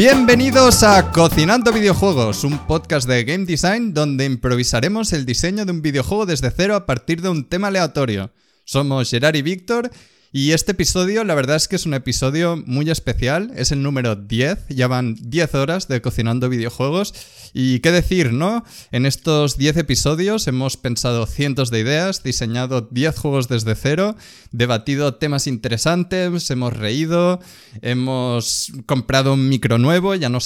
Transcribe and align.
Bienvenidos 0.00 0.82
a 0.82 1.12
Cocinando 1.12 1.74
Videojuegos, 1.74 2.44
un 2.44 2.56
podcast 2.66 3.06
de 3.06 3.22
game 3.22 3.44
design 3.44 3.92
donde 3.92 4.24
improvisaremos 4.24 5.12
el 5.12 5.26
diseño 5.26 5.66
de 5.66 5.72
un 5.72 5.82
videojuego 5.82 6.24
desde 6.24 6.50
cero 6.50 6.74
a 6.74 6.86
partir 6.86 7.20
de 7.20 7.28
un 7.28 7.46
tema 7.46 7.68
aleatorio. 7.68 8.32
Somos 8.64 9.10
Gerard 9.10 9.34
y 9.34 9.42
Víctor 9.42 9.90
y 10.32 10.52
este 10.52 10.72
episodio, 10.72 11.24
la 11.24 11.34
verdad 11.34 11.56
es 11.56 11.66
que 11.66 11.74
es 11.74 11.86
un 11.86 11.94
episodio 11.94 12.62
muy 12.64 12.88
especial, 12.88 13.50
es 13.56 13.72
el 13.72 13.82
número 13.82 14.14
10, 14.14 14.68
ya 14.68 14.86
van 14.86 15.16
10 15.20 15.54
horas 15.56 15.88
de 15.88 16.00
cocinando 16.00 16.48
videojuegos. 16.48 17.14
Y 17.52 17.80
qué 17.80 17.90
decir, 17.90 18.32
¿no? 18.32 18.64
En 18.92 19.06
estos 19.06 19.56
10 19.56 19.78
episodios 19.78 20.46
hemos 20.46 20.76
pensado 20.76 21.26
cientos 21.26 21.72
de 21.72 21.80
ideas, 21.80 22.22
diseñado 22.22 22.88
10 22.92 23.18
juegos 23.18 23.48
desde 23.48 23.74
cero, 23.74 24.14
debatido 24.52 25.14
temas 25.14 25.48
interesantes, 25.48 26.48
hemos 26.52 26.76
reído, 26.76 27.40
hemos 27.82 28.72
comprado 28.86 29.34
un 29.34 29.48
micro 29.48 29.78
nuevo, 29.78 30.14
ya 30.14 30.28
no, 30.28 30.38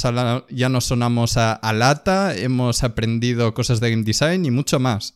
ya 0.48 0.68
no 0.70 0.80
sonamos 0.80 1.36
a, 1.36 1.52
a 1.52 1.72
lata, 1.74 2.34
hemos 2.34 2.84
aprendido 2.84 3.52
cosas 3.52 3.80
de 3.80 3.90
game 3.90 4.04
design 4.04 4.46
y 4.46 4.50
mucho 4.50 4.80
más. 4.80 5.14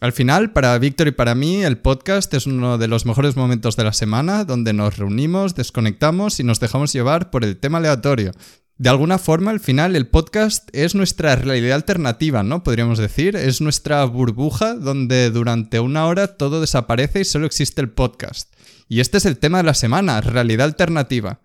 Al 0.00 0.12
final, 0.12 0.52
para 0.52 0.78
Víctor 0.78 1.08
y 1.08 1.12
para 1.12 1.34
mí, 1.34 1.62
el 1.62 1.76
podcast 1.76 2.32
es 2.32 2.46
uno 2.46 2.78
de 2.78 2.88
los 2.88 3.04
mejores 3.04 3.36
momentos 3.36 3.76
de 3.76 3.84
la 3.84 3.92
semana 3.92 4.46
donde 4.46 4.72
nos 4.72 4.96
reunimos, 4.96 5.54
desconectamos 5.54 6.40
y 6.40 6.42
nos 6.42 6.58
dejamos 6.58 6.94
llevar 6.94 7.28
por 7.28 7.44
el 7.44 7.58
tema 7.58 7.76
aleatorio. 7.78 8.32
De 8.78 8.88
alguna 8.88 9.18
forma, 9.18 9.50
al 9.50 9.60
final, 9.60 9.94
el 9.96 10.06
podcast 10.06 10.70
es 10.72 10.94
nuestra 10.94 11.36
realidad 11.36 11.74
alternativa, 11.74 12.42
¿no? 12.42 12.62
Podríamos 12.62 12.98
decir. 12.98 13.36
Es 13.36 13.60
nuestra 13.60 14.02
burbuja 14.06 14.72
donde 14.74 15.28
durante 15.28 15.80
una 15.80 16.06
hora 16.06 16.28
todo 16.38 16.62
desaparece 16.62 17.20
y 17.20 17.24
solo 17.26 17.44
existe 17.44 17.82
el 17.82 17.90
podcast. 17.90 18.54
Y 18.88 19.00
este 19.00 19.18
es 19.18 19.26
el 19.26 19.36
tema 19.36 19.58
de 19.58 19.64
la 19.64 19.74
semana, 19.74 20.22
realidad 20.22 20.64
alternativa. 20.64 21.40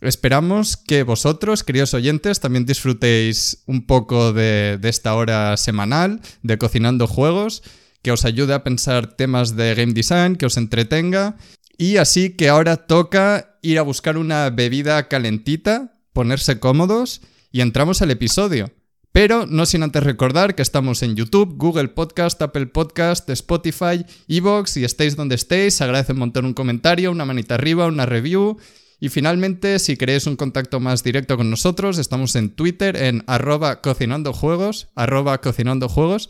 Esperamos 0.00 0.76
que 0.76 1.04
vosotros, 1.04 1.62
queridos 1.62 1.94
oyentes, 1.94 2.40
también 2.40 2.66
disfrutéis 2.66 3.62
un 3.66 3.86
poco 3.86 4.32
de, 4.32 4.78
de 4.80 4.88
esta 4.88 5.14
hora 5.14 5.56
semanal 5.56 6.20
de 6.42 6.58
cocinando 6.58 7.06
juegos 7.06 7.62
que 8.02 8.12
os 8.12 8.24
ayude 8.24 8.54
a 8.54 8.64
pensar 8.64 9.14
temas 9.16 9.56
de 9.56 9.74
game 9.74 9.92
design, 9.92 10.36
que 10.36 10.46
os 10.46 10.56
entretenga. 10.56 11.36
Y 11.76 11.96
así 11.96 12.30
que 12.30 12.48
ahora 12.48 12.76
toca 12.76 13.58
ir 13.62 13.78
a 13.78 13.82
buscar 13.82 14.16
una 14.16 14.50
bebida 14.50 15.08
calentita, 15.08 15.92
ponerse 16.12 16.60
cómodos 16.60 17.20
y 17.52 17.60
entramos 17.60 18.02
al 18.02 18.10
episodio. 18.10 18.70
Pero 19.12 19.46
no 19.46 19.66
sin 19.66 19.82
antes 19.82 20.04
recordar 20.04 20.54
que 20.54 20.62
estamos 20.62 21.02
en 21.02 21.16
YouTube, 21.16 21.56
Google 21.56 21.88
Podcast, 21.88 22.40
Apple 22.42 22.66
Podcast, 22.66 23.28
Spotify, 23.30 24.04
Evox 24.28 24.76
y 24.76 24.84
estéis 24.84 25.16
donde 25.16 25.34
estéis. 25.34 25.80
Agradece 25.80 26.12
un 26.12 26.20
montón 26.20 26.44
un 26.44 26.54
comentario, 26.54 27.10
una 27.10 27.24
manita 27.24 27.56
arriba, 27.56 27.86
una 27.86 28.06
review. 28.06 28.58
Y 29.00 29.08
finalmente, 29.08 29.78
si 29.78 29.96
queréis 29.96 30.26
un 30.26 30.36
contacto 30.36 30.78
más 30.78 31.02
directo 31.02 31.36
con 31.36 31.50
nosotros, 31.50 31.98
estamos 31.98 32.36
en 32.36 32.50
Twitter 32.50 32.96
en 32.96 33.24
arroba 33.26 33.80
cocinando 33.80 34.32
juegos, 34.32 34.88
arroba 34.94 35.40
cocinando 35.40 35.88
juegos. 35.88 36.28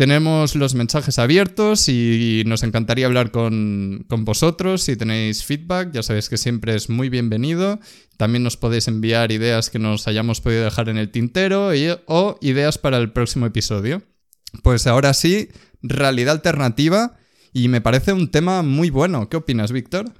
Tenemos 0.00 0.54
los 0.54 0.74
mensajes 0.74 1.18
abiertos 1.18 1.86
y 1.90 2.42
nos 2.46 2.62
encantaría 2.62 3.04
hablar 3.04 3.30
con, 3.30 4.06
vosotros. 4.08 4.80
Si 4.80 4.96
tenéis 4.96 5.44
feedback, 5.44 5.92
ya 5.92 6.02
sabéis 6.02 6.30
que 6.30 6.38
siempre 6.38 6.74
es 6.74 6.88
muy 6.88 7.10
bienvenido. 7.10 7.78
También 8.16 8.42
nos 8.42 8.56
podéis 8.56 8.88
enviar 8.88 9.30
ideas 9.30 9.68
que 9.68 9.78
nos 9.78 10.08
hayamos 10.08 10.40
podido 10.40 10.64
dejar 10.64 10.88
en 10.88 10.96
el 10.96 11.10
tintero 11.10 11.72
o 12.06 12.38
ideas 12.40 12.78
para 12.78 12.96
el 12.96 13.12
próximo 13.12 13.44
episodio. 13.44 14.02
Pues 14.62 14.86
ahora 14.86 15.12
sí, 15.12 15.50
realidad 15.82 16.36
alternativa 16.36 17.18
y 17.52 17.68
me 17.68 17.82
parece 17.82 18.14
un 18.14 18.30
tema 18.30 18.62
muy 18.62 18.88
bueno. 18.88 19.28
¿Qué 19.28 19.36
opinas, 19.36 19.70
Víctor? 19.70 20.14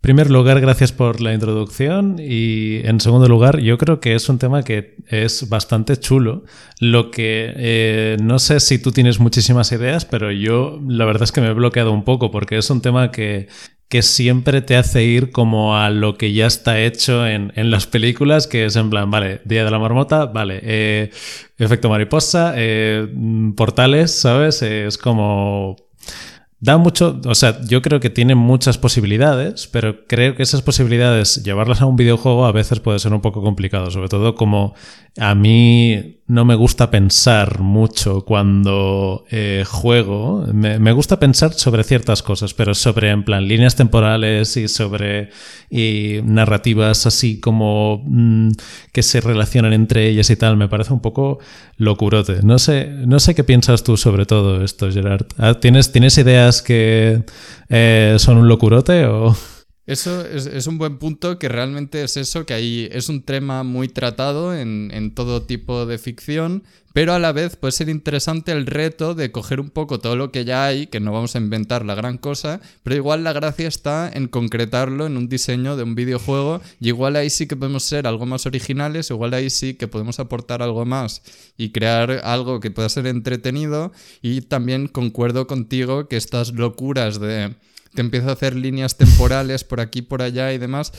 Primer 0.00 0.30
lugar, 0.30 0.60
gracias 0.60 0.92
por 0.92 1.20
la 1.20 1.34
introducción 1.34 2.16
y 2.20 2.80
en 2.84 3.00
segundo 3.00 3.28
lugar, 3.28 3.60
yo 3.60 3.76
creo 3.78 4.00
que 4.00 4.14
es 4.14 4.28
un 4.28 4.38
tema 4.38 4.62
que 4.62 4.96
es 5.08 5.48
bastante 5.48 5.96
chulo. 5.96 6.44
Lo 6.80 7.10
que 7.10 7.52
eh, 7.56 8.16
no 8.22 8.38
sé 8.38 8.60
si 8.60 8.78
tú 8.78 8.92
tienes 8.92 9.18
muchísimas 9.18 9.72
ideas, 9.72 10.04
pero 10.04 10.30
yo 10.30 10.80
la 10.86 11.04
verdad 11.04 11.24
es 11.24 11.32
que 11.32 11.40
me 11.40 11.48
he 11.48 11.52
bloqueado 11.52 11.92
un 11.92 12.04
poco 12.04 12.30
porque 12.30 12.58
es 12.58 12.70
un 12.70 12.82
tema 12.82 13.10
que, 13.10 13.48
que 13.88 14.02
siempre 14.02 14.62
te 14.62 14.76
hace 14.76 15.04
ir 15.04 15.30
como 15.30 15.76
a 15.76 15.90
lo 15.90 16.16
que 16.16 16.32
ya 16.32 16.46
está 16.46 16.80
hecho 16.80 17.26
en, 17.26 17.52
en 17.54 17.70
las 17.70 17.86
películas, 17.86 18.46
que 18.46 18.64
es 18.64 18.76
en 18.76 18.90
plan, 18.90 19.10
vale, 19.10 19.40
Día 19.44 19.64
de 19.64 19.70
la 19.70 19.78
Marmota, 19.78 20.26
vale, 20.26 20.60
eh, 20.62 21.10
efecto 21.58 21.88
mariposa, 21.88 22.54
eh, 22.56 23.06
portales, 23.56 24.10
¿sabes? 24.10 24.62
es 24.62 24.98
como 24.98 25.76
Da 26.58 26.78
mucho, 26.78 27.20
o 27.26 27.34
sea, 27.34 27.60
yo 27.68 27.82
creo 27.82 28.00
que 28.00 28.08
tiene 28.08 28.34
muchas 28.34 28.78
posibilidades, 28.78 29.66
pero 29.66 30.06
creo 30.06 30.34
que 30.34 30.42
esas 30.42 30.62
posibilidades, 30.62 31.44
llevarlas 31.44 31.82
a 31.82 31.86
un 31.86 31.96
videojuego 31.96 32.46
a 32.46 32.52
veces 32.52 32.80
puede 32.80 32.98
ser 32.98 33.12
un 33.12 33.20
poco 33.20 33.42
complicado, 33.42 33.90
sobre 33.90 34.08
todo 34.08 34.34
como 34.34 34.74
a 35.18 35.34
mí 35.34 36.16
no 36.28 36.44
me 36.44 36.56
gusta 36.56 36.90
pensar 36.90 37.60
mucho 37.60 38.24
cuando 38.24 39.24
eh, 39.30 39.64
juego. 39.66 40.44
Me, 40.52 40.92
gusta 40.92 41.20
pensar 41.20 41.52
sobre 41.54 41.84
ciertas 41.84 42.22
cosas, 42.22 42.52
pero 42.52 42.74
sobre, 42.74 43.10
en 43.10 43.22
plan, 43.22 43.46
líneas 43.46 43.76
temporales 43.76 44.56
y 44.56 44.66
sobre 44.66 45.30
y 45.70 46.20
narrativas 46.24 47.06
así 47.06 47.38
como 47.38 48.02
mm, 48.04 48.50
que 48.92 49.02
se 49.02 49.20
relacionan 49.20 49.72
entre 49.72 50.08
ellas 50.08 50.28
y 50.30 50.36
tal, 50.36 50.56
me 50.56 50.68
parece 50.68 50.92
un 50.92 51.00
poco 51.00 51.38
locurote. 51.76 52.42
No 52.42 52.58
sé, 52.58 52.90
no 53.06 53.20
sé 53.20 53.34
qué 53.34 53.44
piensas 53.44 53.84
tú 53.84 53.96
sobre 53.96 54.26
todo 54.26 54.64
esto, 54.64 54.90
Gerard. 54.90 55.26
Ah, 55.38 55.54
¿Tienes, 55.54 55.92
¿tienes 55.92 56.18
ideas 56.18 56.45
que 56.62 57.22
eh, 57.68 58.16
son 58.18 58.38
un 58.38 58.48
locurote 58.48 59.04
o...? 59.06 59.36
Eso 59.86 60.26
es, 60.26 60.66
un 60.66 60.78
buen 60.78 60.98
punto, 60.98 61.38
que 61.38 61.48
realmente 61.48 62.02
es 62.02 62.16
eso, 62.16 62.44
que 62.44 62.54
ahí 62.54 62.88
es 62.90 63.08
un 63.08 63.22
tema 63.22 63.62
muy 63.62 63.86
tratado 63.86 64.52
en, 64.52 64.90
en, 64.92 65.14
todo 65.14 65.42
tipo 65.42 65.86
de 65.86 65.96
ficción, 65.98 66.64
pero 66.92 67.12
a 67.12 67.20
la 67.20 67.30
vez 67.30 67.54
puede 67.54 67.70
ser 67.70 67.88
interesante 67.88 68.50
el 68.50 68.66
reto 68.66 69.14
de 69.14 69.30
coger 69.30 69.60
un 69.60 69.70
poco 69.70 70.00
todo 70.00 70.16
lo 70.16 70.32
que 70.32 70.44
ya 70.44 70.64
hay, 70.64 70.88
que 70.88 70.98
no 70.98 71.12
vamos 71.12 71.36
a 71.36 71.38
inventar 71.38 71.84
la 71.84 71.94
gran 71.94 72.18
cosa, 72.18 72.60
pero 72.82 72.96
igual 72.96 73.22
la 73.22 73.32
gracia 73.32 73.68
está 73.68 74.10
en 74.12 74.26
concretarlo 74.26 75.06
en 75.06 75.16
un 75.16 75.28
diseño 75.28 75.76
de 75.76 75.84
un 75.84 75.94
videojuego, 75.94 76.60
y 76.80 76.88
igual 76.88 77.14
ahí 77.14 77.30
sí 77.30 77.46
que 77.46 77.54
podemos 77.54 77.84
ser 77.84 78.08
algo 78.08 78.26
más 78.26 78.44
originales, 78.44 79.10
igual 79.10 79.34
ahí 79.34 79.50
sí 79.50 79.74
que 79.74 79.86
podemos 79.86 80.18
aportar 80.18 80.62
algo 80.62 80.84
más 80.84 81.22
y 81.56 81.70
crear 81.70 82.10
algo 82.24 82.58
que 82.58 82.72
pueda 82.72 82.88
ser 82.88 83.06
entretenido, 83.06 83.92
y 84.20 84.40
también 84.40 84.88
concuerdo 84.88 85.46
contigo 85.46 86.08
que 86.08 86.16
estas 86.16 86.54
locuras 86.54 87.20
de 87.20 87.54
te 87.94 88.00
empieza 88.00 88.28
a 88.28 88.32
hacer 88.32 88.54
líneas 88.54 88.96
temporales 88.96 89.64
por 89.64 89.80
aquí, 89.80 90.02
por 90.02 90.22
allá 90.22 90.52
y 90.52 90.58
demás, 90.58 90.92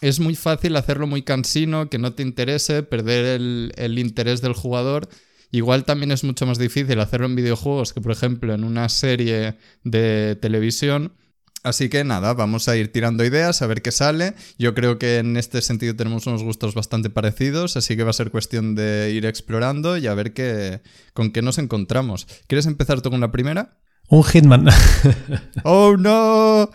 es 0.00 0.20
muy 0.20 0.34
fácil 0.34 0.76
hacerlo 0.76 1.06
muy 1.06 1.22
cansino, 1.22 1.88
que 1.88 1.98
no 1.98 2.12
te 2.12 2.22
interese, 2.22 2.82
perder 2.82 3.40
el, 3.74 3.98
interés 3.98 4.42
del 4.42 4.52
jugador. 4.52 5.08
Igual 5.50 5.84
también 5.84 6.10
es 6.10 6.24
mucho 6.24 6.46
más 6.46 6.58
difícil 6.58 7.00
hacerlo 7.00 7.26
en 7.26 7.36
videojuegos 7.36 7.92
que, 7.94 8.02
por 8.02 8.12
ejemplo, 8.12 8.52
en 8.52 8.64
una 8.64 8.88
serie 8.90 9.56
de 9.82 10.36
televisión. 10.36 11.14
Así 11.62 11.88
que 11.88 12.04
nada, 12.04 12.34
vamos 12.34 12.68
a 12.68 12.76
ir 12.76 12.92
tirando 12.92 13.24
ideas, 13.24 13.62
a 13.62 13.66
ver 13.66 13.80
qué 13.80 13.92
sale. 13.92 14.34
Yo 14.58 14.74
creo 14.74 14.98
que 14.98 15.16
en 15.16 15.38
este 15.38 15.62
sentido 15.62 15.96
tenemos 15.96 16.26
unos 16.26 16.42
gustos 16.42 16.74
bastante 16.74 17.08
parecidos, 17.08 17.78
así 17.78 17.96
que 17.96 18.04
va 18.04 18.10
a 18.10 18.12
ser 18.12 18.30
cuestión 18.30 18.74
de 18.74 19.10
ir 19.10 19.24
explorando 19.24 19.96
y 19.96 20.06
a 20.06 20.12
ver 20.12 20.34
qué, 20.34 20.82
con 21.14 21.30
qué 21.30 21.40
nos 21.40 21.56
encontramos. 21.56 22.26
¿Quieres 22.46 22.66
empezar 22.66 23.00
tú 23.00 23.08
con 23.08 23.20
la 23.20 23.32
primera? 23.32 23.78
Un 24.14 24.22
Hitman. 24.22 24.68
¡Oh, 25.64 25.96
no! 25.98 26.70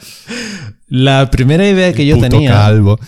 La 0.88 1.32
primera 1.32 1.66
idea 1.66 1.94
que 1.94 2.06
yo 2.06 2.20
tenía. 2.20 2.52
Calvo. 2.52 3.00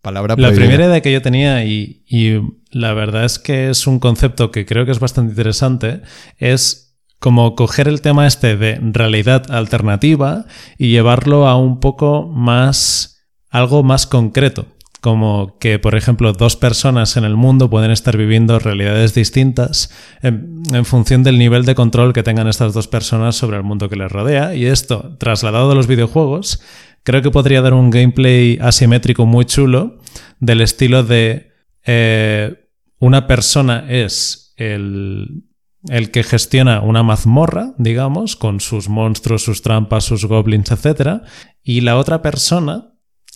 Palabra 0.00 0.36
La 0.38 0.52
primera 0.52 0.86
idea 0.86 1.00
que 1.00 1.12
yo 1.12 1.20
tenía, 1.20 1.64
y, 1.64 2.04
y 2.08 2.40
la 2.70 2.94
verdad 2.94 3.24
es 3.24 3.40
que 3.40 3.68
es 3.68 3.88
un 3.88 3.98
concepto 3.98 4.52
que 4.52 4.64
creo 4.64 4.86
que 4.86 4.92
es 4.92 5.00
bastante 5.00 5.32
interesante, 5.32 6.02
es 6.38 6.96
como 7.18 7.56
coger 7.56 7.88
el 7.88 8.00
tema 8.00 8.28
este 8.28 8.56
de 8.56 8.78
realidad 8.80 9.50
alternativa 9.50 10.46
y 10.78 10.90
llevarlo 10.90 11.48
a 11.48 11.56
un 11.56 11.80
poco 11.80 12.28
más. 12.28 13.26
algo 13.50 13.82
más 13.82 14.06
concreto 14.06 14.66
como 15.00 15.58
que, 15.58 15.78
por 15.78 15.94
ejemplo, 15.94 16.32
dos 16.32 16.56
personas 16.56 17.16
en 17.16 17.24
el 17.24 17.36
mundo 17.36 17.70
pueden 17.70 17.90
estar 17.90 18.16
viviendo 18.16 18.58
realidades 18.58 19.14
distintas 19.14 19.90
en, 20.22 20.62
función 20.84 21.22
del 21.22 21.38
nivel 21.38 21.64
de 21.64 21.74
control 21.74 22.12
que 22.12 22.22
tengan 22.22 22.48
estas 22.48 22.74
dos 22.74 22.86
personas 22.86 23.36
sobre 23.36 23.56
el 23.56 23.62
mundo 23.62 23.88
que 23.88 23.96
les 23.96 24.12
rodea. 24.12 24.54
Y 24.54 24.66
esto, 24.66 25.16
trasladado 25.18 25.70
a 25.70 25.74
los 25.74 25.86
videojuegos, 25.86 26.62
creo 27.02 27.22
que 27.22 27.30
podría 27.30 27.62
dar 27.62 27.72
un 27.72 27.90
gameplay 27.90 28.58
asimétrico 28.60 29.24
muy 29.24 29.46
chulo 29.46 29.98
del 30.38 30.60
estilo 30.60 31.02
de 31.02 31.52
eh, 31.86 32.68
una 32.98 33.26
persona 33.26 33.86
es 33.88 34.52
el, 34.56 35.44
el 35.88 36.10
que 36.10 36.22
gestiona 36.22 36.82
una 36.82 37.02
mazmorra, 37.02 37.72
digamos, 37.78 38.36
con 38.36 38.60
sus 38.60 38.90
monstruos, 38.90 39.42
sus 39.42 39.62
trampas, 39.62 40.04
sus 40.04 40.26
goblins, 40.26 40.70
etc. 40.70 41.22
Y 41.62 41.80
la 41.80 41.96
otra 41.96 42.20
persona 42.20 42.89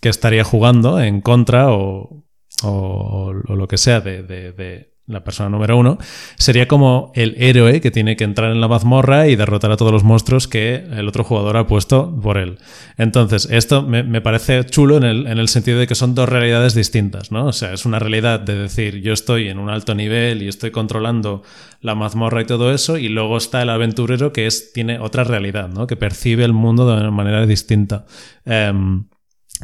que 0.04 0.10
estaría 0.10 0.44
jugando 0.44 1.00
en 1.00 1.22
contra 1.22 1.72
o, 1.72 2.26
o, 2.62 3.32
lo 3.32 3.66
que 3.66 3.78
sea 3.78 4.02
de, 4.02 4.92
la 5.06 5.24
persona 5.24 5.48
número 5.48 5.78
uno, 5.78 5.96
sería 6.36 6.68
como 6.68 7.10
el 7.14 7.34
héroe 7.38 7.80
que 7.80 7.90
tiene 7.90 8.14
que 8.14 8.24
entrar 8.24 8.52
en 8.52 8.60
la 8.60 8.68
mazmorra 8.68 9.28
y 9.28 9.36
derrotar 9.36 9.70
a 9.72 9.78
todos 9.78 9.92
los 9.92 10.04
monstruos 10.04 10.46
que 10.46 10.74
el 10.90 11.08
otro 11.08 11.24
jugador 11.24 11.56
ha 11.56 11.66
puesto 11.66 12.14
por 12.20 12.36
él. 12.36 12.58
Entonces, 12.98 13.48
esto 13.50 13.80
me, 13.80 14.20
parece 14.20 14.66
chulo 14.66 14.98
en 14.98 15.04
el, 15.04 15.26
en 15.26 15.38
el, 15.38 15.48
sentido 15.48 15.78
de 15.78 15.86
que 15.86 15.94
son 15.94 16.14
dos 16.14 16.28
realidades 16.28 16.74
distintas, 16.74 17.32
¿no? 17.32 17.46
O 17.46 17.52
sea, 17.54 17.72
es 17.72 17.86
una 17.86 17.98
realidad 17.98 18.40
de 18.40 18.56
decir, 18.56 19.00
yo 19.00 19.14
estoy 19.14 19.48
en 19.48 19.58
un 19.58 19.70
alto 19.70 19.94
nivel 19.94 20.42
y 20.42 20.48
estoy 20.48 20.70
controlando 20.70 21.42
la 21.80 21.94
mazmorra 21.94 22.42
y 22.42 22.44
todo 22.44 22.74
eso, 22.74 22.98
y 22.98 23.08
luego 23.08 23.38
está 23.38 23.62
el 23.62 23.70
aventurero 23.70 24.34
que 24.34 24.46
es, 24.46 24.74
tiene 24.74 24.98
otra 24.98 25.24
realidad, 25.24 25.70
¿no? 25.70 25.86
Que 25.86 25.96
percibe 25.96 26.44
el 26.44 26.52
mundo 26.52 26.86
de 26.86 27.00
una 27.00 27.10
manera 27.10 27.46
distinta. 27.46 28.04
Em, 28.44 29.06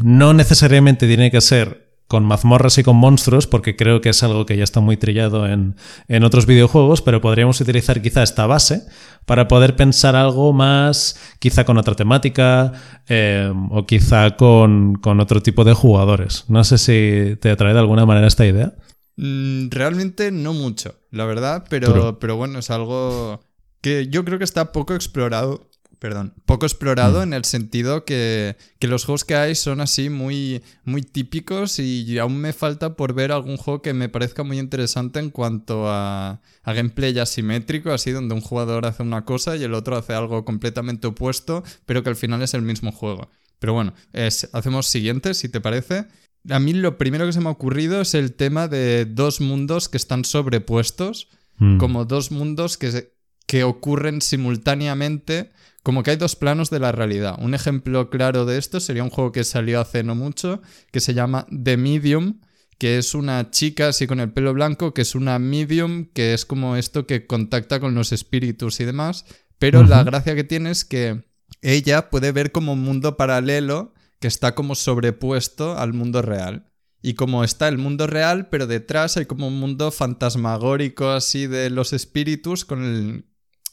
no 0.02 0.32
necesariamente 0.32 1.06
tiene 1.06 1.30
que 1.30 1.40
ser 1.40 1.90
con 2.10 2.24
mazmorras 2.24 2.76
y 2.76 2.82
con 2.82 2.96
monstruos, 2.96 3.46
porque 3.46 3.76
creo 3.76 4.00
que 4.00 4.08
es 4.08 4.24
algo 4.24 4.44
que 4.44 4.56
ya 4.56 4.64
está 4.64 4.80
muy 4.80 4.96
trillado 4.96 5.46
en, 5.46 5.76
otros 6.24 6.44
videojuegos, 6.44 7.02
pero 7.02 7.20
podríamos 7.20 7.60
utilizar 7.60 8.02
quizá 8.02 8.24
esta 8.24 8.48
base 8.48 8.82
para 9.26 9.46
poder 9.46 9.76
pensar 9.76 10.16
algo 10.16 10.52
más, 10.52 11.16
quizá 11.38 11.64
con 11.64 11.78
otra 11.78 11.94
temática 11.94 12.72
eh, 13.08 13.52
o 13.70 13.86
quizá 13.86 14.36
con, 14.36 14.98
otro 15.04 15.40
tipo 15.40 15.62
de 15.62 15.72
jugadores. 15.72 16.46
No 16.48 16.64
sé 16.64 16.78
si 16.78 17.36
te 17.40 17.48
atrae 17.48 17.74
de 17.74 17.78
alguna 17.78 18.04
manera 18.06 18.26
esta 18.26 18.44
idea. 18.44 18.74
Mm, 19.16 19.68
realmente 19.70 20.32
no 20.32 20.52
mucho, 20.52 20.96
la 21.12 21.26
verdad, 21.26 21.64
pero, 21.70 22.18
pero 22.18 22.34
bueno, 22.34 22.58
es 22.58 22.70
algo 22.70 23.40
que 23.80 24.08
yo 24.08 24.24
creo 24.24 24.38
que 24.38 24.44
está 24.44 24.72
poco 24.72 24.96
explorado 24.96 25.69
perdón, 26.00 26.32
poco 26.46 26.64
explorado 26.64 27.20
mm. 27.20 27.22
en 27.22 27.32
el 27.34 27.44
sentido 27.44 28.04
que, 28.06 28.56
los 28.80 29.04
juegos 29.04 29.24
que 29.24 29.36
hay 29.36 29.54
son 29.54 29.82
así 29.82 30.08
muy, 30.08 30.62
muy 30.82 31.02
típicos 31.02 31.78
y 31.78 32.18
aún 32.18 32.38
me 32.38 32.54
falta 32.54 32.96
por 32.96 33.12
ver 33.12 33.30
algún 33.30 33.58
juego 33.58 33.82
que 33.82 33.92
me 33.92 34.08
parezca 34.08 34.42
muy 34.42 34.58
interesante 34.58 35.20
en 35.20 35.30
cuanto 35.30 35.88
a, 35.88 36.40
a 36.62 36.72
gameplay 36.72 37.16
asimétrico, 37.18 37.92
así 37.92 38.10
donde 38.12 38.34
un 38.34 38.40
jugador 38.40 38.86
hace 38.86 39.02
una 39.02 39.26
cosa 39.26 39.56
y 39.56 39.62
el 39.62 39.74
otro 39.74 39.96
hace 39.96 40.14
algo 40.14 40.44
completamente 40.44 41.06
opuesto, 41.06 41.62
pero 41.84 42.02
que 42.02 42.08
al 42.08 42.16
final 42.16 42.40
es 42.42 42.54
el 42.54 42.62
mismo 42.62 42.92
juego. 42.92 43.30
Pero 43.58 43.74
bueno, 43.74 43.92
es, 44.14 44.48
hacemos 44.54 44.86
siguiente, 44.86 45.34
si 45.34 45.50
te 45.50 45.60
parece. 45.60 46.06
A 46.48 46.58
mí 46.58 46.72
lo 46.72 46.96
primero 46.96 47.26
que 47.26 47.34
se 47.34 47.40
me 47.40 47.48
ha 47.48 47.52
ocurrido 47.52 48.00
es 48.00 48.14
el 48.14 48.32
tema 48.32 48.68
de 48.68 49.04
dos 49.04 49.42
mundos 49.42 49.90
que 49.90 49.98
están 49.98 50.24
sobrepuestos, 50.24 51.28
mm. 51.58 51.76
como 51.76 52.06
dos 52.06 52.30
mundos 52.30 52.78
que, 52.78 53.12
que 53.46 53.64
ocurren 53.64 54.22
simultáneamente 54.22 55.52
como 55.82 56.02
que 56.02 56.10
hay 56.12 56.16
dos 56.16 56.36
planos 56.36 56.70
de 56.70 56.80
la 56.80 56.92
realidad. 56.92 57.36
Un 57.38 57.54
ejemplo 57.54 58.10
claro 58.10 58.44
de 58.44 58.58
esto 58.58 58.80
sería 58.80 59.04
un 59.04 59.10
juego 59.10 59.32
que 59.32 59.44
salió 59.44 59.80
hace 59.80 60.02
no 60.02 60.14
mucho, 60.14 60.60
que 60.90 61.00
se 61.00 61.14
llama 61.14 61.46
The 61.50 61.76
Medium, 61.76 62.40
que 62.80 62.98
es 62.98 63.14
una 63.14 63.50
chica 63.50 63.88
así 63.88 64.06
con 64.06 64.20
el 64.20 64.32
pelo 64.32 64.54
blanco, 64.54 64.94
que 64.94 65.02
es 65.02 65.14
una 65.14 65.38
medium, 65.38 66.06
que 66.14 66.32
es 66.32 66.46
como 66.46 66.76
esto 66.76 67.06
que 67.06 67.26
contacta 67.26 67.78
con 67.78 67.94
los 67.94 68.10
espíritus 68.10 68.80
y 68.80 68.86
demás. 68.86 69.26
Pero 69.58 69.82
la 69.82 70.02
gracia 70.02 70.34
que 70.34 70.44
tiene 70.44 70.70
es 70.70 70.86
que 70.86 71.24
ella 71.60 72.08
puede 72.08 72.32
ver 72.32 72.52
como 72.52 72.72
un 72.72 72.82
mundo 72.82 73.18
paralelo 73.18 73.92
que 74.18 74.28
está 74.28 74.54
como 74.54 74.74
sobrepuesto 74.74 75.76
al 75.76 75.92
mundo 75.92 76.22
real. 76.22 76.72
Y 77.02 77.14
como 77.14 77.44
está 77.44 77.68
el 77.68 77.76
mundo 77.76 78.06
real, 78.06 78.48
pero 78.48 78.66
detrás 78.66 79.18
hay 79.18 79.26
como 79.26 79.48
un 79.48 79.60
mundo 79.60 79.90
fantasmagórico 79.90 81.10
así 81.10 81.46
de 81.46 81.68
los 81.68 81.92
espíritus 81.92 82.64
con 82.64 82.84
el, 82.84 83.24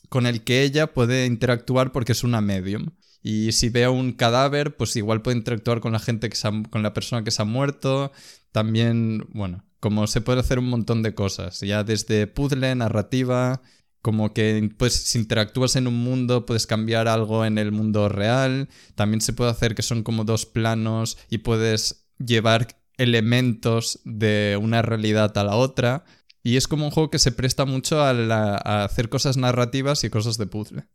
con 0.09 0.25
el 0.25 0.44
que 0.44 0.63
ella 0.63 0.94
puede 0.94 1.25
interactuar 1.25 1.92
porque 1.92 2.13
es 2.13 2.24
una 2.24 2.42
medium. 2.42 2.92
Y 3.21 3.51
si 3.51 3.69
ve 3.69 3.88
un 3.88 4.13
cadáver, 4.13 4.77
pues 4.77 4.95
igual 4.95 5.21
puede 5.21 5.38
interactuar 5.38 5.80
con 5.81 5.92
la 5.92 6.00
gente 6.00 6.30
que 6.30 6.38
con 6.69 6.83
la 6.83 6.94
persona 6.94 7.24
que 7.24 7.31
se 7.31 7.42
ha 7.42 7.45
muerto. 7.45 8.12
También, 8.51 9.27
bueno, 9.33 9.65
como 9.80 10.07
se 10.07 10.21
puede 10.21 10.39
hacer 10.39 10.59
un 10.59 10.69
montón 10.69 11.04
de 11.04 11.13
cosas, 11.13 11.59
ya 11.59 11.83
desde 11.83 12.27
puzzle, 12.27 12.74
narrativa, 12.75 13.62
como 14.01 14.33
que 14.33 14.69
pues 14.77 14.94
si 14.94 15.19
interactúas 15.19 15.75
en 15.75 15.88
un 15.88 15.95
mundo 15.95 16.45
puedes 16.45 16.68
cambiar 16.68 17.07
algo 17.07 17.45
en 17.45 17.57
el 17.57 17.71
mundo 17.71 18.10
real. 18.10 18.69
También 18.95 19.21
se 19.21 19.33
puede 19.33 19.51
hacer 19.51 19.75
que 19.75 19.81
son 19.81 20.03
como 20.03 20.24
dos 20.24 20.45
planos 20.45 21.18
y 21.30 21.39
puedes 21.39 22.07
llevar 22.18 22.68
elementos 22.98 24.00
de 24.06 24.57
una 24.62 24.81
realidad 24.81 25.38
a 25.38 25.44
la 25.44 25.56
otra. 25.56 26.06
Y 26.48 26.56
es 26.56 26.70
como 26.70 26.86
un 26.86 26.92
juego 26.92 27.10
que 27.10 27.20
se 27.20 27.34
presta 27.34 27.66
mucho 27.66 28.02
a, 28.02 28.86
hacer 28.86 29.10
cosas 29.10 29.36
narrativas 29.36 30.06
y 30.06 30.10
cosas 30.10 30.38
de 30.38 30.48
puzzle. 30.48 30.86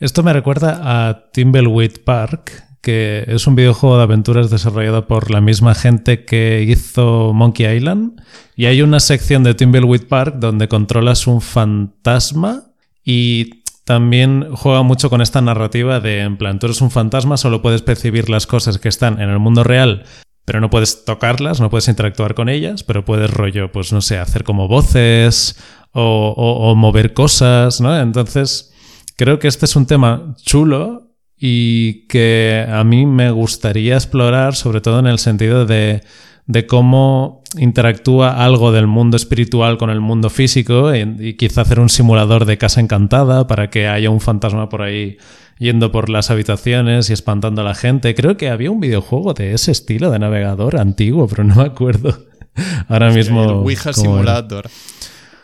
Esto 0.00 0.24
me 0.24 0.32
recuerda 0.32 0.80
a 0.82 1.30
Timbleweed 1.30 2.02
Park, 2.04 2.64
que 2.82 3.22
es 3.28 3.46
un 3.46 3.54
videojuego 3.54 3.98
de 3.98 4.02
aventuras 4.02 4.50
desarrollado 4.50 5.06
por 5.06 5.30
la 5.30 5.40
misma 5.40 5.76
gente 5.76 6.24
que 6.24 6.64
hizo 6.68 7.32
Monkey 7.32 7.76
Island. 7.76 8.20
Y 8.56 8.66
hay 8.66 8.82
una 8.82 8.98
sección 8.98 9.44
de 9.44 9.54
Timbleweed 9.54 10.08
Park 10.08 10.34
donde 10.40 10.66
controlas 10.66 11.28
un 11.28 11.42
fantasma 11.42 12.72
y 13.04 13.62
también 13.84 14.48
juega 14.52 14.82
mucho 14.82 15.10
con 15.10 15.22
esta 15.22 15.40
narrativa 15.40 16.00
de, 16.00 16.22
en 16.22 16.36
plan, 16.38 16.58
tú 16.58 16.66
eres 16.66 16.80
un 16.80 16.90
fantasma, 16.90 17.36
solo 17.36 17.62
puedes 17.62 17.82
percibir 17.82 18.28
las 18.28 18.48
cosas 18.48 18.78
que 18.78 18.88
están 18.88 19.22
en 19.22 19.30
el 19.30 19.38
mundo 19.38 19.62
real 19.62 20.04
pero 20.48 20.62
no 20.62 20.70
puedes 20.70 21.04
tocarlas, 21.04 21.60
no 21.60 21.68
puedes 21.68 21.88
interactuar 21.88 22.34
con 22.34 22.48
ellas, 22.48 22.82
pero 22.82 23.04
puedes 23.04 23.30
rollo, 23.30 23.70
pues 23.70 23.92
no 23.92 24.00
sé, 24.00 24.16
hacer 24.16 24.44
como 24.44 24.66
voces 24.66 25.62
o, 25.92 26.74
mover 26.74 27.12
cosas, 27.12 27.82
¿no? 27.82 27.94
Entonces, 28.00 28.72
creo 29.16 29.38
que 29.38 29.46
este 29.46 29.66
es 29.66 29.76
un 29.76 29.84
tema 29.84 30.34
chulo 30.42 31.12
y 31.36 32.06
que 32.06 32.66
a 32.66 32.82
mí 32.82 33.04
me 33.04 33.30
gustaría 33.30 33.96
explorar, 33.96 34.54
sobre 34.54 34.80
todo 34.80 35.00
en 35.00 35.06
el 35.06 35.18
sentido 35.18 35.66
de, 35.66 36.02
de 36.46 36.66
cómo 36.66 37.42
interactúa 37.58 38.42
algo 38.42 38.72
del 38.72 38.86
mundo 38.86 39.18
espiritual 39.18 39.76
con 39.76 39.90
el 39.90 40.00
mundo 40.00 40.30
físico 40.30 40.94
y, 40.94 41.00
y, 41.18 41.34
quizá 41.34 41.60
hacer 41.60 41.78
un 41.78 41.90
simulador 41.90 42.46
de 42.46 42.56
casa 42.56 42.80
encantada 42.80 43.46
para 43.46 43.68
que 43.68 43.86
haya 43.86 44.08
un 44.08 44.22
fantasma 44.22 44.70
por 44.70 44.80
ahí 44.80 45.18
yendo 45.58 45.92
por 45.92 46.08
las 46.08 46.30
habitaciones 46.30 47.10
y 47.10 47.12
espantando 47.12 47.62
a 47.62 47.64
la 47.64 47.74
gente. 47.74 48.14
Creo 48.14 48.36
que 48.36 48.48
había 48.48 48.70
un 48.70 48.80
videojuego 48.80 49.34
de 49.34 49.52
ese 49.52 49.72
estilo 49.72 50.10
de 50.10 50.18
navegador 50.18 50.78
antiguo, 50.78 51.28
pero 51.28 51.44
no 51.44 51.56
me 51.56 51.62
acuerdo 51.62 52.26
ahora 52.88 53.10
mismo. 53.10 53.44
El 53.44 53.50
Ouija 53.50 53.92
Simulator. 53.92 54.70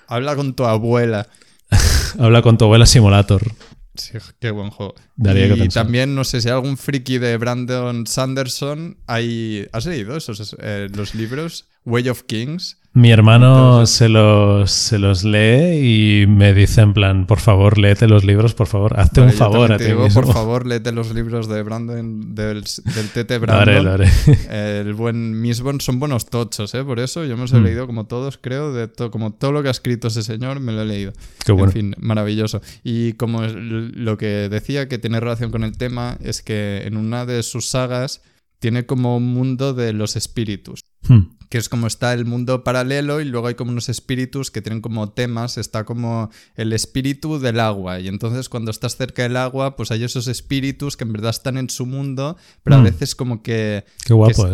Habla 0.06 0.36
con 0.36 0.54
tu 0.54 0.64
abuela. 0.64 1.28
Habla 2.18 2.42
con 2.42 2.58
tu 2.58 2.64
abuela 2.64 2.86
Simulator. 2.86 3.42
Sí, 3.96 4.18
qué 4.40 4.50
buen 4.50 4.70
juego. 4.70 4.94
y 5.16 5.68
también, 5.68 6.16
no 6.16 6.24
sé 6.24 6.40
si 6.40 6.48
algún 6.48 6.76
friki 6.76 7.18
de 7.18 7.36
Brandon 7.36 8.06
Sanderson 8.06 8.98
hay... 9.06 9.68
¿Has 9.72 9.86
leído 9.86 10.16
esos 10.16 10.56
eh, 10.60 10.88
los 10.92 11.14
libros? 11.14 11.66
Way 11.84 12.08
of 12.08 12.24
Kings. 12.24 12.78
Mi 12.96 13.10
hermano 13.10 13.86
se, 13.86 14.08
los, 14.08 14.70
se 14.70 15.00
los 15.00 15.24
lee 15.24 16.22
y 16.22 16.26
me 16.28 16.54
dice 16.54 16.80
en 16.80 16.92
plan, 16.92 17.26
por 17.26 17.40
favor, 17.40 17.76
léete 17.76 18.06
los 18.06 18.22
libros, 18.22 18.54
por 18.54 18.68
favor, 18.68 19.00
hazte 19.00 19.20
un 19.20 19.32
favor 19.32 19.72
a 19.72 19.78
ti 19.78 19.86
digo, 19.86 20.06
Por 20.14 20.32
favor, 20.32 20.64
léete 20.64 20.92
los 20.92 21.12
libros 21.12 21.48
de 21.48 21.64
Brandon, 21.64 22.36
del, 22.36 22.62
del 22.62 23.08
TT 23.08 23.38
Brandon. 23.40 24.02
El 24.48 24.94
buen 24.94 25.40
Misborn 25.40 25.80
son 25.80 25.98
buenos 25.98 26.26
tochos, 26.26 26.72
¿eh? 26.76 26.84
Por 26.84 27.00
eso 27.00 27.24
yo 27.24 27.34
me 27.34 27.42
los 27.42 27.52
he 27.52 27.58
mm. 27.58 27.64
leído 27.64 27.86
como 27.88 28.06
todos, 28.06 28.38
creo, 28.40 28.72
de 28.72 28.88
como 29.10 29.32
todo 29.32 29.50
lo 29.50 29.62
que 29.62 29.68
ha 29.68 29.72
escrito 29.72 30.06
ese 30.06 30.22
señor, 30.22 30.60
me 30.60 30.70
lo 30.70 30.82
he 30.82 30.86
leído. 30.86 31.12
Qué 31.44 31.50
bueno. 31.50 31.66
En 31.66 31.72
fin, 31.72 31.96
maravilloso. 31.98 32.60
Y 32.84 33.14
como 33.14 33.42
lo 33.42 34.16
que 34.18 34.48
decía 34.48 34.88
que 34.88 34.98
tiene 34.98 35.18
relación 35.18 35.50
con 35.50 35.64
el 35.64 35.76
tema 35.76 36.16
es 36.22 36.42
que 36.42 36.82
en 36.86 36.96
una 36.96 37.26
de 37.26 37.42
sus 37.42 37.68
sagas 37.68 38.22
tiene 38.60 38.86
como 38.86 39.16
un 39.16 39.34
mundo 39.34 39.74
de 39.74 39.92
los 39.92 40.14
espíritus. 40.14 40.84
Hmm 41.08 41.34
que 41.48 41.58
es 41.58 41.68
como 41.68 41.86
está 41.86 42.12
el 42.12 42.24
mundo 42.24 42.64
paralelo 42.64 43.20
y 43.20 43.24
luego 43.24 43.46
hay 43.46 43.54
como 43.54 43.70
unos 43.70 43.88
espíritus 43.88 44.50
que 44.50 44.62
tienen 44.62 44.80
como 44.80 45.10
temas, 45.10 45.58
está 45.58 45.84
como 45.84 46.30
el 46.56 46.72
espíritu 46.72 47.38
del 47.38 47.60
agua 47.60 48.00
y 48.00 48.08
entonces 48.08 48.48
cuando 48.48 48.70
estás 48.70 48.96
cerca 48.96 49.22
del 49.22 49.36
agua 49.36 49.76
pues 49.76 49.90
hay 49.90 50.04
esos 50.04 50.26
espíritus 50.26 50.96
que 50.96 51.04
en 51.04 51.12
verdad 51.12 51.30
están 51.30 51.58
en 51.58 51.70
su 51.70 51.86
mundo, 51.86 52.36
pero 52.62 52.76
a 52.76 52.78
mm. 52.80 52.84
veces 52.84 53.14
como 53.14 53.42
que, 53.42 53.84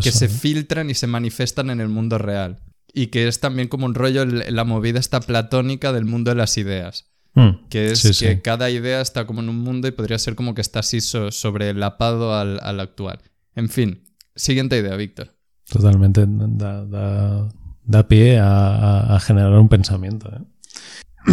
que, 0.03 0.13
se 0.13 0.25
¿eh? 0.27 0.29
filtran 0.29 0.91
y 0.91 0.95
se 0.95 1.07
manifiestan 1.07 1.71
en 1.71 1.81
el 1.81 1.89
mundo 1.89 2.19
real. 2.19 2.61
Y 2.93 3.09
que 3.09 3.29
es 3.29 3.39
también 3.39 3.69
como 3.69 3.87
un 3.87 3.95
rollo 3.95 4.25
la 4.25 4.65
movida 4.65 4.99
esta 4.99 5.21
platónica 5.21 5.93
del 5.93 6.05
mundo 6.05 6.31
de 6.31 6.37
las 6.37 6.59
ideas. 6.59 7.07
Mm. 7.35 7.69
Que 7.69 7.93
es 7.93 8.19
que 8.19 8.43
cada 8.43 8.71
idea 8.71 9.01
está 9.01 9.27
como 9.27 9.41
en 9.41 9.49
un 9.49 9.59
mundo 9.59 9.87
y 9.87 9.93
podría 9.93 10.19
ser 10.19 10.35
como 10.35 10.55
que 10.55 10.61
está 10.61 10.81
así 10.81 11.01
sobrelapado 11.01 12.35
al, 12.35 12.59
al 12.63 12.81
actual. 12.81 13.21
En 13.55 13.69
fin, 13.69 14.03
siguiente 14.35 14.79
idea, 14.79 14.97
Víctor. 14.97 15.40
Totalmente 15.71 16.27
da, 16.27 18.09
pie 18.09 18.41
a, 18.41 19.19
generar 19.21 19.53
un 19.53 19.69
pensamiento. 19.69 20.29
¿eh? 20.29 21.33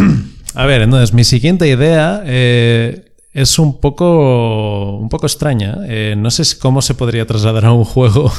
A 0.54 0.64
ver, 0.64 0.82
entonces 0.82 1.12
mi 1.12 1.24
siguiente 1.24 1.68
idea 1.68 2.22
eh, 2.24 3.16
es 3.32 3.58
un 3.58 3.80
poco, 3.80 4.96
un 4.96 5.08
poco 5.08 5.26
extraña. 5.26 5.78
Eh, 5.86 6.14
no 6.16 6.30
sé 6.30 6.44
cómo 6.58 6.82
se 6.82 6.94
podría 6.94 7.26
trasladar 7.26 7.64
a 7.66 7.72
un 7.72 7.84
juego, 7.84 8.30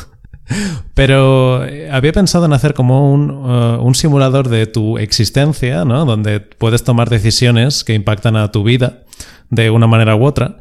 pero 0.93 1.63
había 1.91 2.13
pensado 2.13 2.45
en 2.45 2.53
hacer 2.53 2.73
como 2.73 3.11
un, 3.11 3.29
un, 3.29 3.93
simulador 3.93 4.47
de 4.47 4.67
tu 4.67 4.97
existencia, 4.97 5.83
¿no? 5.83 6.05
donde 6.05 6.39
puedes 6.39 6.85
tomar 6.85 7.09
decisiones 7.09 7.83
que 7.83 7.93
impactan 7.93 8.37
a 8.37 8.51
tu 8.51 8.63
vida 8.63 9.03
de 9.49 9.69
una 9.69 9.87
manera 9.87 10.15
u 10.15 10.23
otra 10.23 10.59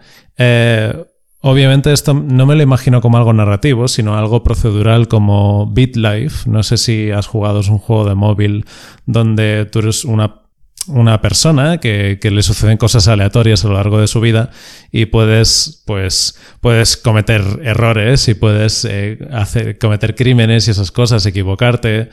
Obviamente 1.41 1.93
esto 1.93 2.15
no 2.15 2.47
me 2.47 2.57
lo 2.57 2.63
imagino 2.63 3.01
como 3.01 3.17
algo 3.17 3.33
narrativo, 3.33 3.87
sino 3.87 4.17
algo 4.17 4.43
procedural 4.43 5.07
como 5.07 5.67
BitLife. 5.67 6.51
No 6.51 6.65
sé 6.65 6.77
si 6.77 7.13
has 7.13 7.29
jugado, 7.29 7.61
un 7.69 7.79
juego 7.79 8.09
de 8.09 8.17
móvil 8.17 8.65
donde 9.07 9.65
tú 9.71 9.79
eres 9.79 10.05
una 10.05 10.48
una 10.89 11.21
persona 11.21 11.79
que, 11.79 12.19
le 12.23 12.43
suceden 12.43 12.77
cosas 12.77 13.09
aleatorias 13.09 13.65
a 13.65 13.69
lo 13.69 13.75
largo 13.75 14.01
de 14.01 14.07
su 14.07 14.21
vida 14.21 14.51
y 14.91 15.07
puedes, 15.07 15.83
pues, 15.87 16.39
puedes 16.61 16.97
cometer 16.97 17.43
errores 17.63 18.29
y 18.29 18.35
puedes 18.35 18.85
eh, 18.85 19.19
hacer, 19.33 19.79
cometer 19.79 20.15
crímenes 20.15 20.69
y 20.69 20.73
esas 20.73 20.91
cosas, 20.91 21.25
equivocarte. 21.27 22.11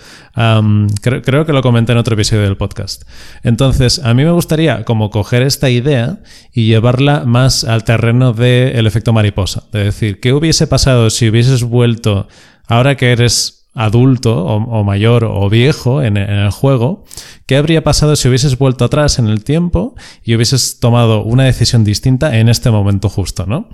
creo, 1.02 1.46
que 1.46 1.54
lo 1.54 1.62
comenté 1.62 1.94
en 1.94 1.98
otro 1.98 2.14
episodio 2.14 2.44
del 2.44 2.58
podcast. 2.58 3.04
Entonces, 3.44 4.00
a 4.00 4.14
mí 4.14 4.24
me 4.24 4.32
gustaría 4.32 4.84
como 4.84 5.10
coger 5.10 5.42
esta 5.42 5.70
idea 5.70 6.20
y 6.54 6.68
llevarla 6.68 7.26
más 7.26 7.64
al 7.64 7.84
terreno 7.84 8.34
del 8.34 8.86
efecto 8.88 9.14
mariposa. 9.14 9.64
De 9.72 9.86
decir, 9.86 10.20
¿qué 10.20 10.34
hubiese 10.34 10.68
pasado 10.68 11.10
si 11.10 11.30
hubieses 11.30 11.64
vuelto, 11.64 12.28
ahora 12.68 12.96
que 12.96 13.12
eres 13.12 13.65
adulto 13.76 14.46
o, 14.46 14.84
mayor 14.86 15.26
o 15.26 15.50
viejo 15.50 16.02
en, 16.02 16.16
el 16.16 16.50
juego, 16.50 17.04
¿qué 17.46 17.58
habría 17.58 17.84
pasado 17.84 18.16
si 18.16 18.30
hubieses 18.30 18.58
vuelto 18.58 18.86
atrás 18.86 19.20
en 19.20 19.28
el 19.28 19.44
tiempo 19.44 19.96
y 20.24 20.34
hubieses 20.34 20.80
tomado 20.80 21.24
una 21.24 21.44
decisión 21.44 21.84
distinta 21.84 22.38
en 22.38 22.48
este 22.48 22.72
momento 22.72 23.10
justo, 23.10 23.46
¿no? 23.46 23.70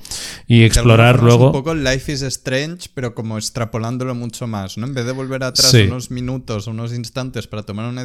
Y 0.48 0.64
explorar 0.64 1.22
luego... 1.22 1.48
Un 1.48 1.52
poco 1.52 1.76
Life 1.76 2.12
is 2.12 2.24
Strange, 2.24 2.90
pero 2.96 3.14
como 3.14 3.38
extrapolándolo 3.38 4.16
mucho 4.16 4.48
más, 4.48 4.78
¿no? 4.80 4.88
En 4.88 4.96
vez 4.96 5.06
de 5.06 5.12
volver 5.12 5.44
atrás 5.44 5.72
unos 5.74 6.10
minutos, 6.10 6.66
unos 6.66 6.94
instantes 6.94 7.46
para 7.46 7.62
tomar 7.62 7.88
una, 7.88 8.04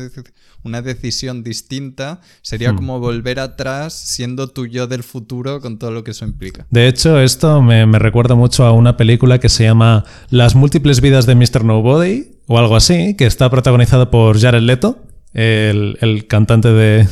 una 0.65 0.83
decisión 0.83 1.43
distinta, 1.43 2.21
sería 2.43 2.75
hmm. 2.75 2.77
como 2.77 3.01
volver 3.01 3.41
atrás 3.41 3.95
siendo 3.95 4.49
tu 4.49 4.67
yo 4.67 4.87
del 4.87 5.03
futuro 5.03 5.63
con 5.63 5.79
todo 5.79 5.93
lo 5.93 6.05
que 6.05 6.11
eso 6.11 6.27
implica. 6.27 6.67
De 6.71 6.89
hecho, 6.89 7.19
esto 7.19 7.63
me, 7.63 7.87
me 7.87 7.99
recuerda 7.99 8.35
mucho 8.35 8.67
a 8.67 8.73
una 8.73 8.99
película 8.99 9.41
que 9.41 9.49
se 9.49 9.65
llama 9.65 10.05
Las 10.29 10.55
múltiples 10.55 11.01
vidas 11.01 11.25
de 11.25 11.35
Mr. 11.35 11.65
No 11.65 11.86
Body 11.87 12.29
o 12.47 12.59
algo 12.59 12.77
así, 12.77 13.17
que 13.17 13.27
está 13.27 13.49
protagonizado 13.51 14.11
por 14.11 14.39
Jared 14.39 14.63
Leto, 14.63 14.99
el, 15.33 16.27
cantante 16.29 16.69
de 16.69 17.07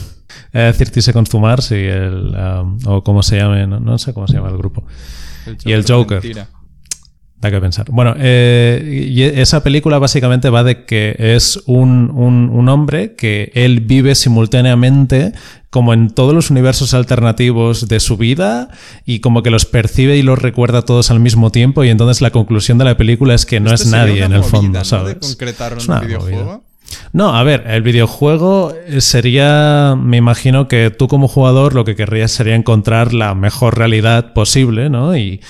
eh, 0.53 0.73
30 0.77 1.01
Seconds 1.01 1.31
to 1.31 1.39
Mars 1.39 1.71
y 1.71 1.75
el, 1.75 2.35
um, 2.35 2.79
o 2.87 3.03
cómo 3.03 3.23
se 3.23 3.37
llame, 3.39 3.67
no, 3.67 3.99
sé 3.99 4.13
cómo 4.13 4.27
se 4.27 4.35
llama 4.35 4.49
el 4.49 4.57
grupo. 4.57 4.85
y 5.65 5.73
el 5.73 5.85
Joker. 5.87 6.23
Da 7.37 7.51
que 7.51 7.61
pensar. 7.61 7.87
Bueno, 7.91 8.15
eh, 8.17 9.11
y 9.11 9.23
esa 9.23 9.63
película 9.63 9.99
básicamente 9.99 10.49
va 10.49 10.65
de 10.65 10.87
que 10.87 11.15
es 11.19 11.63
un, 11.67 12.11
un, 12.11 12.69
hombre 12.71 13.17
que 13.17 13.53
él 13.55 13.81
vive 13.81 14.15
simultáneamente 14.15 15.33
como 15.75 15.93
en 15.93 16.09
todos 16.09 16.33
los 16.33 16.51
universos 16.51 16.95
alternativos 16.95 17.89
de 17.89 17.99
su 17.99 18.17
vida 18.17 18.69
y 19.05 19.19
como 19.19 19.43
que 19.43 19.51
los 19.51 19.67
percibe 19.67 20.17
y 20.17 20.23
los 20.23 20.39
recuerda 20.39 20.83
todos 20.83 21.11
al 21.11 21.19
mismo 21.19 21.51
tiempo 21.51 21.83
y 21.83 21.89
entonces 21.89 22.21
la 22.21 22.31
conclusión 22.31 22.79
de 22.79 22.85
la 22.85 22.97
película 22.97 23.35
es 23.35 23.45
que 23.45 23.59
no 23.59 23.75
es 23.75 23.85
nadie 23.87 24.23
en 24.23 24.35
el 24.35 24.45
fondo, 24.45 24.79
¿no? 24.79 24.85
¿sabes? 24.85 25.17
De 26.01 26.07
videojuego? 26.07 26.63
No, 27.13 27.35
a 27.35 27.43
ver, 27.43 27.65
el 27.67 27.83
videojuego 27.83 28.73
sería, 28.99 29.97
me 29.99 30.17
imagino 30.17 30.69
que 30.69 30.93
tú 30.97 31.09
como 31.09 31.27
jugador 31.27 31.75
lo 31.75 31.85
que 31.85 31.97
querrías 31.97 32.31
sería 32.31 32.55
encontrar 32.55 33.13
la 33.13 33.35
mejor 33.35 33.77
realidad 33.77 34.33
posible, 34.33 34.91
¿no? 34.91 35.17
Y, 35.17 35.41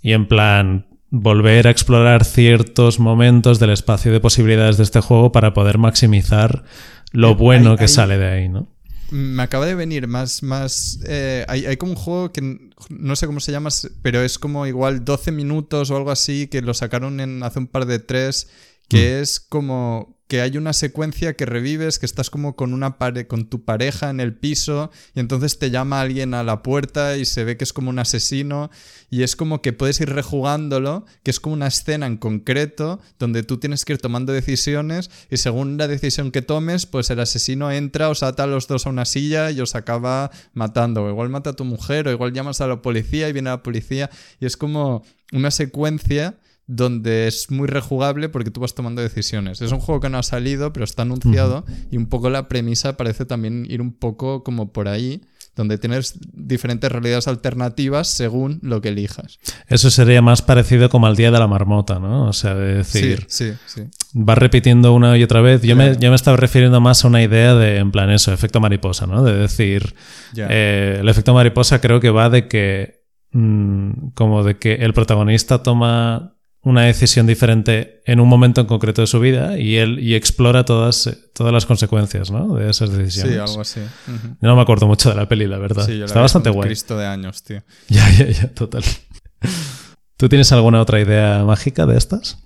y 0.00 0.12
en 0.12 0.28
plan, 0.28 0.86
volver 1.10 1.66
a 1.66 1.70
explorar 1.70 2.24
ciertos 2.24 3.00
momentos 3.00 3.58
del 3.58 3.70
espacio 3.70 4.12
de 4.12 4.20
posibilidades 4.20 4.76
de 4.76 4.84
este 4.84 5.00
juego 5.00 5.32
para 5.32 5.52
poder 5.54 5.78
maximizar 5.78 6.62
lo 7.10 7.30
eh, 7.30 7.34
bueno 7.34 7.76
que 7.76 7.88
sale 7.88 8.16
de 8.16 8.30
ahí, 8.30 8.48
¿no? 8.48 8.68
Me 9.12 9.42
acaba 9.42 9.66
de 9.66 9.74
venir 9.74 10.08
más, 10.08 10.42
más, 10.42 10.98
eh, 11.06 11.44
hay, 11.46 11.76
como 11.76 11.92
un 11.92 11.98
juego 11.98 12.32
que 12.32 12.70
no 12.88 13.14
sé 13.16 13.26
cómo 13.26 13.40
se 13.40 13.52
llama, 13.52 13.68
pero 14.00 14.22
es 14.22 14.38
como 14.38 14.66
igual 14.66 15.04
12 15.04 15.32
minutos 15.32 15.90
o 15.90 15.96
algo 15.96 16.10
así, 16.10 16.46
que 16.46 16.62
lo 16.62 16.72
sacaron 16.72 17.20
en 17.20 17.42
hace 17.42 17.58
un 17.58 17.66
par 17.66 17.84
de 17.84 17.98
tres, 17.98 18.48
que 18.88 19.18
mm. 19.18 19.22
es 19.22 19.38
como 19.38 20.18
que 20.32 20.40
hay 20.40 20.56
una 20.56 20.72
secuencia 20.72 21.34
que 21.34 21.44
revives, 21.44 21.98
que 21.98 22.06
estás 22.06 22.30
como 22.30 22.56
con 22.56 22.72
una 22.72 22.96
con 23.28 23.50
tu 23.50 23.66
pareja 23.66 24.08
en 24.08 24.18
el 24.18 24.32
piso 24.32 24.90
y 25.14 25.20
entonces 25.20 25.58
te 25.58 25.70
llama 25.70 26.00
alguien 26.00 26.32
a 26.32 26.42
la 26.42 26.62
puerta 26.62 27.18
y 27.18 27.26
se 27.26 27.44
ve 27.44 27.58
que 27.58 27.64
es 27.64 27.74
como 27.74 27.90
un 27.90 27.98
asesino 27.98 28.70
y 29.10 29.24
es 29.24 29.36
como 29.36 29.60
que 29.60 29.74
puedes 29.74 30.00
ir 30.00 30.08
rejugándolo, 30.08 31.04
que 31.22 31.30
es 31.30 31.38
como 31.38 31.52
una 31.52 31.66
escena 31.66 32.06
en 32.06 32.16
concreto 32.16 32.98
donde 33.18 33.42
tú 33.42 33.58
tienes 33.58 33.84
que 33.84 33.92
ir 33.92 33.98
tomando 33.98 34.32
decisiones 34.32 35.10
y 35.30 35.36
según 35.36 35.76
la 35.76 35.86
decisión 35.86 36.30
que 36.30 36.40
tomes, 36.40 36.86
pues 36.86 37.10
el 37.10 37.20
asesino 37.20 37.70
entra, 37.70 38.08
os 38.08 38.22
ata 38.22 38.44
a 38.44 38.46
los 38.46 38.68
dos 38.68 38.86
a 38.86 38.88
una 38.88 39.04
silla 39.04 39.50
y 39.50 39.60
os 39.60 39.74
acaba 39.74 40.30
matando, 40.54 41.04
o 41.04 41.10
igual 41.10 41.28
mata 41.28 41.50
a 41.50 41.56
tu 41.56 41.66
mujer, 41.66 42.08
o 42.08 42.10
igual 42.10 42.32
llamas 42.32 42.62
a 42.62 42.68
la 42.68 42.80
policía 42.80 43.28
y 43.28 43.34
viene 43.34 43.50
la 43.50 43.62
policía 43.62 44.08
y 44.40 44.46
es 44.46 44.56
como 44.56 45.04
una 45.30 45.50
secuencia 45.50 46.38
donde 46.74 47.26
es 47.26 47.50
muy 47.50 47.68
rejugable 47.68 48.28
porque 48.28 48.50
tú 48.50 48.60
vas 48.60 48.74
tomando 48.74 49.02
decisiones. 49.02 49.60
Es 49.60 49.72
un 49.72 49.80
juego 49.80 50.00
que 50.00 50.08
no 50.08 50.18
ha 50.18 50.22
salido, 50.22 50.72
pero 50.72 50.84
está 50.84 51.02
anunciado 51.02 51.64
y 51.90 51.98
un 51.98 52.06
poco 52.06 52.30
la 52.30 52.48
premisa 52.48 52.96
parece 52.96 53.26
también 53.26 53.66
ir 53.68 53.82
un 53.82 53.92
poco 53.92 54.42
como 54.42 54.72
por 54.72 54.88
ahí, 54.88 55.20
donde 55.54 55.76
tienes 55.76 56.18
diferentes 56.32 56.90
realidades 56.90 57.28
alternativas 57.28 58.08
según 58.08 58.58
lo 58.62 58.80
que 58.80 58.88
elijas. 58.88 59.38
Eso 59.68 59.90
sería 59.90 60.22
más 60.22 60.40
parecido 60.40 60.88
como 60.88 61.06
al 61.06 61.14
día 61.14 61.30
de 61.30 61.38
la 61.38 61.46
marmota, 61.46 61.98
¿no? 61.98 62.28
O 62.28 62.32
sea, 62.32 62.54
de 62.54 62.76
decir... 62.76 63.26
Sí, 63.28 63.52
sí, 63.66 63.82
Vas 64.14 64.38
repitiendo 64.38 64.94
una 64.94 65.18
y 65.18 65.22
otra 65.22 65.42
vez. 65.42 65.60
Yo, 65.60 65.76
me, 65.76 65.96
yo 65.98 66.08
me 66.08 66.16
estaba 66.16 66.38
refiriendo 66.38 66.80
más 66.80 67.04
a 67.04 67.08
una 67.08 67.22
idea 67.22 67.54
de, 67.54 67.78
en 67.78 67.90
plan 67.90 68.10
eso, 68.10 68.32
efecto 68.32 68.60
mariposa, 68.60 69.06
¿no? 69.06 69.22
De 69.22 69.36
decir, 69.36 69.94
eh, 70.36 70.98
el 71.00 71.08
efecto 71.08 71.34
mariposa 71.34 71.82
creo 71.82 72.00
que 72.00 72.10
va 72.10 72.30
de 72.30 72.48
que, 72.48 73.04
mm, 73.32 74.10
como 74.14 74.42
de 74.42 74.58
que 74.58 74.76
el 74.76 74.94
protagonista 74.94 75.62
toma 75.62 76.32
una 76.64 76.82
decisión 76.82 77.26
diferente 77.26 78.02
en 78.04 78.20
un 78.20 78.28
momento 78.28 78.60
en 78.60 78.66
concreto 78.68 79.00
de 79.00 79.06
su 79.08 79.18
vida 79.18 79.58
y 79.58 79.76
él 79.76 79.98
y 79.98 80.14
explora 80.14 80.64
todas, 80.64 81.10
todas 81.34 81.52
las 81.52 81.66
consecuencias 81.66 82.30
¿no? 82.30 82.54
de 82.54 82.70
esas 82.70 82.90
decisiones. 82.90 83.34
Sí, 83.34 83.38
algo 83.40 83.60
así. 83.60 83.80
No 84.40 84.54
me 84.54 84.62
acuerdo 84.62 84.86
mucho 84.86 85.08
de 85.08 85.16
la 85.16 85.28
peli, 85.28 85.46
la 85.46 85.58
verdad. 85.58 85.88
Está 85.88 86.20
bastante 86.20 86.50
guay. 86.50 86.68
Cristo 86.68 86.96
de 86.96 87.06
años, 87.06 87.42
tío. 87.42 87.62
Ya, 87.88 88.08
ya, 88.12 88.28
ya, 88.28 88.48
total. 88.48 88.84
¿Tú 90.16 90.28
tienes 90.28 90.52
alguna 90.52 90.80
otra 90.80 91.00
idea 91.00 91.44
mágica 91.44 91.84
de 91.84 91.98
estas? 91.98 92.38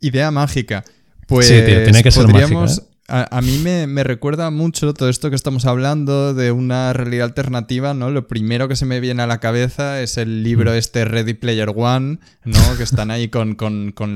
Idea 0.00 0.30
mágica. 0.30 0.82
Pues 1.26 1.46
sí, 1.46 1.54
tío, 1.66 1.84
tiene 1.84 2.02
que 2.02 2.10
ser 2.10 2.26
mágica. 2.28 2.64
¿eh? 2.64 2.91
A, 3.14 3.42
mí 3.42 3.58
me, 3.58 4.04
recuerda 4.04 4.50
mucho 4.50 4.94
todo 4.94 5.10
esto 5.10 5.28
que 5.28 5.36
estamos 5.36 5.66
hablando 5.66 6.32
de 6.32 6.50
una 6.50 6.94
realidad 6.94 7.26
alternativa, 7.26 7.92
¿no? 7.92 8.10
Lo 8.10 8.26
primero 8.26 8.68
que 8.68 8.76
se 8.76 8.86
me 8.86 9.00
viene 9.00 9.22
a 9.22 9.26
la 9.26 9.38
cabeza 9.38 10.00
es 10.00 10.16
el 10.16 10.42
libro 10.42 10.70
mm. 10.70 10.74
este 10.76 11.04
Ready 11.04 11.34
Player 11.34 11.70
One, 11.76 12.20
¿no? 12.44 12.76
Que 12.78 12.84
están 12.84 13.10
ahí 13.10 13.28
con, 13.28 13.54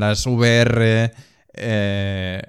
las 0.01 0.27
VR... 0.27 1.13
Eh, 1.53 2.43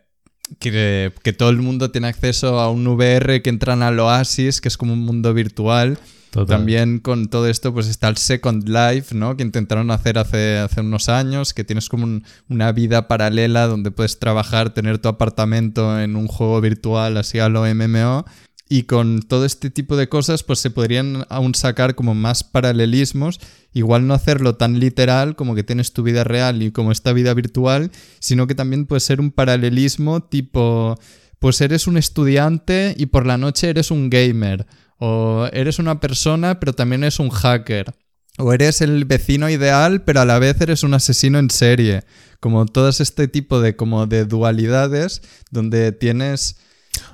que, 0.60 1.14
que, 1.24 1.34
todo 1.34 1.50
el 1.50 1.58
mundo 1.58 1.92
tiene 1.92 2.08
acceso 2.08 2.60
a 2.60 2.70
un 2.70 2.88
VR 2.88 3.42
que 3.42 3.50
entran 3.50 3.84
al 3.84 4.00
Oasis, 4.00 4.62
que 4.62 4.68
es 4.68 4.78
como 4.78 4.94
un 4.94 5.02
mundo 5.02 5.34
virtual. 5.34 5.98
También 6.46 7.00
con 7.00 7.30
todo 7.30 7.48
esto 7.48 7.74
pues 7.74 7.88
está 7.88 8.10
el 8.10 8.18
Second 8.18 8.68
Life, 8.68 9.16
¿no? 9.16 9.36
Que 9.36 9.44
intentaron 9.44 9.90
hacer 9.90 10.20
hace, 10.20 10.58
hace 10.58 10.82
unos 10.82 11.10
años, 11.10 11.54
que 11.54 11.64
tienes 11.64 11.90
como 11.90 12.22
una 12.50 12.72
vida 12.74 13.08
paralela 13.08 13.66
donde 13.66 13.90
puedes 13.90 14.20
trabajar, 14.20 14.74
tener 14.74 15.00
tu 15.00 15.08
apartamento 15.08 16.00
en 16.00 16.16
un 16.16 16.28
juego 16.28 16.62
virtual 16.62 17.18
así 17.18 17.40
a 17.40 17.50
lo 17.50 17.64
MMO. 17.64 18.26
Y 18.70 18.84
con 18.84 19.22
todo 19.22 19.46
este 19.46 19.70
tipo 19.70 19.96
de 19.96 20.10
cosas 20.10 20.44
pues 20.44 20.60
se 20.60 20.70
podrían 20.70 21.26
aún 21.30 21.56
sacar 21.56 21.96
como 21.96 22.16
más 22.16 22.44
paralelismos. 22.44 23.40
Igual 23.74 24.08
no 24.08 24.14
hacerlo 24.14 24.56
tan 24.56 24.80
literal 24.80 25.36
como 25.36 25.56
que 25.56 25.64
tienes 25.64 25.94
tu 25.94 26.04
vida 26.04 26.24
real 26.24 26.62
y 26.62 26.72
como 26.72 26.92
esta 26.92 27.14
vida 27.14 27.34
virtual, 27.34 27.92
sino 28.20 28.48
que 28.48 28.56
también 28.56 28.86
puede 28.86 29.00
ser 29.00 29.22
un 29.22 29.32
paralelismo 29.32 30.22
tipo 30.22 30.98
pues 31.40 31.62
eres 31.62 31.88
un 31.88 31.98
estudiante 31.98 32.96
y 32.98 33.08
por 33.08 33.26
la 33.26 33.38
noche 33.38 33.70
eres 33.70 33.92
un 33.92 34.10
gamer 34.10 34.66
o 35.00 35.48
eres 35.54 35.80
una 35.80 36.00
persona, 36.00 36.60
pero 36.60 36.74
también 36.74 37.04
eres 37.04 37.20
un 37.20 37.30
hacker. 37.30 37.94
O 38.40 38.54
eres 38.54 38.82
el 38.82 39.06
vecino 39.06 39.50
ideal, 39.50 40.04
pero 40.04 40.22
a 40.22 40.26
la 40.26 40.38
vez 40.40 40.60
eres 40.62 40.84
un 40.84 40.94
asesino 40.94 41.40
en 41.40 41.50
serie. 41.50 42.04
Como 42.40 42.66
todo 42.66 42.90
este 42.90 43.28
tipo 43.28 43.62
de, 43.62 43.76
como 43.76 44.06
de 44.08 44.26
dualidades 44.26 45.22
donde 45.52 45.92
tienes... 45.92 46.58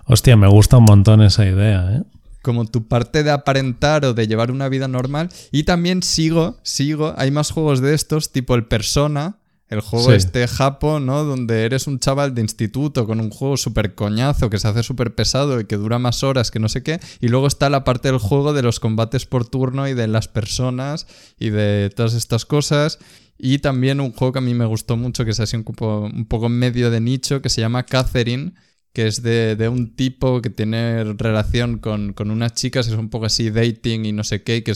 Hostia, 0.05 0.35
me 0.35 0.47
gusta 0.47 0.77
un 0.77 0.85
montón 0.85 1.21
esa 1.21 1.45
idea, 1.45 1.97
¿eh? 1.97 2.03
Como 2.41 2.65
tu 2.65 2.87
parte 2.87 3.23
de 3.23 3.31
aparentar 3.31 4.03
o 4.03 4.13
de 4.13 4.27
llevar 4.27 4.51
una 4.51 4.67
vida 4.67 4.87
normal. 4.89 5.29
Y 5.51 5.63
también 5.63 6.03
sigo, 6.03 6.57
sigo, 6.63 7.13
hay 7.17 7.31
más 7.31 7.51
juegos 7.51 7.79
de 7.79 7.93
estos, 7.93 8.33
tipo 8.33 8.55
el 8.55 8.65
Persona, 8.65 9.37
el 9.69 9.81
juego 9.81 10.11
este 10.11 10.47
japo, 10.47 10.99
¿no? 10.99 11.23
Donde 11.23 11.63
eres 11.63 11.87
un 11.87 11.99
chaval 11.99 12.35
de 12.35 12.41
instituto 12.41 13.07
con 13.07 13.19
un 13.19 13.29
juego 13.29 13.57
súper 13.57 13.95
coñazo 13.95 14.49
que 14.49 14.59
se 14.59 14.67
hace 14.67 14.83
súper 14.83 15.15
pesado 15.15 15.59
y 15.59 15.65
que 15.65 15.77
dura 15.77 15.99
más 15.99 16.21
horas 16.23 16.51
que 16.51 16.59
no 16.59 16.69
sé 16.69 16.83
qué. 16.83 16.99
Y 17.19 17.29
luego 17.29 17.47
está 17.47 17.69
la 17.69 17.83
parte 17.83 18.09
del 18.09 18.19
juego 18.19 18.53
de 18.53 18.61
los 18.61 18.79
combates 18.79 19.25
por 19.25 19.47
turno 19.47 19.87
y 19.87 19.93
de 19.93 20.07
las 20.07 20.27
personas 20.27 21.07
y 21.39 21.49
de 21.49 21.89
todas 21.95 22.13
estas 22.13 22.45
cosas. 22.45 22.99
Y 23.37 23.59
también 23.59 23.99
un 23.99 24.11
juego 24.11 24.33
que 24.33 24.39
a 24.39 24.43
mí 24.43 24.53
me 24.53 24.65
gustó 24.65 24.95
mucho, 24.95 25.25
que 25.25 25.31
es 25.31 25.39
así 25.39 25.55
un 25.55 25.63
poco, 25.63 26.01
un 26.01 26.25
poco 26.25 26.49
medio 26.49 26.91
de 26.91 27.01
nicho, 27.01 27.41
que 27.41 27.49
se 27.49 27.61
llama 27.61 27.83
Catherine, 27.83 28.53
que 28.93 29.07
es 29.07 29.23
de, 29.23 29.55
de 29.55 29.69
un 29.69 29.95
tipo 29.95 30.41
que 30.41 30.51
tiene 30.51 31.03
relación 31.15 31.79
con, 31.79 32.13
con, 32.13 32.29
unas 32.29 32.53
chicas, 32.53 32.87
es 32.87 32.93
un 32.93 33.09
poco 33.09 33.25
así 33.25 33.49
dating 33.49 34.05
y 34.05 34.11
no 34.11 34.23
sé 34.23 34.43
qué, 34.43 34.63
que 34.63 34.73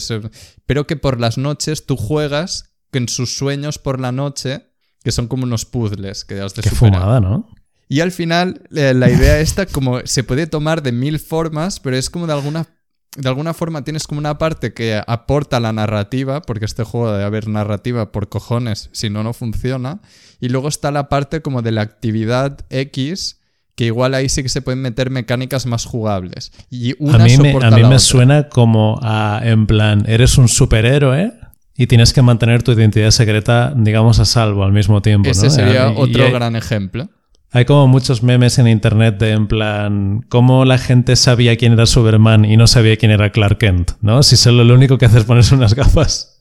pero 0.66 0.86
que 0.86 0.96
por 0.96 1.20
las 1.20 1.38
noches 1.38 1.86
tú 1.86 1.96
juegas 1.96 2.74
en 2.92 3.08
sus 3.08 3.36
sueños 3.36 3.78
por 3.78 4.00
la 4.00 4.12
noche, 4.12 4.66
que 5.04 5.12
son 5.12 5.28
como 5.28 5.44
unos 5.44 5.64
puzzles 5.64 6.24
que 6.24 6.40
has 6.40 6.54
de 6.54 6.62
Qué 6.62 6.70
fumada, 6.70 7.20
¿no? 7.20 7.48
Y 7.88 8.00
al 8.00 8.12
final, 8.12 8.62
eh, 8.74 8.92
la 8.92 9.10
idea 9.10 9.40
esta, 9.40 9.64
como 9.64 10.00
se 10.04 10.22
puede 10.22 10.46
tomar 10.46 10.82
de 10.82 10.92
mil 10.92 11.18
formas, 11.18 11.80
pero 11.80 11.96
es 11.96 12.10
como 12.10 12.26
de 12.26 12.34
alguna, 12.34 12.66
de 13.16 13.28
alguna 13.28 13.54
forma 13.54 13.82
tienes 13.82 14.06
como 14.06 14.18
una 14.18 14.36
parte 14.36 14.74
que 14.74 15.00
aporta 15.06 15.58
la 15.58 15.72
narrativa, 15.72 16.42
porque 16.42 16.66
este 16.66 16.82
juego 16.82 17.12
debe 17.12 17.24
haber 17.24 17.48
narrativa 17.48 18.12
por 18.12 18.28
cojones, 18.28 18.90
si 18.92 19.08
no, 19.08 19.22
no 19.22 19.32
funciona. 19.32 20.02
Y 20.38 20.50
luego 20.50 20.68
está 20.68 20.90
la 20.90 21.08
parte 21.08 21.40
como 21.40 21.62
de 21.62 21.72
la 21.72 21.80
actividad 21.80 22.66
X, 22.68 23.37
que 23.78 23.84
igual 23.84 24.12
ahí 24.14 24.28
sí 24.28 24.42
que 24.42 24.48
se 24.48 24.60
pueden 24.60 24.82
meter 24.82 25.08
mecánicas 25.08 25.64
más 25.64 25.84
jugables. 25.84 26.50
Y 26.68 26.96
una 26.98 27.22
a 27.22 27.24
mí 27.24 27.38
me, 27.38 27.56
a 27.62 27.70
mí 27.70 27.84
me 27.84 28.00
suena 28.00 28.48
como 28.48 28.98
a, 29.04 29.40
en 29.44 29.68
plan, 29.68 30.02
eres 30.08 30.36
un 30.36 30.48
superhéroe 30.48 31.32
y 31.76 31.86
tienes 31.86 32.12
que 32.12 32.20
mantener 32.20 32.64
tu 32.64 32.72
identidad 32.72 33.12
secreta, 33.12 33.72
digamos, 33.76 34.18
a 34.18 34.24
salvo 34.24 34.64
al 34.64 34.72
mismo 34.72 35.00
tiempo. 35.00 35.30
Ese 35.30 35.48
sería 35.48 35.90
otro 35.90 36.32
gran 36.32 36.56
ejemplo. 36.56 37.08
Hay 37.52 37.66
como 37.66 37.86
muchos 37.86 38.24
memes 38.24 38.58
en 38.58 38.66
internet 38.66 39.16
de 39.16 39.30
en 39.30 39.46
plan 39.46 40.26
cómo 40.28 40.64
la 40.64 40.78
gente 40.78 41.14
sabía 41.14 41.56
quién 41.56 41.74
era 41.74 41.86
Superman 41.86 42.44
y 42.44 42.56
no 42.56 42.66
sabía 42.66 42.96
quién 42.96 43.12
era 43.12 43.30
Clark 43.30 43.58
Kent, 43.58 43.92
¿no? 44.00 44.24
Si 44.24 44.36
solo 44.36 44.64
lo 44.64 44.74
único 44.74 44.98
que 44.98 45.06
hace 45.06 45.18
es 45.18 45.24
ponerse 45.24 45.54
unas 45.54 45.74
gafas. 45.74 46.37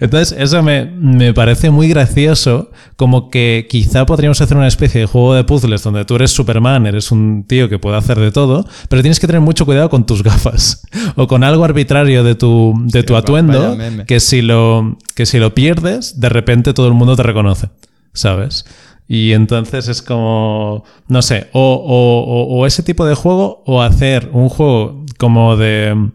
Entonces, 0.00 0.36
eso 0.38 0.62
me, 0.62 0.84
me, 0.84 1.32
parece 1.32 1.70
muy 1.70 1.88
gracioso, 1.88 2.70
como 2.96 3.30
que 3.30 3.66
quizá 3.70 4.04
podríamos 4.04 4.40
hacer 4.40 4.56
una 4.56 4.66
especie 4.66 5.02
de 5.02 5.06
juego 5.06 5.34
de 5.34 5.44
puzzles 5.44 5.82
donde 5.82 6.04
tú 6.04 6.16
eres 6.16 6.32
Superman, 6.32 6.86
eres 6.86 7.12
un 7.12 7.44
tío 7.46 7.68
que 7.68 7.78
puede 7.78 7.96
hacer 7.96 8.18
de 8.18 8.32
todo, 8.32 8.66
pero 8.88 9.02
tienes 9.02 9.20
que 9.20 9.26
tener 9.26 9.40
mucho 9.40 9.64
cuidado 9.64 9.90
con 9.90 10.06
tus 10.06 10.22
gafas 10.22 10.82
o 11.16 11.28
con 11.28 11.44
algo 11.44 11.64
arbitrario 11.64 12.24
de 12.24 12.34
tu, 12.34 12.74
de 12.86 13.04
tu 13.04 13.14
atuendo 13.14 13.76
que 14.06 14.18
si, 14.18 14.42
lo, 14.42 14.98
que 15.14 15.24
si 15.24 15.38
lo 15.38 15.54
pierdes, 15.54 16.18
de 16.18 16.28
repente 16.28 16.74
todo 16.74 16.88
el 16.88 16.94
mundo 16.94 17.14
te 17.14 17.22
reconoce, 17.22 17.68
¿sabes? 18.12 18.64
Y 19.06 19.32
entonces 19.32 19.86
es 19.88 20.02
como, 20.02 20.84
no 21.08 21.22
sé, 21.22 21.48
o, 21.52 22.64
ese 22.66 22.82
tipo 22.82 23.04
de 23.06 23.14
juego 23.14 23.62
o 23.66 23.82
hacer 23.82 24.30
un 24.32 24.48
juego 24.48 25.04
como 25.18 25.56
de... 25.56 26.10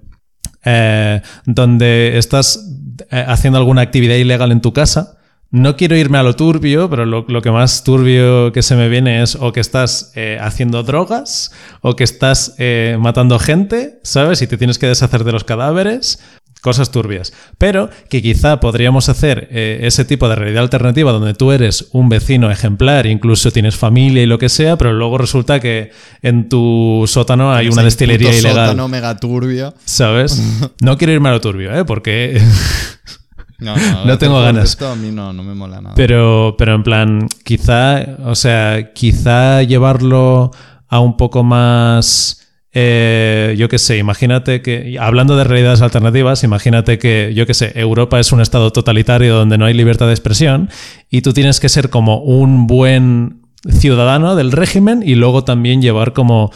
Eh, 0.66 1.22
donde 1.46 2.18
estás 2.18 2.79
haciendo 3.10 3.58
alguna 3.60 3.82
actividad 3.82 4.16
ilegal 4.16 4.52
en 4.52 4.62
tu 4.62 4.74
casa. 4.74 5.18
No 5.52 5.76
quiero 5.76 5.96
irme 5.96 6.20
a 6.20 6.24
lo 6.24 6.36
turbio, 6.36 6.92
pero 6.92 7.06
lo, 7.06 7.42
que 7.42 7.50
más 7.50 7.84
turbio 7.84 8.52
que 8.52 8.62
se 8.62 8.76
me 8.76 8.88
viene 8.88 9.24
es 9.24 9.36
o 9.36 9.52
que 9.52 9.60
estás 9.60 10.12
eh, 10.16 10.38
haciendo 10.40 10.84
drogas 10.84 11.52
o 11.82 11.96
que 11.96 12.04
estás 12.04 12.56
matando 13.00 13.40
gente, 13.40 14.00
¿sabes? 14.04 14.44
Y 14.44 14.48
te 14.48 14.58
tienes 14.58 14.78
que 14.78 14.86
deshacer 14.86 15.24
de 15.24 15.32
los 15.32 15.44
cadáveres 15.44 16.20
cosas 16.62 16.92
turbias. 16.92 17.34
Pero 17.58 17.90
que 18.10 18.22
quizá 18.22 18.60
podríamos 18.60 19.10
hacer 19.10 19.48
eh, 19.52 19.80
ese 19.84 20.06
tipo 20.06 20.28
de 20.30 20.36
realidad 20.36 20.64
alternativa 20.64 21.12
donde 21.12 21.34
tú 21.34 21.52
eres 21.52 21.90
un 21.92 22.10
vecino 22.10 22.52
ejemplar, 22.52 23.06
incluso 23.06 23.52
tienes 23.52 23.76
familia 23.76 24.24
y 24.24 24.26
lo 24.26 24.38
que 24.38 24.50
sea, 24.50 24.78
pero 24.78 24.94
luego 24.94 25.18
resulta 25.18 25.60
que 25.60 25.92
en 26.22 26.50
tu 26.50 27.06
sótano 27.08 27.54
hay 27.54 27.70
una 27.70 27.84
destilería 27.84 28.32
ilegal. 28.32 28.68
sótano 28.68 28.88
mega 28.88 29.18
turbio. 29.18 29.74
¿Sabes? 29.86 30.42
No 30.82 30.98
quiero 30.98 31.14
irme 31.14 31.30
a 31.30 31.34
lo 31.34 31.42
turbio, 31.42 31.74
¿eh? 31.74 31.86
Porque... 31.86 32.42
No, 33.60 33.76
no, 34.06 34.18
tengo 34.18 34.42
ganas. 34.42 34.70
Esto 34.70 34.88
a 34.88 34.96
mí 34.96 35.12
no, 35.12 35.34
no 35.34 35.44
me 35.44 35.54
mola 35.54 35.82
nada. 35.82 35.96
Pero, 35.96 36.56
pero 36.58 36.76
en 36.76 36.84
plan, 36.84 37.28
quizá, 37.44 38.06
o 38.24 38.36
sea, 38.36 38.94
quizá 38.94 39.64
llevarlo 39.64 40.52
a 40.88 41.00
un 41.02 41.18
poco 41.18 41.44
más 41.44 42.49
eh, 42.72 43.56
yo 43.58 43.68
qué 43.68 43.80
sé, 43.80 43.98
imagínate 43.98 44.62
que, 44.62 44.98
hablando 45.00 45.36
de 45.36 45.44
realidades 45.44 45.82
alternativas, 45.82 46.44
imagínate 46.44 47.00
que, 47.00 47.34
yo 47.36 47.48
qué 47.48 47.54
sé, 47.54 47.72
Europa 47.76 48.20
es 48.20 48.32
un 48.32 48.42
estado 48.42 48.72
totalitario 48.72 49.36
donde 49.36 49.58
no 49.58 49.66
hay 49.66 49.74
libertad 49.74 50.06
de 50.06 50.14
expresión 50.14 50.70
y 51.10 51.22
tú 51.22 51.34
tienes 51.34 51.60
que 51.60 51.70
ser 51.70 51.90
como 51.90 52.20
un 52.20 52.68
buen 52.68 53.42
ciudadano 53.68 54.36
del 54.36 54.52
régimen 54.52 55.02
y 55.04 55.16
luego 55.16 55.44
también 55.44 55.82
llevar 55.82 56.14
como 56.14 56.52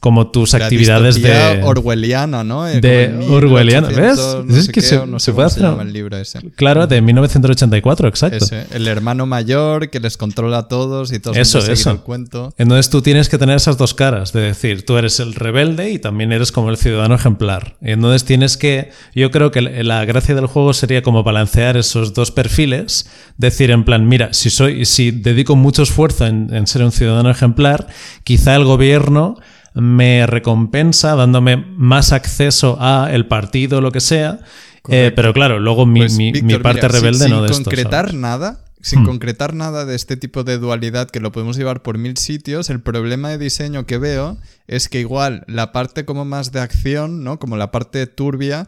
como 0.00 0.30
tus 0.30 0.54
actividades 0.54 1.20
de 1.20 1.60
orwelliana, 1.64 2.44
¿no? 2.44 2.68
Eh, 2.68 2.80
de 2.80 3.26
orwelliana, 3.28 3.88
¿ves? 3.88 4.20
es 4.50 4.68
que 4.68 4.80
se, 4.80 4.98
puede 5.32 5.46
hacer 5.46 5.64
el 5.80 5.92
libro 5.92 6.16
ese. 6.16 6.38
Claro, 6.54 6.86
de 6.86 7.02
1984, 7.02 8.08
exacto. 8.08 8.46
el 8.72 8.86
hermano 8.86 9.26
mayor 9.26 9.90
que 9.90 9.98
les 9.98 10.16
controla 10.16 10.58
a 10.58 10.68
todos 10.68 11.12
y 11.12 11.18
todos 11.18 11.36
eso, 11.36 11.58
eso. 11.58 11.90
el 11.90 11.98
cuento. 11.98 12.54
Entonces 12.58 12.90
tú 12.90 13.02
tienes 13.02 13.28
que 13.28 13.38
tener 13.38 13.56
esas 13.56 13.76
dos 13.76 13.92
caras, 13.92 14.32
de 14.32 14.40
decir, 14.40 14.86
tú 14.86 14.96
eres 14.96 15.18
el 15.18 15.34
rebelde 15.34 15.90
y 15.90 15.98
también 15.98 16.32
eres 16.32 16.52
como 16.52 16.70
el 16.70 16.76
ciudadano 16.76 17.16
ejemplar. 17.16 17.76
Entonces 17.80 18.24
tienes 18.24 18.56
que, 18.56 18.92
yo 19.14 19.32
creo 19.32 19.50
que 19.50 19.62
la 19.62 20.04
gracia 20.04 20.34
del 20.36 20.46
juego 20.46 20.74
sería 20.74 21.02
como 21.02 21.24
balancear 21.24 21.76
esos 21.76 22.14
dos 22.14 22.30
perfiles, 22.30 23.10
decir 23.36 23.72
en 23.72 23.84
plan, 23.84 24.06
mira, 24.06 24.32
si 24.32 24.50
soy, 24.50 24.84
si 24.84 25.10
dedico 25.10 25.56
mucho 25.56 25.82
esfuerzo 25.82 26.26
en 26.26 26.66
ser 26.68 26.84
un 26.84 26.92
ciudadano 26.92 27.30
ejemplar, 27.30 27.88
quizá 28.22 28.54
el 28.54 28.64
gobierno 28.64 29.38
me 29.74 30.26
recompensa 30.26 31.14
dándome 31.14 31.56
más 31.56 32.12
acceso 32.12 32.76
a 32.80 33.08
el 33.12 33.26
partido 33.26 33.80
lo 33.80 33.92
que 33.92 34.00
sea. 34.00 34.40
Eh, 34.88 35.12
pero 35.14 35.32
claro, 35.34 35.58
luego 35.58 35.86
mi, 35.86 36.00
pues, 36.00 36.58
parte 36.62 36.88
rebelde 36.88 37.28
no 37.28 37.42
de 37.42 37.50
esto. 37.50 37.64
concretar 37.64 38.14
nada, 38.14 38.64
sin 38.80 39.02
hmm. 39.02 39.06
concretar 39.06 39.54
nada 39.54 39.84
de 39.84 39.94
este 39.94 40.16
tipo 40.16 40.44
de 40.44 40.58
dualidad 40.58 41.10
que 41.10 41.20
lo 41.20 41.32
podemos 41.32 41.56
llevar 41.56 41.82
por 41.82 41.98
mil 41.98 42.16
sitios, 42.16 42.70
el 42.70 42.80
problema 42.80 43.28
de 43.28 43.38
diseño 43.38 43.84
que 43.84 43.98
veo 43.98 44.38
es 44.66 44.88
que 44.88 45.00
igual 45.00 45.44
la 45.46 45.72
parte 45.72 46.04
como 46.04 46.24
más 46.24 46.52
de 46.52 46.60
acción, 46.60 47.22
¿no? 47.22 47.38
Como 47.38 47.56
la 47.56 47.70
parte 47.70 48.06
turbia, 48.06 48.66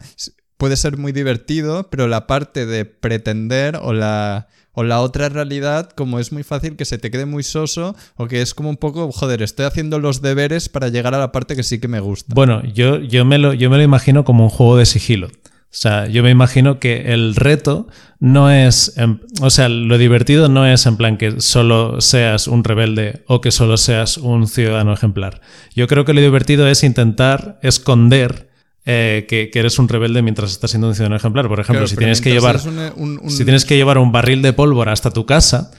puede 0.57 0.77
ser 0.77 0.97
muy 0.97 1.11
divertido, 1.11 1.89
pero 1.89 2.07
la 2.07 2.27
parte 2.27 2.67
de 2.67 2.85
pretender 2.85 3.79
o 3.81 3.93
la 3.93 4.47
o 4.73 4.83
la 4.83 5.01
otra 5.01 5.29
realidad, 5.29 5.89
como 5.91 6.19
es 6.19 6.31
muy 6.31 6.43
fácil 6.43 6.75
que 6.75 6.85
se 6.85 6.97
te 6.97 7.11
quede 7.11 7.25
muy 7.25 7.43
soso 7.43 7.95
o 8.15 8.27
que 8.27 8.41
es 8.41 8.53
como 8.53 8.69
un 8.69 8.77
poco, 8.77 9.11
joder, 9.11 9.41
estoy 9.41 9.65
haciendo 9.65 9.99
los 9.99 10.21
deberes 10.21 10.69
para 10.69 10.87
llegar 10.87 11.13
a 11.13 11.19
la 11.19 11.31
parte 11.31 11.55
que 11.55 11.63
sí 11.63 11.79
que 11.79 11.87
me 11.87 11.99
gusta. 11.99 12.33
Bueno, 12.33 12.63
yo, 12.63 12.99
yo, 12.99 13.25
me, 13.25 13.37
lo, 13.37 13.53
yo 13.53 13.69
me 13.69 13.77
lo 13.77 13.83
imagino 13.83 14.23
como 14.23 14.45
un 14.45 14.49
juego 14.49 14.77
de 14.77 14.85
sigilo. 14.85 15.27
O 15.27 15.73
sea, 15.73 16.07
yo 16.07 16.21
me 16.21 16.31
imagino 16.31 16.79
que 16.79 17.13
el 17.13 17.33
reto 17.33 17.87
no 18.19 18.51
es, 18.51 18.93
o 19.41 19.49
sea, 19.49 19.69
lo 19.69 19.97
divertido 19.97 20.49
no 20.49 20.67
es 20.67 20.85
en 20.85 20.97
plan 20.97 21.15
que 21.15 21.39
solo 21.39 22.01
seas 22.01 22.49
un 22.49 22.65
rebelde 22.65 23.23
o 23.25 23.39
que 23.39 23.51
solo 23.51 23.77
seas 23.77 24.17
un 24.17 24.47
ciudadano 24.47 24.91
ejemplar. 24.91 25.39
Yo 25.73 25.87
creo 25.87 26.03
que 26.03 26.13
lo 26.13 26.19
divertido 26.19 26.67
es 26.67 26.83
intentar 26.83 27.57
esconder 27.61 28.50
eh, 28.85 29.25
que, 29.27 29.51
eres 29.53 29.77
un 29.79 29.87
rebelde 29.87 30.21
mientras 30.21 30.51
estás 30.51 30.71
siendo 30.71 30.87
un 30.87 30.95
ciudadano 30.95 31.15
ejemplar. 31.15 31.47
Por 31.47 31.59
ejemplo, 31.59 31.87
si 31.87 31.95
tienes, 31.95 32.21
que 32.21 32.31
llevar, 32.31 32.59
si 32.59 33.43
tienes 33.43 33.65
que 33.65 33.75
llevar 33.75 33.97
un 33.97 34.11
barril 34.11 34.41
de 34.41 34.53
pólvora 34.53 34.91
hasta 34.91 35.11
tu 35.11 35.25
casa, 35.25 35.71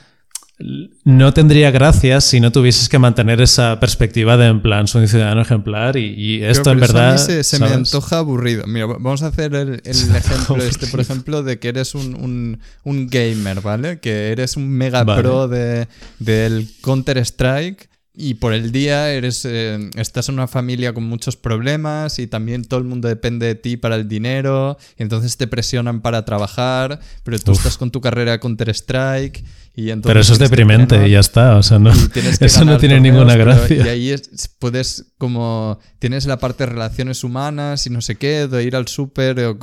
no 1.03 1.33
tendría 1.33 1.71
gracia 1.71 2.21
si 2.21 2.39
no 2.39 2.51
tuvieses 2.51 2.87
que 2.87 2.99
mantener 2.99 3.41
esa 3.41 3.79
perspectiva 3.79 4.37
de 4.37 4.47
en 4.47 4.61
plan 4.61 4.87
soy 4.87 5.01
un 5.01 5.07
ciudadano 5.07 5.41
ejemplar 5.41 5.97
y, 5.97 6.43
esto 6.43 6.71
en 6.71 6.79
verdad 6.79 7.17
se, 7.17 7.59
me 7.59 7.65
antoja 7.67 8.19
aburrido. 8.19 8.65
Mira 8.67 8.85
vamos 8.85 9.23
a 9.23 9.27
hacer 9.27 9.55
el, 9.55 9.81
ejemplo 9.83 10.57
este 10.63 10.87
por 10.87 10.99
ejemplo 10.99 11.43
de 11.43 11.59
que 11.59 11.69
eres 11.69 11.95
un, 11.95 12.59
gamer 12.85 13.61
vale 13.61 13.99
que 13.99 14.31
eres 14.31 14.55
un 14.55 14.69
mega 14.69 15.03
pro 15.03 15.47
de, 15.47 15.87
del 16.19 16.69
Counter 16.81 17.17
Strike 17.17 17.89
y 18.15 18.35
por 18.35 18.53
el 18.53 18.71
día 18.71 19.11
eres, 19.11 19.43
eh, 19.43 19.89
estás 19.95 20.29
en 20.29 20.35
una 20.35 20.47
familia 20.47 20.93
con 20.93 21.03
muchos 21.03 21.35
problemas 21.35 22.19
y 22.19 22.27
también 22.27 22.63
todo 22.63 22.79
el 22.79 22.85
mundo 22.85 23.07
depende 23.07 23.47
de 23.47 23.55
ti 23.55 23.75
para 23.75 23.95
el 23.95 24.07
dinero 24.07 24.77
y 24.99 25.03
entonces 25.03 25.35
te 25.35 25.47
presionan 25.47 26.01
para 26.01 26.23
trabajar, 26.23 26.99
pero 27.23 27.39
tú 27.39 27.53
estás 27.53 27.75
con 27.75 27.89
tu 27.89 28.01
carrera 28.01 28.39
Counter-Strike 28.39 29.43
y 29.75 29.89
entonces... 29.89 30.09
Pero 30.09 30.19
eso 30.19 30.33
es 30.33 30.39
deprimente 30.39 31.07
y 31.07 31.11
ya 31.11 31.19
está, 31.19 31.57
o 31.57 31.63
sea, 31.63 31.79
no, 31.79 31.91
eso 32.39 32.65
no 32.65 32.77
tiene 32.77 32.99
ninguna 32.99 33.35
gracia. 33.35 33.83
y 33.83 33.89
ahí 33.89 34.15
puedes 34.59 35.05
como... 35.17 35.79
Tienes 35.97 36.25
la 36.27 36.37
parte 36.37 36.65
de 36.65 36.71
relaciones 36.71 37.23
humanas 37.23 37.87
y 37.87 37.89
no 37.89 38.01
sé 38.01 38.17
qué, 38.17 38.47
de 38.47 38.63
ir 38.63 38.75
al 38.75 38.87
súper, 38.87 39.57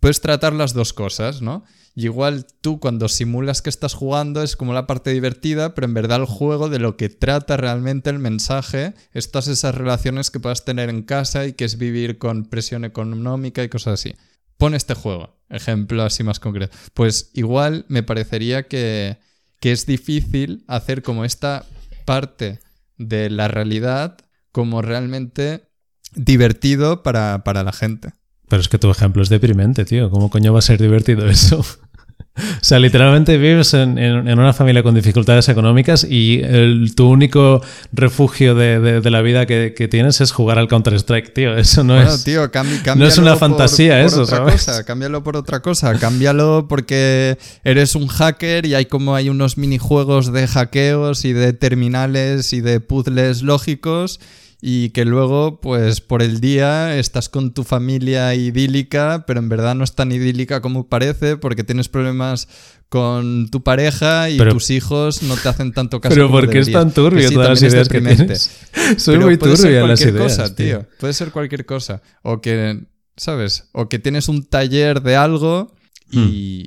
puedes 0.00 0.20
tratar 0.22 0.54
las 0.54 0.72
dos 0.72 0.94
cosas, 0.94 1.42
¿no? 1.42 1.64
Y 1.94 2.04
igual 2.04 2.46
tú 2.62 2.80
cuando 2.80 3.08
simulas 3.08 3.60
que 3.60 3.68
estás 3.68 3.92
jugando 3.94 4.42
es 4.42 4.56
como 4.56 4.72
la 4.72 4.86
parte 4.86 5.10
divertida, 5.10 5.74
pero 5.74 5.86
en 5.86 5.94
verdad 5.94 6.20
el 6.20 6.26
juego 6.26 6.70
de 6.70 6.78
lo 6.78 6.96
que 6.96 7.10
trata 7.10 7.58
realmente 7.58 8.08
el 8.08 8.18
mensaje 8.18 8.94
es 9.12 9.30
todas 9.30 9.48
esas 9.48 9.74
relaciones 9.74 10.30
que 10.30 10.40
puedas 10.40 10.64
tener 10.64 10.88
en 10.88 11.02
casa 11.02 11.46
y 11.46 11.52
que 11.52 11.64
es 11.66 11.76
vivir 11.76 12.18
con 12.18 12.46
presión 12.46 12.84
económica 12.84 13.62
y 13.62 13.68
cosas 13.68 14.00
así. 14.00 14.14
Pon 14.56 14.74
este 14.74 14.94
juego, 14.94 15.36
ejemplo 15.50 16.02
así 16.02 16.22
más 16.22 16.40
concreto. 16.40 16.74
Pues 16.94 17.30
igual 17.34 17.84
me 17.88 18.02
parecería 18.02 18.68
que, 18.68 19.18
que 19.60 19.72
es 19.72 19.84
difícil 19.84 20.64
hacer 20.68 21.02
como 21.02 21.26
esta 21.26 21.66
parte 22.06 22.60
de 22.96 23.28
la 23.28 23.48
realidad 23.48 24.16
como 24.50 24.80
realmente 24.80 25.68
divertido 26.14 27.02
para, 27.02 27.44
para 27.44 27.62
la 27.64 27.72
gente. 27.72 28.12
Pero 28.52 28.60
es 28.60 28.68
que 28.68 28.78
tu 28.78 28.90
ejemplo 28.90 29.22
es 29.22 29.30
deprimente, 29.30 29.86
tío. 29.86 30.10
¿Cómo 30.10 30.28
coño 30.28 30.52
va 30.52 30.58
a 30.58 30.62
ser 30.62 30.78
divertido 30.78 31.26
eso? 31.26 31.64
O 32.34 32.64
sea, 32.64 32.78
literalmente 32.78 33.36
vives 33.36 33.74
en, 33.74 33.98
en, 33.98 34.38
una 34.38 34.54
familia 34.54 34.82
con 34.82 34.94
dificultades 34.94 35.50
económicas 35.50 36.06
y 36.08 36.40
el, 36.42 36.94
tu 36.94 37.10
único 37.10 37.60
refugio 37.92 38.54
de, 38.54 38.80
de, 39.02 39.10
la 39.10 39.20
vida 39.20 39.44
que, 39.44 39.74
que, 39.76 39.86
tienes 39.86 40.22
es 40.22 40.32
jugar 40.32 40.58
al 40.58 40.66
Counter-Strike, 40.66 41.34
tío. 41.34 41.54
Eso 41.58 41.84
no 41.84 42.00
es. 42.00 42.24
Tío, 42.24 42.50
no 42.96 43.06
es 43.06 43.18
una 43.18 43.36
fantasía 43.36 43.96
por, 43.96 44.06
eso, 44.06 44.22
otra 44.22 44.36
¿sabes? 44.38 44.64
Cosa, 44.64 44.84
cámbialo 44.84 45.22
por 45.22 45.36
otra 45.36 45.60
cosa. 45.60 45.98
Cámbialo 45.98 46.66
porque 46.68 47.36
eres 47.64 47.94
un 47.94 48.06
hacker 48.06 48.64
y 48.64 48.74
hay 48.74 48.86
como 48.86 49.14
hay 49.14 49.28
unos 49.28 49.58
minijuegos 49.58 50.32
de 50.32 50.46
hackeos 50.46 51.26
y 51.26 51.34
de 51.34 51.52
terminales 51.52 52.54
y 52.54 52.62
de 52.62 52.80
puzzles 52.80 53.42
lógicos 53.42 54.20
y 54.64 54.90
que 54.90 55.04
luego, 55.04 55.60
pues 55.60 56.00
por 56.00 56.22
el 56.22 56.40
día 56.40 56.96
estás 56.96 57.28
con 57.28 57.52
tu 57.52 57.64
familia 57.64 58.32
idílica, 58.36 59.24
pero 59.26 59.40
en 59.40 59.48
verdad 59.48 59.74
no 59.74 59.82
es 59.82 59.96
tan 59.96 60.12
idílica 60.12 60.60
como 60.60 60.86
parece 60.86 61.36
porque 61.36 61.64
tienes 61.64 61.88
problemas 61.88 62.46
con 62.88 63.48
tu 63.50 63.64
pareja 63.64 64.30
y 64.30 64.38
tus 64.38 64.70
hijos 64.70 65.24
no 65.24 65.36
te 65.36 65.48
hacen 65.48 65.72
tanto 65.72 66.00
caso. 66.00 66.14
Pero 66.14 66.30
porque 66.30 66.60
es 66.60 66.70
tan 66.70 66.92
turbio 66.92 67.28
todas 67.32 67.60
las 67.60 67.62
ideas 67.72 67.88
que 67.88 68.00
tienes. 68.00 68.56
Soy 68.98 69.18
muy 69.18 69.36
turbio 69.36 69.84
las 69.84 70.00
ideas. 70.00 70.36
Cosa, 70.36 70.54
tío. 70.54 70.86
Puede 71.00 71.12
ser 71.12 71.32
cualquier 71.32 71.66
cosa. 71.66 72.00
O 72.22 72.40
que, 72.40 72.84
¿sabes? 73.16 73.68
O 73.72 73.88
que 73.88 73.98
tienes 73.98 74.28
un 74.28 74.44
taller 74.44 75.02
de 75.02 75.16
algo 75.16 75.74
y, 76.08 76.18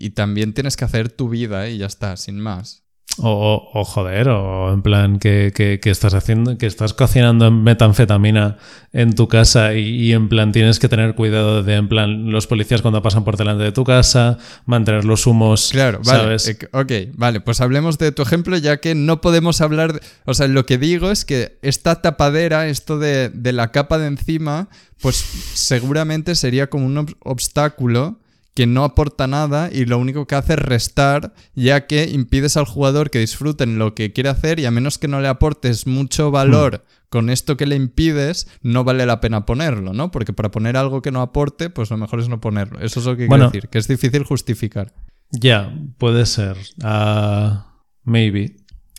hmm. 0.01 0.05
y 0.05 0.09
también 0.09 0.53
tienes 0.53 0.75
que 0.75 0.83
hacer 0.83 1.09
tu 1.09 1.29
vida 1.29 1.69
y 1.69 1.77
ya 1.77 1.85
está, 1.85 2.17
sin 2.17 2.41
más. 2.41 2.84
O, 3.17 3.71
o, 3.73 3.85
joder, 3.85 4.27
o 4.27 4.73
en 4.73 4.81
plan 4.81 5.19
que, 5.19 5.53
que, 5.55 5.79
que, 5.79 5.89
estás 5.89 6.13
haciendo, 6.13 6.57
que 6.57 6.65
estás 6.65 6.93
cocinando 6.93 7.49
metanfetamina 7.49 8.57
en 8.91 9.13
tu 9.13 9.29
casa 9.29 9.73
y, 9.73 10.11
en 10.11 10.27
plan 10.27 10.51
tienes 10.51 10.79
que 10.79 10.89
tener 10.89 11.15
cuidado 11.15 11.63
de 11.63 11.75
en 11.75 11.87
plan 11.87 12.29
los 12.31 12.45
policías 12.45 12.81
cuando 12.81 13.01
pasan 13.01 13.23
por 13.23 13.37
delante 13.37 13.63
de 13.63 13.71
tu 13.71 13.85
casa, 13.85 14.37
mantener 14.65 15.05
los 15.05 15.27
humos. 15.27 15.69
Claro, 15.71 16.01
vale. 16.03 16.35
Eh, 16.35 16.57
ok, 16.73 17.15
vale, 17.15 17.39
pues 17.39 17.61
hablemos 17.61 17.97
de 17.97 18.11
tu 18.11 18.21
ejemplo, 18.21 18.57
ya 18.57 18.77
que 18.77 18.95
no 18.95 19.21
podemos 19.21 19.61
hablar. 19.61 20.01
o 20.25 20.33
sea, 20.33 20.49
lo 20.49 20.65
que 20.65 20.77
digo 20.77 21.09
es 21.09 21.23
que 21.23 21.57
esta 21.61 22.01
tapadera, 22.01 22.67
esto 22.67 22.99
de, 22.99 23.29
de 23.29 23.53
la 23.53 23.71
capa 23.71 23.97
de 23.97 24.07
encima, 24.07 24.67
pues 24.99 25.15
seguramente 25.53 26.35
sería 26.35 26.67
como 26.67 26.85
un 26.85 27.15
obstáculo 27.23 28.19
que 28.55 28.65
no 28.65 28.85
aporta 28.85 29.27
nada 29.27 29.69
y 29.71 29.85
lo 29.85 29.99
único 29.99 30.25
que 30.25 30.35
hace 30.35 30.53
es 30.53 30.59
restar, 30.59 31.33
ya 31.53 31.87
que 31.87 32.05
impides 32.05 32.55
al 32.55 32.65
jugador 32.65 33.11
que 33.11 33.19
disfruten 33.19 33.77
lo 33.77 33.93
que 33.93 34.13
quiere 34.13 34.29
hacer 34.29 34.59
y 34.59 34.65
a 34.65 34.71
menos 34.71 34.97
que 34.97 35.09
no 35.09 35.19
le 35.19 35.27
aportes 35.27 35.85
mucho 35.85 36.31
valor 36.31 36.77
hmm. 36.77 37.07
con 37.09 37.29
esto 37.29 37.57
que 37.57 37.65
le 37.65 37.75
impides, 37.75 38.47
no 38.61 38.85
vale 38.85 39.05
la 39.05 39.19
pena 39.19 39.45
ponerlo, 39.45 39.91
¿no? 39.93 40.09
Porque 40.09 40.31
para 40.31 40.51
poner 40.51 40.77
algo 40.77 41.01
que 41.01 41.11
no 41.11 41.21
aporte, 41.21 41.69
pues 41.69 41.91
lo 41.91 41.97
mejor 41.97 42.21
es 42.21 42.29
no 42.29 42.39
ponerlo. 42.39 42.79
Eso 42.79 43.01
es 43.01 43.05
lo 43.05 43.17
que 43.17 43.27
quiero 43.27 43.45
decir, 43.45 43.67
que 43.67 43.77
es 43.77 43.89
difícil 43.89 44.23
justificar. 44.23 44.93
Ya, 45.31 45.77
puede 45.97 46.25
ser. 46.25 46.55
Uh, 46.81 47.59
maybe. 48.03 48.55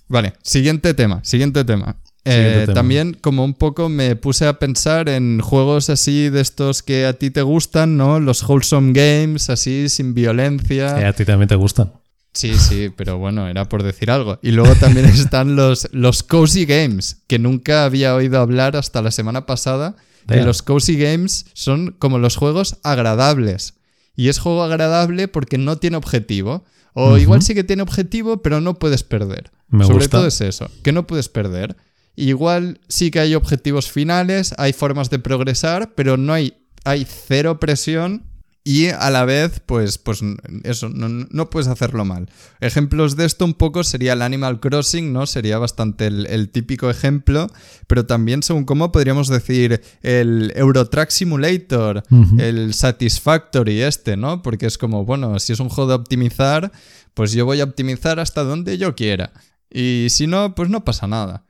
Vale, 0.07 0.35
siguiente 0.42 0.92
tema, 0.92 1.25
siguiente 1.25 1.64
tema. 1.64 1.97
Eh, 2.28 2.66
también 2.74 3.16
como 3.20 3.44
un 3.44 3.54
poco 3.54 3.88
me 3.88 4.16
puse 4.16 4.48
a 4.48 4.58
pensar 4.58 5.08
en 5.08 5.40
juegos 5.40 5.90
así 5.90 6.28
de 6.28 6.40
estos 6.40 6.82
que 6.82 7.06
a 7.06 7.12
ti 7.12 7.30
te 7.30 7.42
gustan, 7.42 7.96
¿no? 7.96 8.18
Los 8.18 8.42
wholesome 8.42 8.92
games, 8.92 9.48
así, 9.48 9.88
sin 9.88 10.12
violencia. 10.12 11.00
Eh, 11.00 11.06
a 11.06 11.12
ti 11.12 11.24
también 11.24 11.48
te 11.48 11.54
gustan. 11.54 11.92
Sí, 12.32 12.58
sí, 12.58 12.90
pero 12.94 13.16
bueno, 13.16 13.46
era 13.48 13.68
por 13.68 13.84
decir 13.84 14.10
algo. 14.10 14.40
Y 14.42 14.50
luego 14.50 14.74
también 14.74 15.06
están 15.06 15.54
los, 15.54 15.88
los 15.92 16.24
cozy 16.24 16.66
games, 16.66 17.22
que 17.28 17.38
nunca 17.38 17.84
había 17.84 18.14
oído 18.16 18.40
hablar 18.40 18.76
hasta 18.76 19.02
la 19.02 19.12
semana 19.12 19.46
pasada. 19.46 19.94
Que 20.26 20.42
los 20.42 20.62
cozy 20.62 20.96
games 20.96 21.46
son 21.52 21.94
como 22.00 22.18
los 22.18 22.34
juegos 22.34 22.78
agradables. 22.82 23.74
Y 24.16 24.28
es 24.28 24.40
juego 24.40 24.64
agradable 24.64 25.28
porque 25.28 25.56
no 25.56 25.76
tiene 25.76 25.96
objetivo. 25.96 26.64
O 26.94 27.16
igual 27.16 27.42
sí 27.42 27.54
que 27.54 27.62
tiene 27.62 27.82
objetivo, 27.82 28.42
pero 28.42 28.60
no 28.60 28.74
puedes 28.74 29.04
perder. 29.04 29.52
Sobre 29.70 30.08
todo 30.08 30.26
es 30.26 30.40
eso, 30.40 30.68
que 30.82 30.90
no 30.90 31.06
puedes 31.06 31.28
perder. 31.28 31.76
Igual 32.16 32.81
sí 32.88 33.11
que 33.11 33.20
hay 33.20 33.35
objetivos 33.35 33.90
finales, 33.90 34.55
hay 34.57 34.72
formas 34.72 35.11
de 35.11 35.18
progresar, 35.18 35.94
pero 35.94 36.16
no 36.16 36.33
hay, 36.33 36.55
hay 36.85 37.07
cero 37.07 37.61
presión 37.61 38.24
y 38.66 38.88
a 38.88 39.11
la 39.11 39.24
vez, 39.24 39.62
pues, 39.64 39.96
pues 39.96 40.22
eso, 40.64 40.88
no, 40.88 41.50
puedes 41.50 41.68
hacerlo 41.68 42.05
mal. 42.05 42.29
Ejemplos 42.59 43.14
de 43.14 43.24
esto 43.24 43.44
un 43.44 43.55
poco 43.55 43.85
sería 43.85 44.14
el 44.14 44.22
Animal 44.22 44.59
Crossing, 44.59 45.12
¿no? 45.12 45.26
Sería 45.26 45.59
bastante 45.59 46.09
el, 46.09 46.48
típico 46.48 46.90
ejemplo, 46.90 47.46
pero 47.87 48.07
también 48.07 48.42
según 48.42 48.64
cómo 48.64 48.90
podríamos 48.90 49.29
decir 49.29 49.83
el 50.02 50.52
Eurotrack 50.57 51.11
Simulator, 51.11 52.02
el 52.38 52.74
Satisfactory 52.74 53.83
este, 53.83 54.16
¿no? 54.16 54.42
Porque 54.42 54.66
es 54.66 54.79
como, 54.79 55.05
bueno, 55.05 55.38
si 55.38 55.52
es 55.52 55.61
un 55.61 55.68
juego 55.68 55.90
de 55.90 55.94
optimizar, 55.94 56.72
pues 57.14 57.31
yo 57.31 57.44
voy 57.44 57.61
a 57.61 57.64
optimizar 57.64 58.18
hasta 58.18 58.42
donde 58.42 58.79
yo 58.79 58.96
quiera. 58.96 59.33
Y 59.70 60.09
si 60.11 60.26
no, 60.26 60.57
pues 60.57 60.70
no 60.70 60.85
pasa 60.85 61.07
nada 61.07 61.45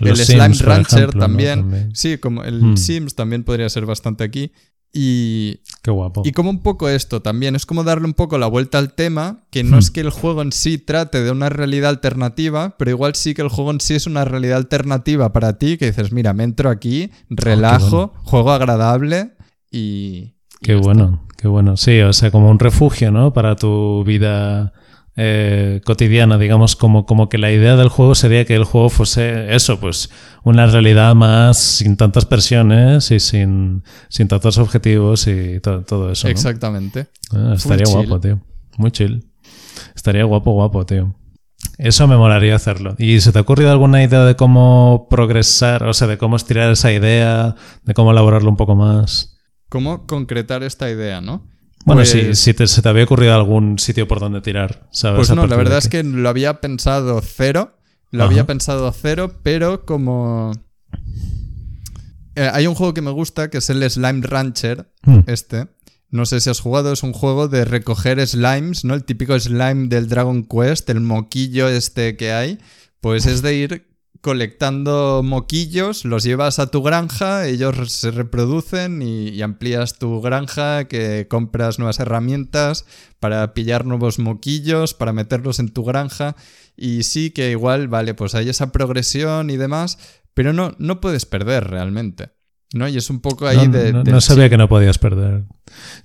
el 0.00 0.16
Slime 0.16 0.54
Rancher 0.54 1.10
también. 1.12 1.90
Sí, 1.94 2.18
como 2.18 2.44
el 2.44 2.62
hmm. 2.62 2.76
Sims 2.76 3.14
también 3.14 3.44
podría 3.44 3.68
ser 3.68 3.86
bastante 3.86 4.24
aquí. 4.24 4.52
Y, 4.92 5.60
Qué 5.82 5.92
guapo. 5.92 6.22
y 6.24 6.32
como 6.32 6.50
un 6.50 6.62
poco 6.62 6.88
esto 6.88 7.22
también, 7.22 7.54
es 7.54 7.64
como 7.64 7.84
darle 7.84 8.06
un 8.06 8.14
poco 8.14 8.38
la 8.38 8.48
vuelta 8.48 8.78
al 8.78 8.92
tema, 8.92 9.44
que 9.50 9.62
no 9.62 9.78
es 9.78 9.90
hmm. 9.90 9.92
que 9.92 10.00
el 10.00 10.10
juego 10.10 10.42
en 10.42 10.50
sí 10.50 10.78
trate 10.78 11.22
de 11.22 11.30
una 11.30 11.48
realidad 11.48 11.90
alternativa, 11.90 12.74
pero 12.76 12.90
igual 12.90 13.14
sí 13.14 13.34
que 13.34 13.42
el 13.42 13.48
juego 13.48 13.70
en 13.70 13.80
sí 13.80 13.94
es 13.94 14.08
una 14.08 14.24
realidad 14.24 14.56
alternativa 14.56 15.32
para 15.32 15.58
ti, 15.58 15.78
que 15.78 15.86
dices, 15.86 16.10
mira, 16.10 16.32
me 16.32 16.42
entro 16.42 16.70
aquí, 16.70 17.10
oh, 17.12 17.24
relajo, 17.28 18.12
juego 18.24 18.50
agradable 18.50 19.32
y... 19.70 20.34
Qué 20.60 20.74
bueno, 20.74 21.24
qué 21.38 21.46
bueno. 21.46 21.76
Sí, 21.76 22.00
o 22.00 22.12
sea, 22.12 22.30
como 22.32 22.50
un 22.50 22.58
refugio, 22.58 23.12
¿no? 23.12 23.32
Para 23.32 23.56
tu 23.56 24.04
vida 24.04 24.74
eh, 25.22 25.82
cotidiana, 25.84 26.38
digamos, 26.38 26.76
como, 26.76 27.04
como 27.04 27.28
que 27.28 27.36
la 27.36 27.52
idea 27.52 27.76
del 27.76 27.90
juego 27.90 28.14
sería 28.14 28.46
que 28.46 28.54
el 28.54 28.64
juego 28.64 28.88
fuese 28.88 29.54
eso, 29.54 29.78
pues 29.78 30.08
una 30.44 30.66
realidad 30.66 31.14
más 31.14 31.58
sin 31.58 31.98
tantas 31.98 32.24
presiones 32.24 33.10
y 33.10 33.20
sin, 33.20 33.84
sin 34.08 34.28
tantos 34.28 34.56
objetivos 34.56 35.26
y 35.26 35.60
todo 35.60 36.10
eso. 36.10 36.26
Exactamente. 36.28 37.08
Ah, 37.32 37.52
estaría 37.54 37.84
guapo, 37.86 38.18
tío. 38.18 38.40
Muy 38.78 38.92
chill. 38.92 39.26
Estaría 39.94 40.24
guapo, 40.24 40.52
guapo, 40.52 40.86
tío. 40.86 41.14
Eso 41.76 42.08
me 42.08 42.16
molaría 42.16 42.56
hacerlo. 42.56 42.94
¿Y 42.96 43.20
se 43.20 43.30
te 43.30 43.38
ha 43.38 43.42
ocurrido 43.42 43.70
alguna 43.70 44.02
idea 44.02 44.24
de 44.24 44.36
cómo 44.36 45.06
progresar, 45.10 45.82
o 45.82 45.92
sea, 45.92 46.08
de 46.08 46.16
cómo 46.16 46.36
estirar 46.36 46.70
esa 46.72 46.92
idea, 46.92 47.56
de 47.84 47.92
cómo 47.92 48.12
elaborarlo 48.12 48.48
un 48.48 48.56
poco 48.56 48.74
más? 48.74 49.38
¿Cómo 49.68 50.06
concretar 50.06 50.62
esta 50.62 50.90
idea, 50.90 51.20
no? 51.20 51.46
Bueno, 51.84 52.04
si, 52.04 52.52
pues 52.52 52.70
se 52.70 52.82
te 52.82 52.88
había 52.88 53.04
ocurrido 53.04 53.34
algún 53.34 53.78
sitio 53.78 54.06
por 54.06 54.20
donde 54.20 54.40
tirar, 54.40 54.88
¿sabes? 54.90 55.16
Pues 55.16 55.30
no, 55.30 55.46
la 55.46 55.56
verdad 55.56 55.78
es 55.78 55.88
que 55.88 56.02
lo 56.02 56.28
había 56.28 56.60
pensado 56.60 57.20
cero. 57.22 57.76
Lo 58.10 58.24
había 58.24 58.44
pensado 58.44 58.90
cero, 58.92 59.38
pero 59.42 59.86
como. 59.86 60.52
Eh, 62.34 62.50
hay 62.52 62.66
un 62.66 62.74
juego 62.74 62.92
que 62.92 63.02
me 63.02 63.10
gusta 63.10 63.50
que 63.50 63.58
es 63.58 63.70
el 63.70 63.88
Slime 63.88 64.20
Rancher, 64.22 64.92
hmm. 65.04 65.20
este. 65.26 65.68
No 66.10 66.26
sé 66.26 66.40
si 66.40 66.50
has 66.50 66.60
jugado, 66.60 66.92
es 66.92 67.04
un 67.04 67.12
juego 67.12 67.46
de 67.46 67.64
recoger 67.64 68.26
slimes, 68.26 68.84
¿no? 68.84 68.94
El 68.94 69.04
típico 69.04 69.38
slime 69.38 69.86
del 69.86 70.08
Dragon 70.08 70.44
Quest, 70.44 70.90
el 70.90 71.00
moquillo 71.00 71.68
este 71.68 72.16
que 72.16 72.32
hay. 72.32 72.58
Pues 73.00 73.26
es 73.26 73.42
de 73.42 73.54
ir 73.54 73.89
colectando 74.20 75.22
moquillos, 75.24 76.04
los 76.04 76.24
llevas 76.24 76.58
a 76.58 76.70
tu 76.70 76.82
granja, 76.82 77.46
ellos 77.46 77.90
se 77.90 78.10
reproducen 78.10 79.00
y, 79.02 79.40
amplías 79.42 79.98
tu 79.98 80.20
granja, 80.20 80.84
que 80.84 81.26
compras 81.28 81.78
nuevas 81.78 82.00
herramientas 82.00 82.84
para 83.18 83.54
pillar 83.54 83.86
nuevos 83.86 84.18
moquillos, 84.18 84.94
para 84.94 85.12
meterlos 85.12 85.58
en 85.58 85.70
tu 85.70 85.84
granja. 85.84 86.36
Y 86.76 87.02
sí 87.04 87.30
que 87.30 87.50
igual, 87.50 87.88
vale, 87.88 88.14
pues 88.14 88.34
hay 88.34 88.48
esa 88.48 88.72
progresión 88.72 89.50
y 89.50 89.56
demás, 89.56 89.98
pero 90.34 90.52
no, 90.52 90.74
no 90.78 91.00
puedes 91.00 91.26
perder 91.26 91.68
realmente. 91.68 92.30
¿No? 92.72 92.86
Y 92.86 92.96
es 92.96 93.10
un 93.10 93.20
poco 93.20 93.48
ahí 93.48 93.66
de. 93.66 93.92
No, 93.92 94.20
sabía 94.20 94.48
que 94.48 94.56
no 94.56 94.68
podías 94.68 94.96
perder. 94.96 95.42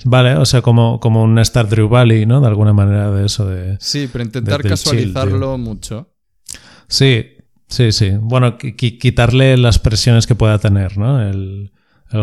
Vale, 0.04 0.36
o 0.36 0.45
sea, 0.45 0.63
como, 0.63 0.99
como 0.99 1.21
un 1.21 1.43
Stardew 1.43 1.88
Valley, 1.88 2.25
¿no? 2.25 2.41
De 2.41 2.47
alguna 2.47 2.73
manera 2.73 3.12
de 3.12 3.28
eso 3.28 3.45
de. 3.45 3.78
Sí, 3.80 4.10
pero 4.12 4.23
intentar 4.23 4.63
casualizarlo 4.63 5.60
mucho. 5.60 6.10
Sí, 6.88 7.35
Sí, 7.67 7.91
sí. 7.91 8.12
Bueno, 8.19 8.58
quitarle 8.58 9.58
las 9.58 9.80
presiones 9.80 10.28
que 10.28 10.36
pueda 10.36 10.60
tener, 10.60 10.97
¿no? 10.97 11.21
El, 11.21 11.71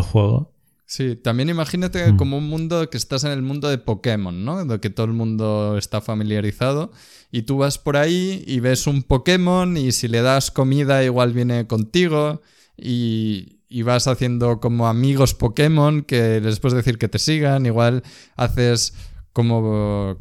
juego. 0.03 0.55
Sí, 0.87 1.17
también 1.17 1.51
imagínate 1.51 2.13
mm. 2.13 2.17
como 2.17 2.39
un 2.39 2.49
mundo 2.49 2.89
que 2.89 2.97
estás 2.97 3.25
en 3.25 3.33
el 3.33 3.43
mundo 3.43 3.69
de 3.69 3.77
Pokémon, 3.77 4.45
¿no? 4.45 4.65
De 4.65 4.81
que 4.81 4.89
todo 4.89 5.05
el 5.07 5.13
mundo 5.13 5.77
está 5.77 6.01
familiarizado 6.01 6.93
y 7.31 7.43
tú 7.43 7.59
vas 7.59 7.79
por 7.79 7.99
ahí 7.99 8.43
y 8.47 8.61
ves 8.61 8.87
un 8.87 9.03
Pokémon 9.03 9.77
y 9.77 9.93
si 9.93 10.09
le 10.09 10.23
das 10.23 10.51
comida 10.51 11.05
igual 11.05 11.33
viene 11.33 11.67
contigo 11.67 12.41
y, 12.77 13.59
y 13.69 13.83
vas 13.83 14.07
haciendo 14.07 14.61
como 14.61 14.87
amigos 14.87 15.35
Pokémon 15.35 16.03
que 16.03 16.41
les 16.41 16.61
puedes 16.61 16.77
decir 16.77 16.99
que 16.99 17.09
te 17.09 17.19
sigan, 17.19 17.67
igual 17.67 18.03
haces 18.37 18.95
como 19.33 20.19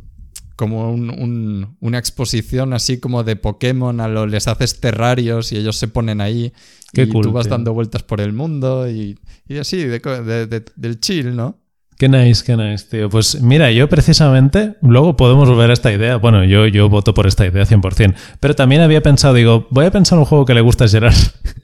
como 0.62 0.92
una 0.92 1.98
exposición 1.98 2.74
así 2.74 3.00
como 3.00 3.24
de 3.24 3.36
Pokémon, 3.36 4.00
a 4.00 4.08
lo 4.08 4.28
les 4.28 4.48
haces 4.48 4.80
terrarios 4.80 5.52
y 5.52 5.58
ellos 5.58 5.76
se 5.76 5.88
ponen 5.88 6.22
ahí 6.22 6.54
y 6.94 7.08
tú 7.08 7.32
vas 7.32 7.50
dando 7.50 7.74
vueltas 7.74 8.04
por 8.04 8.22
el 8.22 8.32
mundo 8.32 8.88
y, 8.88 9.18
así, 9.60 9.86
del 9.86 11.00
chill, 11.00 11.36
¿no? 11.36 11.58
Qué 11.98 12.08
nice, 12.08 12.44
qué 12.46 12.56
nice, 12.56 12.86
tío. 12.92 13.10
Pues 13.10 13.42
mira, 13.42 13.72
yo 13.72 13.90
precisamente, 13.90 14.76
luego 14.84 15.18
podemos 15.18 15.50
volver 15.50 15.72
a 15.72 15.74
esta 15.74 15.92
idea. 15.92 16.18
Bueno, 16.18 16.44
yo, 16.44 16.68
yo 16.68 16.90
voto 16.90 17.16
por 17.16 17.26
esta 17.26 17.48
idea 17.48 17.66
100%. 17.66 18.14
Pero 18.40 18.56
también 18.56 18.82
había 18.82 19.02
pensado, 19.02 19.34
digo, 19.34 19.68
voy 19.72 19.86
a 19.86 19.92
pensar 19.92 20.20
un 20.20 20.26
juego 20.26 20.46
que 20.46 20.54
le 20.54 20.62
gusta 20.62 20.86
a 20.86 20.88
Gerard 20.88 21.16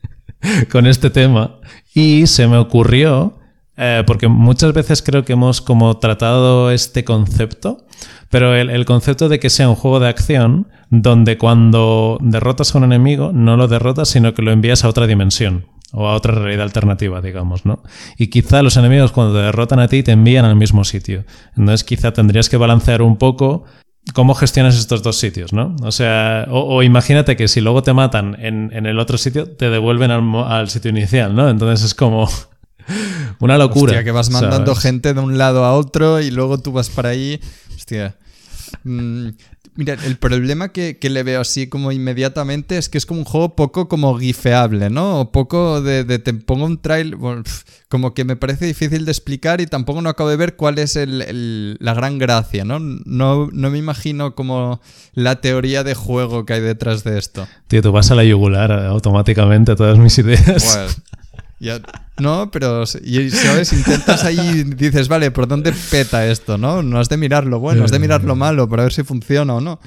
con 0.71 0.87
este 0.87 1.11
tema. 1.11 1.59
Y 1.93 2.25
se 2.25 2.47
me 2.47 2.57
ocurrió, 2.57 3.37
eh, 3.77 4.03
porque 4.07 4.27
muchas 4.27 4.73
veces 4.73 5.03
creo 5.03 5.23
que 5.23 5.33
hemos 5.33 5.61
como 5.61 5.97
tratado 5.97 6.71
este 6.71 7.03
concepto, 7.03 7.85
pero 8.29 8.55
el, 8.55 8.85
concepto 8.85 9.29
de 9.29 9.39
que 9.39 9.49
sea 9.49 9.69
un 9.69 9.75
juego 9.75 9.99
de 9.99 10.09
acción 10.09 10.67
donde 10.89 11.37
cuando 11.37 12.17
derrotas 12.21 12.73
a 12.73 12.79
un 12.79 12.85
enemigo 12.85 13.31
no 13.33 13.55
lo 13.55 13.67
derrotas, 13.67 14.09
sino 14.09 14.33
que 14.33 14.41
lo 14.41 14.51
envías 14.51 14.83
a 14.83 14.89
otra 14.89 15.07
dimensión 15.07 15.67
o 15.93 16.07
a 16.07 16.15
otra 16.15 16.33
realidad 16.33 16.63
alternativa, 16.63 17.21
digamos, 17.21 17.65
¿no? 17.65 17.83
Y 18.17 18.27
quizá 18.27 18.61
los 18.61 18.75
enemigos 18.75 19.11
cuando 19.11 19.35
te 19.35 19.45
derrotan 19.45 19.79
a 19.79 19.87
ti 19.87 20.03
te 20.03 20.11
envían 20.11 20.43
al 20.43 20.55
mismo 20.55 20.83
sitio. 20.83 21.23
Entonces 21.55 21.83
quizá 21.85 22.11
tendrías 22.11 22.49
que 22.49 22.57
balancear 22.57 23.01
un 23.01 23.17
poco 23.17 23.63
cómo 24.13 24.33
gestionas 24.33 24.77
estos 24.77 25.03
dos 25.03 25.17
sitios, 25.17 25.53
¿no? 25.53 25.75
O 25.83 25.91
sea, 25.91 26.47
o, 26.49 26.61
o 26.61 26.83
imagínate 26.83 27.35
que 27.35 27.47
si 27.47 27.61
luego 27.61 27.83
te 27.83 27.93
matan 27.93 28.35
en, 28.39 28.71
en 28.73 28.85
el 28.87 28.99
otro 28.99 29.17
sitio, 29.17 29.49
te 29.49 29.69
devuelven 29.69 30.11
al, 30.11 30.23
al, 30.45 30.69
sitio 30.69 30.89
inicial, 30.89 31.35
¿no? 31.35 31.47
Entonces 31.49 31.85
es 31.85 31.93
como 31.93 32.27
una 33.39 33.57
locura. 33.57 33.91
Hostia, 33.91 34.03
que 34.03 34.11
vas 34.11 34.29
mandando 34.29 34.73
¿sabes? 34.73 34.83
gente 34.83 35.13
de 35.13 35.19
un 35.19 35.37
lado 35.37 35.65
a 35.65 35.73
otro 35.73 36.21
y 36.21 36.31
luego 36.31 36.57
tú 36.57 36.71
vas 36.71 36.89
para 36.89 37.09
ahí. 37.09 37.39
Hostia. 37.75 38.15
Mm, 38.83 39.29
Mira, 39.77 39.95
el 40.05 40.17
problema 40.17 40.69
que, 40.69 40.97
que, 40.97 41.11
le 41.11 41.21
veo 41.21 41.39
así 41.39 41.67
como 41.67 41.91
inmediatamente 41.91 42.79
es 42.79 42.89
que 42.89 42.97
es 42.97 43.05
como 43.05 43.19
un 43.19 43.25
juego 43.25 43.55
poco 43.55 43.87
como 43.87 44.17
gifeable, 44.17 44.89
¿no? 44.89 45.19
O 45.19 45.31
poco 45.31 45.83
de, 45.83 46.03
de 46.03 46.17
te 46.17 46.33
pongo 46.33 46.65
un 46.65 46.81
trail, 46.81 47.15
bueno, 47.15 47.43
como 47.87 48.15
que 48.15 48.25
me 48.25 48.35
parece 48.35 48.65
difícil 48.65 49.05
de 49.05 49.11
explicar 49.11 49.61
y 49.61 49.67
tampoco 49.67 50.01
no 50.01 50.09
acabo 50.09 50.31
de 50.31 50.35
ver 50.35 50.55
cuál 50.55 50.79
es 50.79 50.95
el, 50.95 51.21
el, 51.21 51.77
la 51.79 51.93
gran 51.93 52.17
gracia, 52.17 52.65
¿no? 52.65 52.79
¿no? 52.79 53.49
No 53.53 53.69
me 53.69 53.77
imagino 53.77 54.33
como 54.33 54.81
la 55.13 55.41
teoría 55.41 55.83
de 55.83 55.93
juego 55.93 56.43
que 56.43 56.53
hay 56.53 56.61
detrás 56.61 57.03
de 57.03 57.19
esto. 57.19 57.47
Tío, 57.67 57.83
tú 57.83 57.91
vas 57.91 58.09
a 58.09 58.15
la 58.15 58.23
yugular 58.23 58.71
automáticamente 58.71 59.75
todas 59.75 59.99
mis 59.99 60.17
ideas. 60.17 60.75
Bueno, 60.75 60.91
ya, 61.59 61.79
no, 62.19 62.51
pero 62.51 62.83
y, 63.03 63.29
¿sabes? 63.29 63.73
intentas 63.73 64.23
ahí 64.23 64.37
y 64.37 64.63
dices, 64.63 65.07
vale, 65.07 65.31
¿por 65.31 65.47
dónde 65.47 65.73
peta 65.91 66.27
esto? 66.27 66.57
¿no? 66.57 66.83
No 66.83 66.99
has 66.99 67.09
de 67.09 67.17
mirar 67.17 67.45
lo 67.45 67.59
bueno, 67.59 67.83
has 67.83 67.91
de 67.91 67.99
mirar 67.99 68.23
lo 68.23 68.35
malo 68.35 68.69
para 68.69 68.83
ver 68.83 68.93
si 68.93 69.03
funciona 69.03 69.55
o 69.55 69.61
no. 69.61 69.79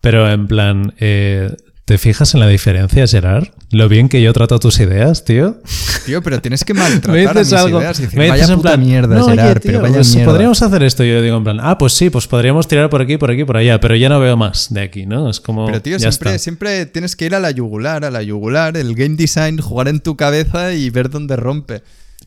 Pero 0.00 0.30
en 0.30 0.46
plan, 0.46 0.92
eh, 0.98 1.56
¿te 1.84 1.98
fijas 1.98 2.34
en 2.34 2.40
la 2.40 2.48
diferencia, 2.48 3.06
Gerard? 3.06 3.48
Lo 3.70 3.88
bien 3.88 4.08
que 4.08 4.22
yo 4.22 4.32
trato 4.32 4.58
tus 4.58 4.80
ideas, 4.80 5.24
tío. 5.24 5.60
Tío, 6.06 6.22
pero 6.22 6.40
tienes 6.40 6.64
que 6.64 6.74
maltratar 6.74 7.28
a 7.36 7.40
mis 7.40 7.52
algo, 7.52 7.80
ideas 7.80 7.98
y 7.98 8.02
decir, 8.02 8.18
me 8.18 8.28
vaya 8.28 8.44
en 8.44 8.54
puta 8.54 8.70
plan, 8.70 8.80
mierda, 8.80 9.16
no, 9.16 9.28
Gerard, 9.28 9.48
oye, 9.48 9.60
tío, 9.60 9.70
pero 9.72 9.82
vaya 9.82 9.94
pues 9.96 10.14
mierda. 10.14 10.32
podríamos 10.32 10.62
hacer 10.62 10.82
esto. 10.82 11.04
Yo 11.04 11.20
digo 11.22 11.36
en 11.36 11.44
plan, 11.44 11.58
ah, 11.60 11.76
pues 11.76 11.92
sí, 11.92 12.10
pues 12.10 12.26
podríamos 12.26 12.68
tirar 12.68 12.88
por 12.88 13.02
aquí, 13.02 13.16
por 13.16 13.30
aquí, 13.30 13.44
por 13.44 13.56
allá, 13.56 13.80
pero 13.80 13.96
ya 13.96 14.08
no 14.08 14.20
veo 14.20 14.36
más 14.36 14.72
de 14.72 14.82
aquí, 14.82 15.06
¿no? 15.06 15.28
Es 15.28 15.40
como. 15.40 15.66
Pero 15.66 15.82
tío, 15.82 15.96
ya 15.96 16.10
siempre, 16.10 16.30
está. 16.30 16.38
siempre 16.38 16.86
tienes 16.86 17.16
que 17.16 17.26
ir 17.26 17.34
a 17.34 17.40
la 17.40 17.50
yugular, 17.50 18.04
a 18.04 18.10
la 18.10 18.22
yugular, 18.22 18.76
el 18.76 18.94
game 18.94 19.16
design, 19.16 19.58
jugar 19.58 19.88
en 19.88 20.00
tu 20.00 20.16
cabeza 20.16 20.72
y 20.72 20.90
ver 20.90 21.10
dónde 21.10 21.36
rompe. 21.36 21.82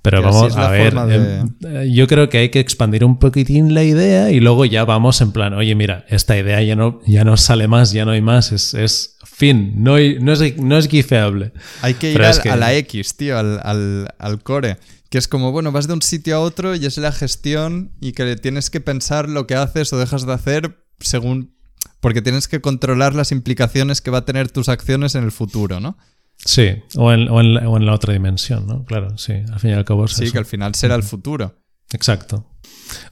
Pero 0.10 0.22
vamos 0.24 0.48
es 0.48 0.56
la 0.56 0.67
a 0.67 0.72
ver, 0.72 0.93
de- 0.93 1.84
eh, 1.84 1.91
yo 1.91 2.08
creo 2.08 2.30
que 2.30 2.38
hay 2.39 2.50
que 2.50 2.60
expandir 2.60 3.04
un 3.04 3.20
poquitín 3.20 3.74
la 3.74 3.84
idea 3.84 4.32
y 4.32 4.39
luego 4.39 4.65
ya 4.65 4.86
vamos 4.86 5.22
en 5.22 5.32
plan, 5.32 5.54
oye, 5.54 5.76
mira, 5.76 6.06
esta 6.10 6.38
idea 6.38 6.62
ya 6.63 6.76
no, 6.76 7.00
ya 7.06 7.24
no 7.24 7.38
sale 7.38 7.67
más, 7.67 7.91
ya 7.91 8.06
no 8.06 8.12
hay 8.12 8.22
más, 8.22 8.52
es, 8.52 8.74
es 8.74 9.17
fin, 9.26 9.74
no, 9.78 9.96
hay- 9.96 10.17
no, 10.20 10.34
es, 10.34 10.58
no 10.58 10.78
es 10.78 10.88
gifeable. 10.88 11.52
Hay 11.82 11.93
que 11.96 12.12
ir 12.12 12.22
al- 12.22 12.41
que- 12.41 12.50
a 12.50 12.56
la 12.56 12.74
X, 12.76 13.15
tío, 13.17 13.38
al, 13.38 13.60
al, 13.63 14.08
al 14.17 14.41
core. 14.43 14.78
Que 15.10 15.17
es 15.17 15.28
como, 15.30 15.52
bueno, 15.54 15.72
vas 15.72 15.88
de 15.88 15.93
un 15.93 16.02
sitio 16.02 16.36
a 16.36 16.39
otro 16.39 16.76
y 16.76 16.86
es 16.86 16.98
la 16.98 17.13
gestión 17.13 17.91
y 18.02 18.12
que 18.12 18.36
tienes 18.36 18.70
que 18.70 18.82
pensar 18.82 19.30
lo 19.30 19.48
que 19.48 19.56
haces 19.56 19.93
o 19.93 19.98
dejas 19.98 20.26
de 20.26 20.34
hacer 20.34 20.84
según... 21.00 21.56
Porque 22.02 22.22
tienes 22.22 22.48
que 22.48 22.60
controlar 22.62 23.15
las 23.15 23.32
implicaciones 23.32 24.02
que 24.02 24.12
va 24.12 24.20
a 24.20 24.26
tener 24.26 24.52
tus 24.52 24.67
acciones 24.70 25.15
en 25.15 25.24
el 25.24 25.32
futuro, 25.32 25.80
¿no? 25.80 25.98
Sí, 26.38 26.69
o 26.95 27.12
en, 27.12 27.28
o 27.30 27.39
en 27.41 27.54
la, 27.56 27.69
o 27.69 27.78
en 27.78 27.86
la 27.86 27.93
otra 27.93 28.13
dimensión, 28.13 28.67
¿no? 28.67 28.86
Claro, 28.86 29.17
sí, 29.17 29.34
al 29.34 29.60
fin 29.60 29.71
y 29.71 29.73
al 29.73 29.86
cabo 29.86 30.06
es 30.06 30.12
Sí, 30.13 30.26
eso. 30.26 30.34
que 30.34 30.39
al 30.39 30.45
final 30.45 30.76
será 30.76 30.95
el 30.95 31.04
futuro. 31.04 31.56
Exacto. 31.91 32.45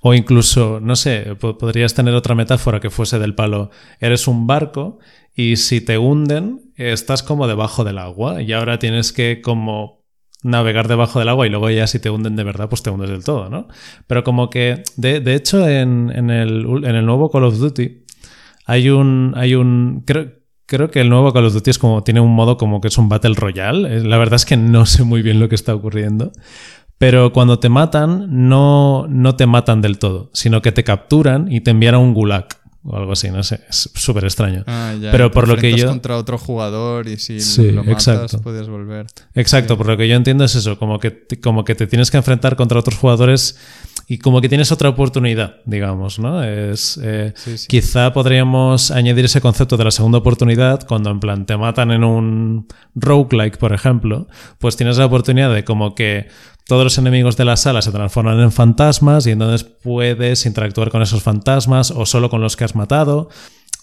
O 0.02 0.14
incluso, 0.14 0.80
no 0.82 0.96
sé, 0.96 1.36
po- 1.40 1.58
podrías 1.58 1.94
tener 1.94 2.14
otra 2.14 2.36
metáfora 2.36 2.80
que 2.80 2.90
fuese 2.90 3.20
del 3.20 3.36
palo, 3.36 3.72
eres 4.00 4.28
un 4.28 4.48
barco 4.48 5.00
y 5.36 5.58
si 5.58 5.82
te 5.82 5.98
hunden, 5.98 6.72
estás 6.76 7.24
como 7.24 7.48
debajo 7.48 7.84
del 7.84 7.98
agua 7.98 8.42
y 8.42 8.54
ahora 8.54 8.80
tienes 8.80 9.12
que 9.12 9.42
como 9.42 10.06
navegar 10.44 10.88
debajo 10.88 11.20
del 11.20 11.30
agua 11.30 11.48
y 11.48 11.50
luego 11.50 11.70
ya 11.72 11.88
si 11.88 12.00
te 12.00 12.10
hunden 12.10 12.36
de 12.36 12.44
verdad, 12.44 12.70
pues 12.70 12.84
te 12.84 12.90
hundes 12.90 13.10
del 13.10 13.24
todo, 13.24 13.50
¿no? 13.50 13.68
Pero 14.08 14.24
como 14.24 14.50
que, 14.50 14.84
de, 14.96 15.20
de 15.20 15.34
hecho, 15.36 15.68
en, 15.68 16.12
en 16.16 16.30
el, 16.30 16.66
en 16.84 16.96
el 16.96 17.06
nuevo 17.06 17.30
Call 17.32 17.46
of 17.46 17.58
Duty 17.58 18.06
hay 18.66 18.90
un, 18.90 19.34
hay 19.36 19.56
un, 19.56 20.04
creo, 20.06 20.32
creo 20.66 20.90
que 20.90 21.02
el 21.02 21.10
nuevo 21.10 21.34
Call 21.34 21.46
of 21.46 21.54
Duty 21.54 21.70
es 21.72 21.78
como, 21.80 22.04
tiene 22.04 22.20
un 22.20 22.34
modo 22.34 22.58
como 22.58 22.82
que 22.82 22.88
es 22.88 22.98
un 22.98 23.10
Battle 23.10 23.36
Royale. 23.36 23.98
Eh, 23.98 24.04
La 24.04 24.18
verdad 24.18 24.36
es 24.36 24.46
que 24.46 24.58
no 24.58 24.86
sé 24.86 25.04
muy 25.04 25.22
bien 25.22 25.40
lo 25.40 25.50
que 25.50 25.56
está 25.56 25.74
ocurriendo. 25.74 26.32
Pero 26.98 27.34
cuando 27.34 27.60
te 27.60 27.70
matan, 27.70 28.28
no, 28.48 29.06
no 29.10 29.36
te 29.36 29.46
matan 29.46 29.82
del 29.82 30.00
todo, 30.00 30.30
sino 30.34 30.62
que 30.62 30.72
te 30.72 30.84
capturan 30.84 31.52
y 31.52 31.62
te 31.62 31.72
envían 31.72 31.96
a 31.96 32.00
un 32.00 32.14
gulag 32.14 32.48
o 32.88 32.96
algo 32.96 33.14
así, 33.14 33.30
no 33.32 33.42
sé, 33.44 33.62
es 33.70 33.90
súper 33.96 34.26
extraño. 34.26 34.64
Ah, 34.68 34.94
ya, 35.02 35.12
Pero 35.12 35.32
por 35.32 35.48
lo 35.48 35.58
que 35.58 35.76
yo- 35.76 35.88
contra 35.88 36.18
otro 36.18 36.38
jugador 36.38 37.08
y 37.08 37.18
si 37.18 37.40
Sí, 37.42 37.72
lo 37.72 37.84
matas 37.84 38.08
exacto. 38.08 38.42
puedes 38.42 38.68
volver. 38.68 39.08
Exacto, 39.34 39.74
Sí. 39.74 39.78
por 39.78 39.88
lo 39.88 39.98
que 39.98 40.08
yo 40.08 40.16
entiendo 40.16 40.44
es 40.46 40.54
eso, 40.56 40.78
como 40.78 41.00
que, 41.00 41.10
te- 41.12 41.40
como 41.40 41.64
que 41.64 41.74
te 41.76 41.88
tienes 41.88 42.12
que 42.12 42.18
enfrentar 42.18 42.56
contra 42.56 42.80
otros 42.80 42.98
jugadores 42.98 43.58
y 44.08 44.20
como 44.20 44.40
que 44.40 44.50
tienes 44.50 44.72
otra 44.72 44.90
oportunidad, 44.90 45.56
digamos, 45.66 46.20
¿no? 46.20 46.44
Es, 46.44 47.00
eh, 47.04 47.34
sí. 47.36 47.56
Quizá 47.68 48.14
podríamos 48.14 48.92
añadir 48.92 49.26
ese 49.26 49.42
concepto 49.42 49.78
de 49.78 49.84
la 49.86 49.92
segunda 49.92 50.20
oportunidad 50.20 50.86
cuando 50.88 51.10
en 51.10 51.20
plan 51.20 51.46
te 51.48 51.58
matan 51.58 51.90
en 51.92 52.04
un 52.04 52.68
roguelike, 52.94 53.58
por 53.58 53.74
ejemplo, 53.74 54.28
pues 54.60 54.76
tienes 54.78 54.98
la 55.00 55.06
oportunidad 55.08 55.52
de 55.54 55.64
como 55.64 55.96
que 55.96 56.28
todos 56.68 56.84
los 56.84 56.98
enemigos 56.98 57.38
de 57.38 57.46
la 57.46 57.58
sala 57.58 57.82
se 57.82 57.92
transforman 57.92 58.40
en 58.40 58.52
fantasmas 58.52 59.28
y 59.28 59.32
entonces 59.32 59.64
puedes 59.64 60.46
interactuar 60.46 60.90
con 60.90 61.02
esos 61.02 61.22
fantasmas 61.22 61.92
o 61.92 62.06
solo 62.06 62.30
con 62.30 62.42
los 62.42 62.56
que 62.56 62.64
has 62.64 62.76
matado, 62.76 63.30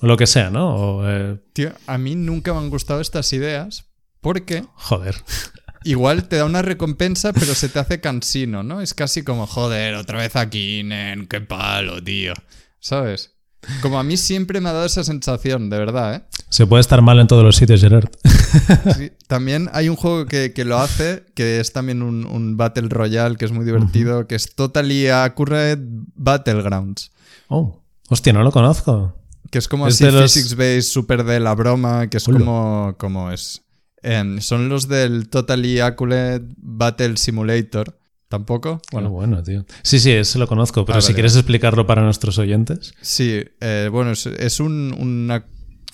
o 0.00 0.06
lo 0.06 0.16
que 0.16 0.26
sea, 0.26 0.50
¿no? 0.50 0.74
O, 0.74 1.08
eh, 1.08 1.38
Tío, 1.52 1.72
a 1.86 1.98
mí 1.98 2.14
nunca 2.14 2.52
me 2.52 2.58
han 2.58 2.70
gustado 2.70 3.00
estas 3.00 3.32
ideas 3.32 3.86
porque 4.20 4.64
joder. 4.74 5.16
igual 5.84 6.28
te 6.28 6.36
da 6.36 6.44
una 6.44 6.62
recompensa, 6.62 7.32
pero 7.32 7.54
se 7.54 7.68
te 7.68 7.78
hace 7.78 8.00
cansino, 8.00 8.62
¿no? 8.62 8.80
Es 8.80 8.94
casi 8.94 9.22
como, 9.22 9.46
joder, 9.46 9.94
otra 9.94 10.18
vez 10.18 10.36
aquí, 10.36 10.82
nen, 10.82 11.26
qué 11.26 11.40
palo, 11.40 12.02
tío. 12.02 12.34
¿Sabes? 12.78 13.36
Como 13.80 13.98
a 13.98 14.02
mí 14.02 14.16
siempre 14.16 14.60
me 14.60 14.68
ha 14.68 14.72
dado 14.72 14.86
esa 14.86 15.04
sensación, 15.04 15.70
de 15.70 15.78
verdad, 15.78 16.14
¿eh? 16.16 16.22
Se 16.48 16.66
puede 16.66 16.80
estar 16.80 17.00
mal 17.00 17.18
en 17.20 17.26
todos 17.28 17.44
los 17.44 17.56
sitios, 17.56 17.80
Gerard. 17.80 18.08
Sí, 18.96 19.12
También 19.28 19.70
hay 19.72 19.88
un 19.88 19.96
juego 19.96 20.26
que, 20.26 20.52
que 20.52 20.64
lo 20.64 20.78
hace, 20.78 21.24
que 21.34 21.60
es 21.60 21.72
también 21.72 22.02
un, 22.02 22.26
un 22.26 22.56
Battle 22.56 22.88
Royale, 22.88 23.36
que 23.36 23.44
es 23.46 23.52
muy 23.52 23.64
divertido, 23.64 24.26
que 24.26 24.34
es 24.34 24.54
Totally 24.54 25.08
Accurate 25.08 25.80
Battlegrounds. 25.82 27.12
Oh, 27.48 27.80
hostia, 28.08 28.32
no 28.32 28.42
lo 28.42 28.50
conozco. 28.52 29.16
Que 29.50 29.58
es 29.58 29.68
como 29.68 29.86
Es 29.86 29.94
así 29.94 30.04
los- 30.10 30.32
physics 30.32 30.54
based, 30.56 30.82
súper 30.82 31.24
de 31.24 31.40
la 31.40 31.54
broma, 31.54 32.08
que 32.08 32.16
es 32.18 32.24
como, 32.24 32.94
como 32.98 33.30
es. 33.30 33.62
Em, 34.02 34.40
son 34.40 34.68
los 34.68 34.88
del 34.88 35.28
Totally 35.28 35.80
Accurate 35.80 36.44
Battle 36.56 37.16
Simulator. 37.16 37.98
¿Tampoco? 38.32 38.80
Bueno, 38.90 39.10
Bueno, 39.10 39.34
bueno, 39.36 39.42
tío. 39.42 39.66
Sí, 39.82 40.00
sí, 40.00 40.10
ese 40.10 40.38
lo 40.38 40.46
conozco, 40.48 40.86
pero 40.86 40.96
Ah, 40.98 41.02
si 41.02 41.08
vale, 41.08 41.16
quieres 41.16 41.36
explicarlo 41.36 41.86
para 41.86 42.00
nuestros 42.02 42.38
oyentes. 42.38 42.94
sí, 43.02 43.42
eh, 43.60 43.90
bueno, 43.92 44.12
es, 44.12 44.24
es 44.24 44.58
un, 44.58 44.94
una- 44.98 45.44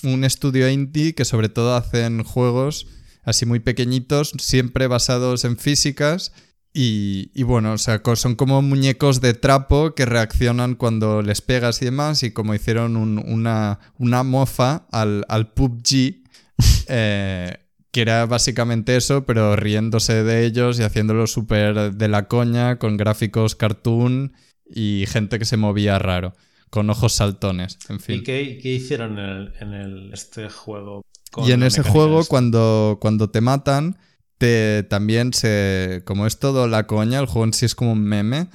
un 0.04 0.22
estudio 0.22 0.68
indie 0.70 1.16
que 1.16 1.24
sobre 1.24 1.48
todo 1.48 1.74
hacen 1.74 2.22
juegos 2.22 2.86
así 3.24 3.44
muy 3.44 3.58
pequeñitos, 3.58 4.30
siempre 4.38 4.86
basados 4.86 5.44
en 5.44 5.56
físicas. 5.58 6.32
Y, 6.72 7.32
y 7.34 7.42
bueno, 7.42 7.72
o 7.72 7.78
sea, 7.78 8.00
son 8.14 8.36
como 8.36 8.62
muñecos 8.62 9.20
de 9.20 9.34
trapo 9.34 9.96
que 9.96 10.06
reaccionan 10.06 10.76
cuando 10.76 11.22
les 11.22 11.40
pegas 11.40 11.82
y 11.82 11.86
demás. 11.86 12.22
Y 12.22 12.30
como 12.30 12.54
hicieron 12.54 12.96
un- 12.96 13.18
una, 13.18 13.80
una 13.98 14.22
mofa 14.22 14.86
al, 14.92 15.24
al 15.28 15.52
PUBG, 15.54 16.22
eh, 16.86 17.56
que 17.98 18.02
era 18.02 18.26
básicamente 18.26 18.94
eso, 18.94 19.24
pero 19.26 19.56
riéndose 19.56 20.22
de 20.22 20.46
ellos 20.46 20.78
y 20.78 20.84
haciéndolo 20.84 21.26
súper 21.26 21.92
de 21.94 22.06
la 22.06 22.28
coña, 22.28 22.78
con 22.78 22.96
gráficos 22.96 23.56
cartoon 23.56 24.34
y 24.72 25.02
gente 25.08 25.40
que 25.40 25.44
se 25.44 25.56
movía 25.56 25.98
raro, 25.98 26.32
con 26.70 26.88
ojos 26.90 27.14
saltones, 27.14 27.76
en 27.88 27.98
fin. 27.98 28.20
¿Y 28.20 28.22
qué, 28.22 28.60
qué 28.62 28.74
hicieron 28.74 29.18
en, 29.18 29.72
el, 29.72 30.12
este 30.12 30.48
juego? 30.48 31.02
Y 31.44 31.50
en 31.50 31.64
ese 31.64 31.82
juego, 31.82 32.24
cuando, 32.24 32.98
cuando 33.00 33.30
te 33.30 33.40
matan, 33.40 33.98
te 34.38 34.84
también 34.84 35.32
se. 35.32 36.02
Como 36.04 36.28
es 36.28 36.38
todo 36.38 36.68
la 36.68 36.86
coña, 36.86 37.18
el 37.18 37.26
juego 37.26 37.46
en 37.46 37.52
sí 37.52 37.66
es 37.66 37.74
como 37.74 37.90
un 37.94 38.04
meme. 38.04 38.48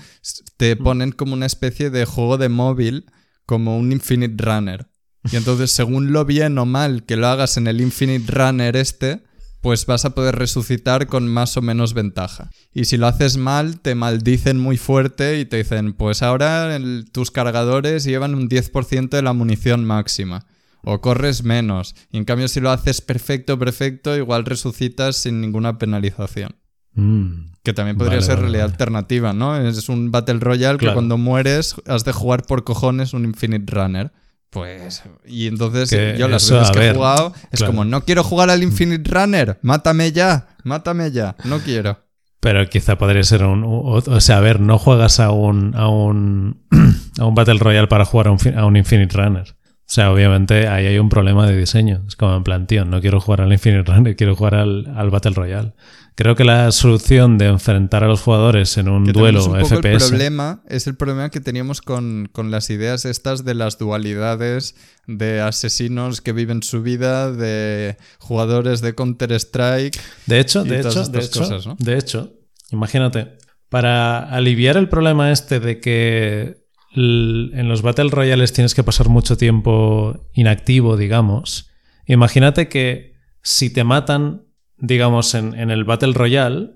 Te 0.55 0.77
Mm. 0.77 0.83
ponen 0.85 1.11
como 1.11 1.33
una 1.33 1.47
especie 1.47 1.89
de 1.89 2.05
juego 2.05 2.37
de 2.37 2.47
móvil, 2.47 3.07
como 3.45 3.77
un 3.77 3.91
Infinite 3.91 4.41
Runner. 4.41 4.87
Y 5.29 5.35
entonces, 5.35 5.69
según 5.71 6.13
lo 6.13 6.23
bien 6.23 6.57
o 6.57 6.65
mal 6.65 7.03
que 7.03 7.17
lo 7.17 7.27
hagas 7.27 7.57
en 7.57 7.67
el 7.67 7.81
Infinite 7.81 8.31
Runner 8.31 8.77
este, 8.77 9.21
pues 9.63 9.85
vas 9.85 10.03
a 10.03 10.13
poder 10.13 10.35
resucitar 10.35 11.07
con 11.07 11.29
más 11.29 11.55
o 11.55 11.61
menos 11.61 11.93
ventaja. 11.93 12.51
Y 12.73 12.83
si 12.83 12.97
lo 12.97 13.07
haces 13.07 13.37
mal, 13.37 13.79
te 13.79 13.95
maldicen 13.95 14.59
muy 14.59 14.75
fuerte 14.75 15.39
y 15.39 15.45
te 15.45 15.55
dicen, 15.55 15.93
pues 15.93 16.21
ahora 16.21 16.77
tus 17.13 17.31
cargadores 17.31 18.03
llevan 18.03 18.35
un 18.35 18.49
10% 18.49 19.07
de 19.09 19.21
la 19.21 19.31
munición 19.31 19.85
máxima. 19.85 20.45
O 20.83 20.99
corres 20.99 21.45
menos. 21.45 21.95
Y 22.11 22.17
en 22.17 22.25
cambio, 22.25 22.49
si 22.49 22.59
lo 22.59 22.71
haces 22.71 22.99
perfecto, 22.99 23.57
perfecto, 23.57 24.17
igual 24.17 24.43
resucitas 24.43 25.15
sin 25.15 25.39
ninguna 25.39 25.77
penalización. 25.77 26.57
Mm. 26.95 27.53
Que 27.63 27.71
también 27.71 27.97
podría 27.97 28.21
ser 28.21 28.39
realidad 28.39 28.65
alternativa, 28.65 29.31
¿no? 29.31 29.55
Es 29.55 29.87
un 29.87 30.11
Battle 30.11 30.39
Royale 30.39 30.77
que 30.77 30.91
cuando 30.91 31.17
mueres 31.17 31.75
has 31.87 32.03
de 32.03 32.11
jugar 32.11 32.43
por 32.43 32.65
cojones 32.65 33.13
un 33.13 33.23
Infinite 33.23 33.73
Runner. 33.73 34.11
Pues, 34.53 35.01
y 35.25 35.47
entonces 35.47 35.89
yo 36.17 36.27
las 36.27 36.49
veces 36.49 36.69
que 36.71 36.89
he 36.89 36.93
jugado 36.93 37.33
es 37.51 37.63
como, 37.63 37.85
no 37.85 38.05
quiero 38.05 38.23
jugar 38.23 38.51
al 38.51 38.61
Infinite 38.61 39.09
Runner, 39.09 39.57
mátame 39.63 40.11
ya, 40.11 40.55
mátame 40.63 41.11
ya, 41.11 41.35
no 41.43 41.59
quiero. 41.59 41.99
Pero 42.39 42.69
quizá 42.69 42.97
podría 42.97 43.23
ser 43.23 43.43
un. 43.45 43.63
O, 43.65 44.19
sea, 44.19 44.37
a 44.37 44.41
ver, 44.41 44.59
no 44.59 44.77
juegas 44.77 45.19
a 45.19 45.31
un, 45.31 45.73
a 45.75 45.87
un, 45.87 46.61
a 47.19 47.25
un 47.25 47.33
Battle 47.33 47.57
Royale 47.57 47.87
para 47.87 48.05
jugar 48.05 48.27
a 48.27 48.31
un, 48.31 48.57
a 48.57 48.65
un 48.65 48.75
Infinite 48.75 49.17
Runner. 49.17 49.45
O 49.49 49.93
sea, 49.93 50.11
obviamente 50.11 50.67
ahí 50.67 50.85
hay 50.85 50.99
un 50.99 51.09
problema 51.09 51.47
de 51.47 51.57
diseño. 51.57 52.03
Es 52.07 52.15
como 52.15 52.35
en 52.35 52.43
plan, 52.43 52.67
tío, 52.67 52.83
no 52.83 53.01
quiero 53.01 53.19
jugar 53.21 53.41
al 53.41 53.53
Infinite 53.53 53.91
Runner, 53.91 54.15
quiero 54.15 54.35
jugar 54.35 54.55
al, 54.55 54.93
al 54.95 55.09
Battle 55.09 55.33
Royale. 55.33 55.73
Creo 56.15 56.35
que 56.35 56.43
la 56.43 56.71
solución 56.71 57.39
de 57.39 57.47
enfrentar 57.47 58.03
a 58.03 58.07
los 58.07 58.21
jugadores 58.21 58.77
en 58.77 58.87
un 58.87 59.05
duelo 59.05 59.45
un 59.45 59.65
FPS. 59.65 59.73
El 59.73 60.09
problema 60.09 60.61
es 60.67 60.85
el 60.85 60.95
problema 60.95 61.29
que 61.31 61.39
teníamos 61.39 61.81
con, 61.81 62.29
las 62.35 62.69
ideas 62.69 63.05
estas 63.05 63.43
de 63.43 63.55
las 63.55 63.79
dualidades 63.79 64.75
de 65.07 65.41
asesinos 65.41 66.21
que 66.21 66.31
viven 66.31 66.61
su 66.61 66.83
vida, 66.83 67.31
de 67.31 67.97
jugadores 68.19 68.81
de 68.81 68.93
Counter-Strike. 68.93 69.99
De 70.27 70.39
hecho, 70.39 70.63
de 70.63 70.81
hecho, 70.81 71.03
de 71.05 71.19
hecho, 71.19 71.39
cosas, 71.39 71.77
de 71.79 71.97
hecho, 71.97 72.33
imagínate, 72.71 73.37
para 73.69 74.19
aliviar 74.19 74.77
el 74.77 74.89
problema 74.89 75.31
este 75.31 75.59
de 75.59 75.79
que 75.79 76.63
en 76.95 77.67
los 77.67 77.81
Battle 77.81 78.11
Royales 78.11 78.53
tienes 78.53 78.75
que 78.75 78.83
pasar 78.83 79.09
mucho 79.09 79.35
tiempo 79.35 80.29
inactivo, 80.33 80.95
digamos, 80.95 81.71
imagínate 82.05 82.69
que 82.69 83.15
si 83.41 83.71
te 83.71 83.83
matan 83.83 84.43
digamos, 84.83 85.33
en, 85.33 85.71
el 85.71 85.85
Battle 85.85 86.11
Royale, 86.11 86.71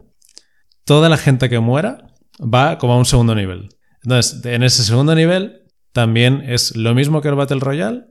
toda 0.86 1.10
la 1.10 1.17
gente 1.17 1.50
que 1.50 1.60
muera 1.60 2.08
va 2.39 2.78
como 2.78 2.93
a 2.93 2.98
un 2.98 3.06
segundo 3.06 3.36
nivel. 3.36 3.67
Entonces, 4.02 4.46
en 4.46 4.63
ese 4.63 4.84
segundo 4.84 5.13
nivel 5.13 5.63
también 5.91 6.41
es 6.48 6.78
lo 6.78 6.96
mismo 6.96 7.22
que 7.22 7.28
el 7.28 7.36
Battle 7.36 7.60
Royale, 7.60 8.06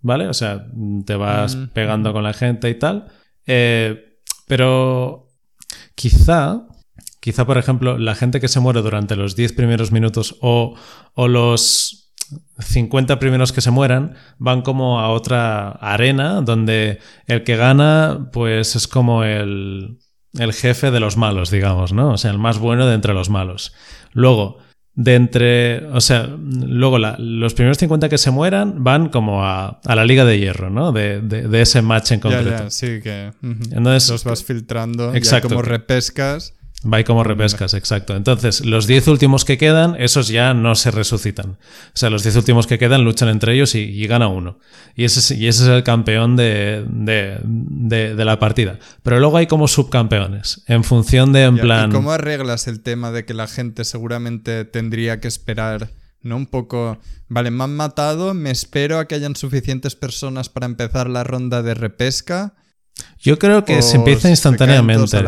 ¿vale? 0.00 0.28
O 0.28 0.32
sea, 0.32 0.66
te 1.04 1.16
vas 1.16 1.54
mm. 1.54 1.66
pegando 1.74 2.14
con 2.14 2.22
la 2.22 2.32
gente 2.32 2.70
y 2.70 2.78
tal. 2.78 3.08
Eh, 3.44 4.20
pero 4.46 5.28
quizá, 5.94 6.66
quizá, 7.20 7.44
por 7.44 7.58
ejemplo, 7.58 7.98
la 7.98 8.14
gente 8.14 8.40
que 8.40 8.48
se 8.48 8.60
muere 8.60 8.80
durante 8.80 9.16
los 9.16 9.36
10 9.36 9.52
primeros 9.52 9.92
minutos 9.92 10.38
o, 10.40 10.76
o 11.12 11.28
los 11.28 12.05
50 12.58 13.18
primeros 13.18 13.52
que 13.52 13.60
se 13.60 13.70
mueran 13.70 14.14
van 14.38 14.62
como 14.62 15.00
a 15.00 15.10
otra 15.10 15.70
arena 15.70 16.40
donde 16.40 17.00
el 17.26 17.44
que 17.44 17.56
gana 17.56 18.28
pues 18.32 18.76
es 18.76 18.88
como 18.88 19.24
el, 19.24 19.98
el 20.38 20.52
jefe 20.52 20.90
de 20.90 21.00
los 21.00 21.16
malos, 21.16 21.50
digamos, 21.50 21.92
¿no? 21.92 22.12
O 22.12 22.18
sea, 22.18 22.30
el 22.30 22.38
más 22.38 22.58
bueno 22.58 22.86
de 22.86 22.94
entre 22.94 23.14
los 23.14 23.30
malos. 23.30 23.74
Luego, 24.12 24.58
de 24.94 25.14
entre, 25.14 25.86
o 25.88 26.00
sea, 26.00 26.26
luego 26.26 26.98
los 26.98 27.52
primeros 27.52 27.76
50 27.76 28.08
que 28.08 28.16
se 28.16 28.30
mueran 28.30 28.82
van 28.82 29.10
como 29.10 29.44
a, 29.44 29.80
a 29.84 29.94
la 29.94 30.06
Liga 30.06 30.24
de 30.24 30.38
Hierro, 30.38 30.70
¿no? 30.70 30.90
De, 30.90 31.20
de, 31.20 31.60
ese 31.60 31.82
match 31.82 32.12
en 32.12 32.20
concreto. 32.20 32.70
sí, 32.70 33.00
que 33.02 33.32
Entonces, 33.42 34.10
los 34.10 34.24
vas 34.24 34.42
filtrando, 34.42 35.14
exacto, 35.14 35.50
como 35.50 35.60
repescas 35.60 36.54
Va 36.84 37.00
y 37.00 37.04
como 37.04 37.24
repescas, 37.24 37.74
exacto. 37.74 38.14
Entonces, 38.14 38.64
los 38.64 38.86
10 38.86 39.08
últimos 39.08 39.44
que 39.44 39.56
quedan, 39.56 39.96
esos 39.98 40.28
ya 40.28 40.52
no 40.54 40.74
se 40.74 40.90
resucitan. 40.90 41.52
O 41.52 41.56
sea, 41.94 42.10
los 42.10 42.22
10 42.22 42.36
últimos 42.36 42.66
que 42.66 42.78
quedan 42.78 43.02
luchan 43.02 43.28
entre 43.28 43.54
ellos 43.54 43.74
y, 43.74 44.06
gana 44.06 44.28
uno. 44.28 44.58
Y 44.94 45.04
ese, 45.04 45.34
y 45.34 45.48
ese 45.48 45.64
es 45.64 45.68
el 45.68 45.82
campeón 45.82 46.36
de, 46.36 46.84
de, 46.86 48.24
la 48.24 48.38
partida. 48.38 48.78
Pero 49.02 49.18
luego 49.18 49.38
hay 49.38 49.46
como 49.46 49.68
subcampeones, 49.68 50.62
en 50.66 50.84
función 50.84 51.32
de, 51.32 51.44
en 51.44 51.58
plan... 51.58 51.90
¿Y 51.90 51.92
cómo 51.92 52.12
arreglas 52.12 52.68
el 52.68 52.80
tema 52.80 53.10
de 53.10 53.24
que 53.24 53.34
la 53.34 53.46
gente 53.46 53.84
seguramente 53.84 54.64
tendría 54.64 55.18
que 55.18 55.28
esperar, 55.28 55.90
¿no? 56.20 56.36
Un 56.36 56.46
poco... 56.46 56.98
Vale, 57.28 57.50
me 57.50 57.64
han 57.64 57.74
matado, 57.74 58.34
me 58.34 58.50
espero 58.50 58.98
a 58.98 59.08
que 59.08 59.16
hayan 59.16 59.34
suficientes 59.34 59.96
personas 59.96 60.50
para 60.50 60.66
empezar 60.66 61.08
la 61.08 61.24
ronda 61.24 61.62
de 61.62 61.74
repesca 61.74 62.54
yo 63.20 63.38
creo 63.38 63.64
que 63.64 63.82
se 63.82 63.96
empieza 63.96 64.30
instantáneamente. 64.30 65.22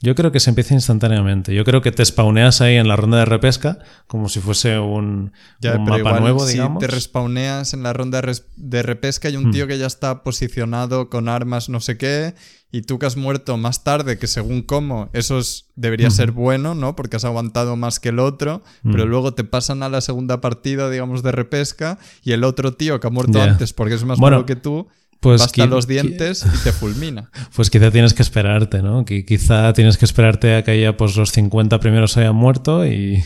Yo 0.00 0.14
creo 0.14 0.30
que 0.30 0.38
se 0.38 0.50
empieza 0.50 0.74
instantáneamente. 0.74 1.54
Yo 1.54 1.64
creo 1.64 1.80
que 1.80 1.92
te 1.92 2.04
spawneas 2.04 2.60
ahí 2.60 2.76
en 2.76 2.86
la 2.86 2.96
ronda 2.96 3.18
de 3.18 3.24
repesca 3.24 3.78
como 4.06 4.28
si 4.28 4.40
fuese 4.40 4.78
un, 4.78 5.32
mapa 5.62 6.20
nuevo, 6.20 6.46
digamos. 6.46 6.82
Si 6.82 6.86
te 6.86 6.94
respawneas 6.94 7.72
en 7.74 7.82
la 7.82 7.92
ronda 7.92 8.20
de 8.56 8.82
repesca 8.82 9.28
hay 9.28 9.36
un 9.36 9.48
hmm. 9.48 9.52
tío 9.52 9.66
que 9.66 9.78
ya 9.78 9.86
está 9.86 10.22
posicionado 10.22 11.08
con 11.08 11.28
armas 11.28 11.68
no 11.68 11.80
sé 11.80 11.96
qué 11.96 12.34
y 12.70 12.82
tú 12.82 12.98
que 12.98 13.06
has 13.06 13.16
muerto 13.16 13.56
más 13.56 13.82
tarde, 13.82 14.18
que 14.18 14.26
según 14.26 14.60
cómo, 14.60 15.08
eso 15.14 15.40
debería 15.74 16.10
ser 16.10 16.32
bueno, 16.32 16.74
¿no? 16.74 16.96
Porque 16.96 17.16
has 17.16 17.24
aguantado 17.24 17.76
más 17.76 17.98
que 17.98 18.10
el 18.10 18.18
otro, 18.18 18.62
pero 18.82 19.06
luego 19.06 19.32
te 19.32 19.42
pasan 19.42 19.82
a 19.82 19.88
la 19.88 20.02
segunda 20.02 20.42
partida, 20.42 20.90
digamos, 20.90 21.22
de 21.22 21.32
repesca 21.32 21.98
y 22.22 22.32
el 22.32 22.44
otro 22.44 22.74
tío 22.74 23.00
que 23.00 23.06
ha 23.06 23.10
muerto 23.10 23.40
antes 23.40 23.72
porque 23.72 23.94
es 23.94 24.04
más 24.04 24.18
bueno 24.18 24.44
que 24.44 24.54
tú 24.54 24.88
pues 25.20 25.40
Basta 25.40 25.66
los 25.66 25.86
dientes 25.86 26.44
y 26.44 26.64
te 26.64 26.72
fulmina. 26.72 27.30
Pues 27.54 27.70
quizá 27.70 27.90
tienes 27.90 28.14
que 28.14 28.22
esperarte, 28.22 28.82
¿no? 28.82 29.04
Quizá 29.04 29.72
tienes 29.72 29.98
que 29.98 30.04
esperarte 30.04 30.54
a 30.54 30.64
que 30.64 30.80
ya 30.80 30.96
pues, 30.96 31.16
los 31.16 31.32
50 31.32 31.80
primeros 31.80 32.16
hayan 32.16 32.36
muerto 32.36 32.86
y... 32.86 33.24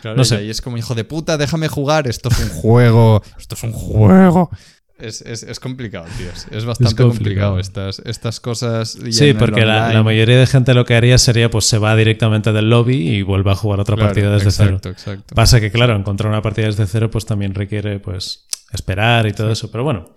Claro, 0.00 0.16
no 0.16 0.24
sé. 0.24 0.44
y 0.44 0.50
es 0.50 0.60
como, 0.60 0.78
hijo 0.78 0.94
de 0.94 1.04
puta, 1.04 1.36
déjame 1.36 1.68
jugar, 1.68 2.06
esto 2.06 2.28
es 2.28 2.38
un 2.38 2.48
juego, 2.60 3.22
esto 3.38 3.54
es 3.54 3.62
un 3.62 3.72
juego. 3.72 4.50
Es, 5.02 5.58
complicado, 5.58 6.06
tío. 6.16 6.28
Es 6.56 6.64
bastante 6.64 7.02
complicado. 7.02 7.58
estas, 7.58 8.00
estas 8.04 8.38
cosas. 8.38 8.96
Sí, 9.10 9.34
porque 9.34 9.64
la, 9.64 10.00
mayoría 10.04 10.38
de 10.38 10.46
gente 10.46 10.74
lo 10.74 10.84
que 10.84 10.94
haría 10.94 11.18
sería, 11.18 11.50
pues 11.50 11.64
se 11.64 11.78
va 11.78 11.96
directamente 11.96 12.52
del 12.52 12.70
lobby 12.70 12.96
y 12.96 13.22
vuelve 13.22 13.50
a 13.50 13.56
jugar 13.56 13.80
otra 13.80 13.96
partida 13.96 14.30
desde 14.32 14.50
exacto, 14.50 14.78
cero. 14.82 14.92
Exacto. 14.92 15.34
Pasa 15.34 15.60
que, 15.60 15.72
claro, 15.72 15.96
encontrar 15.96 16.30
una 16.30 16.40
partida 16.40 16.66
desde 16.66 16.86
cero, 16.86 17.10
pues 17.10 17.26
también 17.26 17.54
requiere, 17.54 17.98
pues, 17.98 18.46
esperar 18.72 19.26
y 19.26 19.32
todo 19.32 19.50
eso. 19.50 19.72
Pero 19.72 19.82
bueno, 19.82 20.14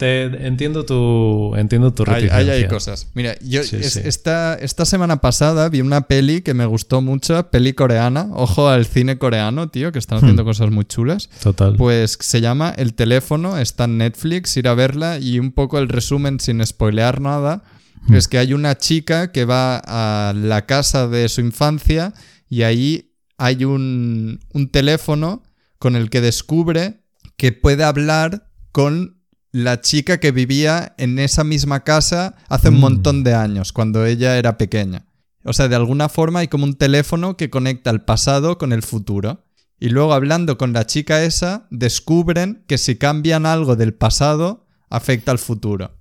entiendo 0.00 0.84
tu, 0.84 1.54
entiendo 1.56 1.92
tu 1.92 2.04
hay, 2.06 2.28
hay, 2.28 2.66
cosas. 2.68 3.08
Mira, 3.14 3.36
yo 3.40 3.60
Esta, 3.60 4.54
esta 4.54 4.84
semana 4.84 5.20
pasada 5.20 5.68
vi 5.68 5.80
una 5.80 6.02
peli 6.02 6.42
que 6.42 6.54
me 6.54 6.66
gustó 6.66 7.00
mucho, 7.00 7.50
peli 7.50 7.72
coreana. 7.72 8.28
Ojo 8.32 8.68
al 8.68 8.86
cine 8.86 9.18
coreano, 9.18 9.68
tío, 9.68 9.92
que 9.92 9.98
están 9.98 10.18
haciendo 10.18 10.42
hmm. 10.42 10.46
cosas 10.46 10.70
muy 10.70 10.84
chulas. 10.84 11.28
Total. 11.42 11.76
Pues 11.76 12.18
se 12.20 12.40
llama 12.40 12.74
El 12.76 12.94
teléfono, 12.94 13.58
está 13.58 13.84
en 13.84 13.98
Netflix, 13.98 14.56
ir 14.56 14.68
a 14.68 14.74
verla 14.74 15.18
y 15.18 15.38
un 15.38 15.52
poco 15.52 15.78
el 15.78 15.88
resumen 15.88 16.40
sin 16.40 16.64
spoilear 16.64 17.20
nada. 17.20 17.62
Hmm. 18.06 18.14
Es 18.14 18.28
que 18.28 18.38
hay 18.38 18.52
una 18.52 18.76
chica 18.78 19.32
que 19.32 19.44
va 19.44 19.80
a 19.84 20.32
la 20.34 20.66
casa 20.66 21.08
de 21.08 21.28
su 21.28 21.40
infancia 21.40 22.14
y 22.48 22.62
ahí 22.62 23.12
hay 23.38 23.64
un, 23.64 24.40
un 24.52 24.70
teléfono 24.70 25.42
con 25.78 25.96
el 25.96 26.10
que 26.10 26.20
descubre 26.20 27.00
que 27.36 27.52
puede 27.52 27.84
hablar 27.84 28.50
con 28.70 29.19
la 29.52 29.80
chica 29.80 30.20
que 30.20 30.32
vivía 30.32 30.94
en 30.98 31.18
esa 31.18 31.44
misma 31.44 31.84
casa 31.84 32.36
hace 32.48 32.68
un 32.68 32.76
mm. 32.76 32.80
montón 32.80 33.24
de 33.24 33.34
años, 33.34 33.72
cuando 33.72 34.06
ella 34.06 34.38
era 34.38 34.58
pequeña. 34.58 35.06
O 35.44 35.52
sea, 35.52 35.68
de 35.68 35.76
alguna 35.76 36.08
forma 36.08 36.40
hay 36.40 36.48
como 36.48 36.64
un 36.64 36.74
teléfono 36.74 37.36
que 37.36 37.50
conecta 37.50 37.90
el 37.90 38.02
pasado 38.02 38.58
con 38.58 38.72
el 38.72 38.82
futuro. 38.82 39.44
Y 39.78 39.88
luego 39.88 40.12
hablando 40.12 40.58
con 40.58 40.74
la 40.74 40.86
chica 40.86 41.24
esa, 41.24 41.66
descubren 41.70 42.64
que 42.66 42.76
si 42.76 42.96
cambian 42.96 43.46
algo 43.46 43.76
del 43.76 43.94
pasado, 43.94 44.66
afecta 44.90 45.32
al 45.32 45.38
futuro. 45.38 45.92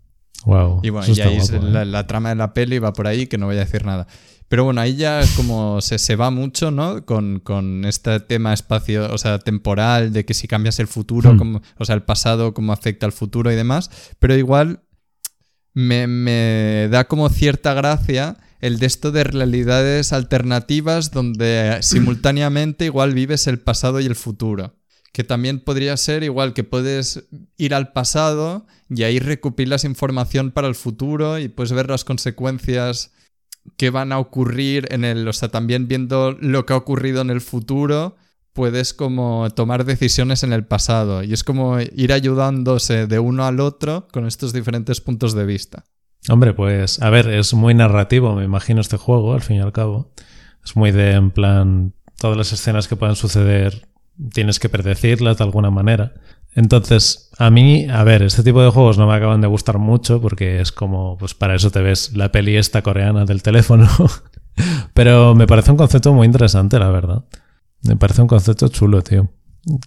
Wow. 0.45 0.81
Y 0.83 0.89
bueno, 0.89 1.13
y 1.13 1.21
ahí 1.21 1.39
la, 1.62 1.83
¿eh? 1.83 1.85
la, 1.85 2.07
trama 2.07 2.29
de 2.29 2.35
la 2.35 2.53
peli 2.53 2.79
va 2.79 2.91
por 2.91 3.07
ahí, 3.07 3.27
que 3.27 3.38
no 3.38 3.45
voy 3.45 3.55
a 3.55 3.59
decir 3.59 3.85
nada. 3.85 4.07
Pero 4.49 4.63
bueno, 4.63 4.81
ahí 4.81 4.95
ya 4.95 5.21
como 5.35 5.79
se, 5.79 5.99
se 5.99 6.15
va 6.15 6.31
mucho, 6.31 6.71
¿no? 6.71 7.05
Con, 7.05 7.85
este 7.85 8.19
tema 8.19 8.51
espacio, 8.51 9.13
o 9.13 9.17
sea, 9.19 9.38
temporal, 9.38 10.12
de 10.12 10.25
que 10.25 10.33
si 10.33 10.47
cambias 10.47 10.79
el 10.79 10.88
futuro, 10.88 11.33
hmm. 11.33 11.38
como, 11.38 11.62
o 11.77 11.85
sea, 11.85 11.93
el 11.93 12.01
pasado, 12.01 12.55
cómo 12.55 12.73
afecta 12.73 13.05
al 13.05 13.12
futuro 13.12 13.51
y 13.51 13.55
demás. 13.55 13.91
Pero 14.17 14.35
igual 14.35 14.81
me, 15.75 16.07
me 16.07 16.88
da 16.89 17.07
como 17.07 17.29
cierta 17.29 17.75
gracia 17.75 18.38
el 18.59 18.79
de 18.79 18.88
esto 18.88 19.12
de 19.12 19.23
realidades 19.23 20.12
alternativas 20.13 21.12
donde 21.12 21.77
simultáneamente 21.81 22.85
igual 22.85 23.13
vives 23.13 23.45
el 23.45 23.59
pasado 23.59 23.99
y 23.99 24.07
el 24.07 24.15
futuro. 24.15 24.75
Que 25.13 25.23
también 25.23 25.59
podría 25.59 25.95
ser 25.95 26.23
igual 26.23 26.53
que 26.53 26.63
puedes 26.63 27.25
ir 27.57 27.73
al 27.75 27.93
pasado 27.93 28.65
y 28.89 29.03
ahí 29.03 29.19
recopilas 29.19 29.85
información 29.85 30.51
para 30.51 30.67
el 30.67 30.75
futuro 30.75 31.38
y 31.38 31.49
puedes 31.49 31.71
ver 31.71 31.89
las 31.89 32.03
consecuencias 32.03 33.12
qué 33.77 33.89
van 33.89 34.12
a 34.12 34.19
ocurrir 34.19 34.87
en 34.91 35.05
el, 35.05 35.27
o 35.27 35.33
sea, 35.33 35.49
también 35.49 35.87
viendo 35.87 36.31
lo 36.39 36.65
que 36.65 36.73
ha 36.73 36.77
ocurrido 36.77 37.21
en 37.21 37.29
el 37.29 37.41
futuro, 37.41 38.15
puedes 38.53 38.93
como 38.93 39.49
tomar 39.51 39.85
decisiones 39.85 40.43
en 40.43 40.53
el 40.53 40.65
pasado 40.65 41.23
y 41.23 41.33
es 41.33 41.43
como 41.43 41.79
ir 41.79 42.12
ayudándose 42.12 43.07
de 43.07 43.19
uno 43.19 43.45
al 43.45 43.60
otro 43.60 44.07
con 44.12 44.25
estos 44.25 44.53
diferentes 44.53 45.01
puntos 45.01 45.33
de 45.33 45.45
vista. 45.45 45.85
Hombre, 46.27 46.53
pues 46.53 47.01
a 47.01 47.10
ver, 47.10 47.29
es 47.29 47.53
muy 47.53 47.73
narrativo, 47.73 48.35
me 48.35 48.43
imagino, 48.43 48.81
este 48.81 48.97
juego, 48.97 49.33
al 49.33 49.41
fin 49.41 49.57
y 49.57 49.62
al 49.62 49.71
cabo. 49.71 50.12
Es 50.63 50.75
muy 50.75 50.91
de, 50.91 51.12
en 51.12 51.31
plan, 51.31 51.93
todas 52.19 52.37
las 52.37 52.51
escenas 52.51 52.87
que 52.87 52.97
puedan 52.97 53.15
suceder 53.15 53.87
tienes 54.33 54.60
que 54.60 54.69
predecirlas 54.69 55.37
de 55.37 55.43
alguna 55.45 55.71
manera. 55.71 56.13
Entonces, 56.60 57.29
a 57.37 57.49
mí, 57.49 57.87
a 57.89 58.03
ver, 58.03 58.21
este 58.21 58.43
tipo 58.43 58.62
de 58.62 58.69
juegos 58.69 58.97
no 58.97 59.07
me 59.07 59.15
acaban 59.15 59.39
de 59.39 59.47
gustar 59.47 59.77
mucho 59.77 60.19
porque 60.19 60.60
es 60.60 60.73
como, 60.73 61.17
pues 61.17 61.33
para 61.33 61.55
eso 61.55 61.71
te 61.71 61.79
ves 61.79 62.12
la 62.17 62.33
peli 62.33 62.57
esta 62.57 62.81
coreana 62.81 63.23
del 63.23 63.41
teléfono. 63.41 63.87
Pero 64.93 65.35
me 65.35 65.47
parece 65.47 65.71
un 65.71 65.77
concepto 65.77 66.13
muy 66.13 66.25
interesante, 66.25 66.77
la 66.77 66.89
verdad. 66.89 67.23
Me 67.83 67.95
parece 67.95 68.23
un 68.23 68.27
concepto 68.27 68.67
chulo, 68.67 69.01
tío. 69.01 69.29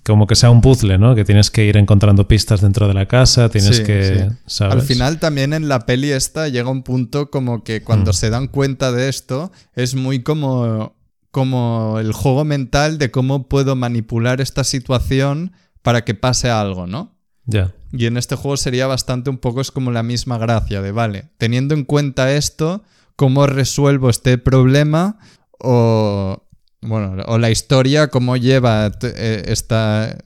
Como 0.03 0.27
que 0.27 0.35
sea 0.35 0.49
un 0.49 0.63
puzzle, 0.63 0.97
¿no? 0.97 1.15
Que 1.15 1.27
tienes 1.27 1.51
que 1.51 1.67
ir 1.67 1.77
encontrando 1.77 2.27
pistas 2.27 2.63
dentro 2.63 2.89
de 2.89 2.95
la 2.95 3.05
casa, 3.05 3.51
tienes 3.51 3.81
que... 3.81 4.31
Al 4.61 4.81
final 4.81 5.19
también 5.19 5.53
en 5.53 5.69
la 5.69 5.85
peli 5.85 6.11
esta 6.11 6.49
llega 6.49 6.71
un 6.71 6.85
punto 6.85 7.31
como 7.31 7.65
que 7.65 7.83
cuando 7.83 8.13
mm. 8.13 8.15
se 8.15 8.31
dan 8.31 8.49
cuenta 8.49 8.93
de 8.93 9.11
esto 9.11 9.53
es 9.75 9.95
muy 9.95 10.23
como, 10.23 10.97
como 11.31 11.99
el 12.01 12.15
juego 12.15 12.47
mental 12.47 12.97
de 12.97 13.11
cómo 13.11 13.47
puedo 13.47 13.77
manipular 13.77 14.41
esta 14.41 14.65
situación 14.65 15.53
para 15.83 16.05
que 16.05 16.15
pase 16.15 16.51
algo, 16.51 16.87
¿no? 16.87 17.17
Ya. 17.45 17.73
Y 17.93 18.07
en 18.07 18.17
este 18.17 18.37
juego 18.37 18.57
sería 18.57 18.87
bastante 18.87 19.31
un 19.31 19.39
poco 19.39 19.61
es 19.61 19.71
como 19.71 19.91
la 19.91 20.03
misma 20.03 20.39
gracia 20.39 20.81
de, 20.81 20.93
vale, 20.93 21.31
teniendo 21.39 21.75
en 21.75 21.85
cuenta 21.85 22.33
esto, 22.33 22.83
¿cómo 23.17 23.47
resuelvo 23.47 24.09
este 24.09 24.39
problema? 24.39 25.19
O, 25.59 26.43
bueno, 26.81 27.23
o 27.27 27.39
la 27.39 27.51
historia, 27.51 28.09
cómo 28.09 28.37
lleva 28.37 28.91
eh, 29.03 29.43
esta, 29.47 30.17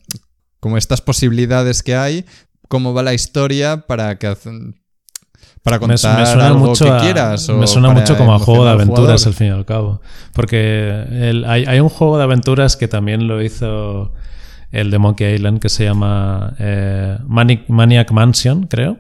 como 0.61 0.77
estas 0.77 1.01
posibilidades 1.01 1.83
que 1.83 1.97
hay, 1.97 2.25
cómo 2.69 2.95
va 2.95 3.03
la 3.03 3.15
historia 3.15 3.87
para 3.87 4.19
que 4.19 4.35
para 5.63 5.81
contar 5.81 6.21
me, 6.21 6.27
suena 6.27 6.47
algo 6.47 6.61
mucho 6.61 6.85
que 6.85 6.99
quieras. 7.01 7.49
me 7.49 7.67
suena 7.67 7.91
mucho 7.91 8.17
como 8.17 8.33
a 8.33 8.39
juego 8.39 8.65
de 8.65 8.71
aventuras, 8.71 9.27
al 9.27 9.35
fin 9.35 9.49
y 9.49 9.51
al 9.51 9.65
cabo. 9.65 10.01
Porque 10.33 11.43
hay, 11.45 11.65
hay, 11.65 11.81
un 11.81 11.89
juego 11.89 12.19
de 12.19 12.23
aventuras 12.23 12.77
que 12.77 12.87
también 12.87 13.27
lo 13.27 13.43
hizo 13.43 14.13
el 14.81 14.91
de 14.91 14.99
Monkey 14.99 15.35
Island, 15.35 15.61
que 15.61 15.69
se 15.69 15.85
llama 15.85 16.55
eh, 16.59 17.19
Maniac 17.27 18.11
Mansion, 18.13 18.67
creo. 18.67 18.99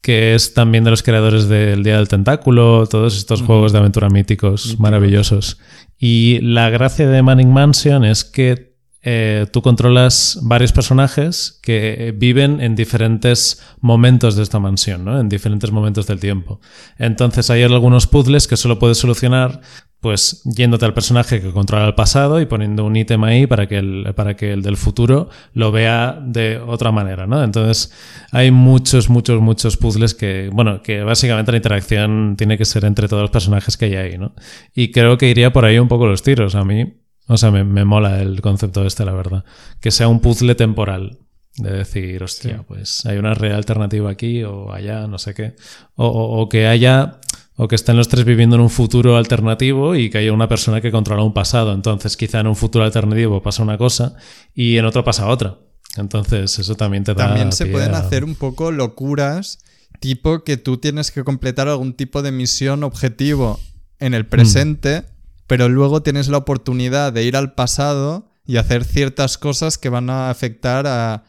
Que 0.00 0.34
es 0.34 0.54
también 0.54 0.84
de 0.84 0.90
los 0.90 1.02
creadores 1.02 1.48
del 1.48 1.82
Día 1.82 1.96
del 1.96 2.08
Tentáculo, 2.08 2.86
todos 2.86 3.16
estos 3.16 3.42
juegos 3.42 3.72
de 3.72 3.78
aventura 3.78 4.08
míticos 4.08 4.78
maravillosos. 4.78 5.58
Y 5.98 6.38
la 6.40 6.70
gracia 6.70 7.08
de 7.08 7.22
Manic 7.22 7.48
Mansion 7.48 8.04
es 8.04 8.24
que 8.24 8.68
eh, 9.02 9.46
tú 9.52 9.62
controlas 9.62 10.38
varios 10.42 10.72
personajes 10.72 11.60
que 11.62 12.12
viven 12.16 12.60
en 12.60 12.74
diferentes 12.74 13.62
momentos 13.80 14.34
de 14.34 14.42
esta 14.42 14.58
mansión, 14.58 15.04
¿no? 15.04 15.20
en 15.20 15.28
diferentes 15.28 15.70
momentos 15.70 16.06
del 16.06 16.18
tiempo. 16.18 16.60
Entonces 16.98 17.48
hay 17.50 17.62
algunos 17.62 18.06
puzzles 18.06 18.48
que 18.48 18.56
solo 18.56 18.78
puedes 18.78 18.98
solucionar 18.98 19.60
pues 20.00 20.42
yéndote 20.44 20.84
al 20.84 20.94
personaje 20.94 21.40
que 21.40 21.50
controla 21.50 21.86
el 21.86 21.94
pasado 21.94 22.40
y 22.40 22.46
poniendo 22.46 22.84
un 22.84 22.94
ítem 22.94 23.22
ahí 23.24 23.48
para 23.48 23.66
que 23.66 23.78
el, 23.78 24.12
para 24.14 24.36
que 24.36 24.52
el 24.52 24.62
del 24.62 24.76
futuro 24.76 25.28
lo 25.54 25.72
vea 25.72 26.20
de 26.24 26.58
otra 26.58 26.92
manera, 26.92 27.26
¿no? 27.26 27.42
Entonces 27.42 27.92
hay 28.30 28.52
muchos, 28.52 29.10
muchos, 29.10 29.40
muchos 29.40 29.76
puzzles 29.76 30.14
que, 30.14 30.50
bueno, 30.52 30.82
que 30.82 31.02
básicamente 31.02 31.50
la 31.50 31.56
interacción 31.58 32.36
tiene 32.38 32.56
que 32.56 32.64
ser 32.64 32.84
entre 32.84 33.08
todos 33.08 33.22
los 33.22 33.30
personajes 33.30 33.76
que 33.76 33.86
hay 33.86 33.96
ahí, 33.96 34.18
¿no? 34.18 34.34
Y 34.72 34.92
creo 34.92 35.18
que 35.18 35.28
iría 35.28 35.52
por 35.52 35.64
ahí 35.64 35.78
un 35.80 35.88
poco 35.88 36.06
los 36.06 36.22
tiros. 36.22 36.54
A 36.54 36.64
mí, 36.64 37.02
o 37.26 37.36
sea, 37.36 37.50
me, 37.50 37.84
mola 37.84 38.22
el 38.22 38.40
concepto 38.40 38.86
este, 38.86 39.04
la 39.04 39.12
verdad. 39.12 39.44
Que 39.80 39.90
sea 39.90 40.06
un 40.08 40.20
puzzle 40.20 40.54
temporal. 40.54 41.18
De 41.56 41.72
decir, 41.72 42.22
hostia, 42.22 42.62
pues 42.68 43.04
hay 43.04 43.18
una 43.18 43.34
real 43.34 43.56
alternativa 43.56 44.08
aquí 44.08 44.44
o 44.44 44.72
allá, 44.72 45.08
no 45.08 45.18
sé 45.18 45.34
qué. 45.34 45.56
o 45.96 46.48
que 46.48 46.68
haya 46.68 47.18
o 47.60 47.66
que 47.66 47.74
estén 47.74 47.96
los 47.96 48.06
tres 48.06 48.24
viviendo 48.24 48.54
en 48.54 48.62
un 48.62 48.70
futuro 48.70 49.16
alternativo 49.16 49.96
y 49.96 50.10
que 50.10 50.18
haya 50.18 50.32
una 50.32 50.48
persona 50.48 50.80
que 50.80 50.92
controla 50.92 51.24
un 51.24 51.34
pasado. 51.34 51.74
Entonces, 51.74 52.16
quizá 52.16 52.38
en 52.38 52.46
un 52.46 52.54
futuro 52.54 52.84
alternativo 52.84 53.42
pasa 53.42 53.64
una 53.64 53.76
cosa 53.76 54.14
y 54.54 54.76
en 54.76 54.84
otro 54.84 55.02
pasa 55.02 55.26
otra. 55.26 55.58
Entonces, 55.96 56.56
eso 56.56 56.76
también 56.76 57.02
te 57.02 57.14
da. 57.14 57.26
También 57.26 57.50
se 57.50 57.66
pueden 57.66 57.96
hacer 57.96 58.22
un 58.22 58.36
poco 58.36 58.70
locuras, 58.70 59.58
tipo 59.98 60.44
que 60.44 60.56
tú 60.56 60.76
tienes 60.78 61.10
que 61.10 61.24
completar 61.24 61.66
algún 61.66 61.94
tipo 61.94 62.22
de 62.22 62.30
misión 62.30 62.84
objetivo 62.84 63.58
en 63.98 64.14
el 64.14 64.24
presente, 64.24 65.06
pero 65.48 65.68
luego 65.68 66.00
tienes 66.00 66.28
la 66.28 66.38
oportunidad 66.38 67.12
de 67.12 67.24
ir 67.24 67.36
al 67.36 67.54
pasado 67.54 68.30
y 68.46 68.58
hacer 68.58 68.84
ciertas 68.84 69.36
cosas 69.36 69.78
que 69.78 69.88
van 69.88 70.10
a 70.10 70.30
afectar 70.30 70.86
a, 70.86 71.24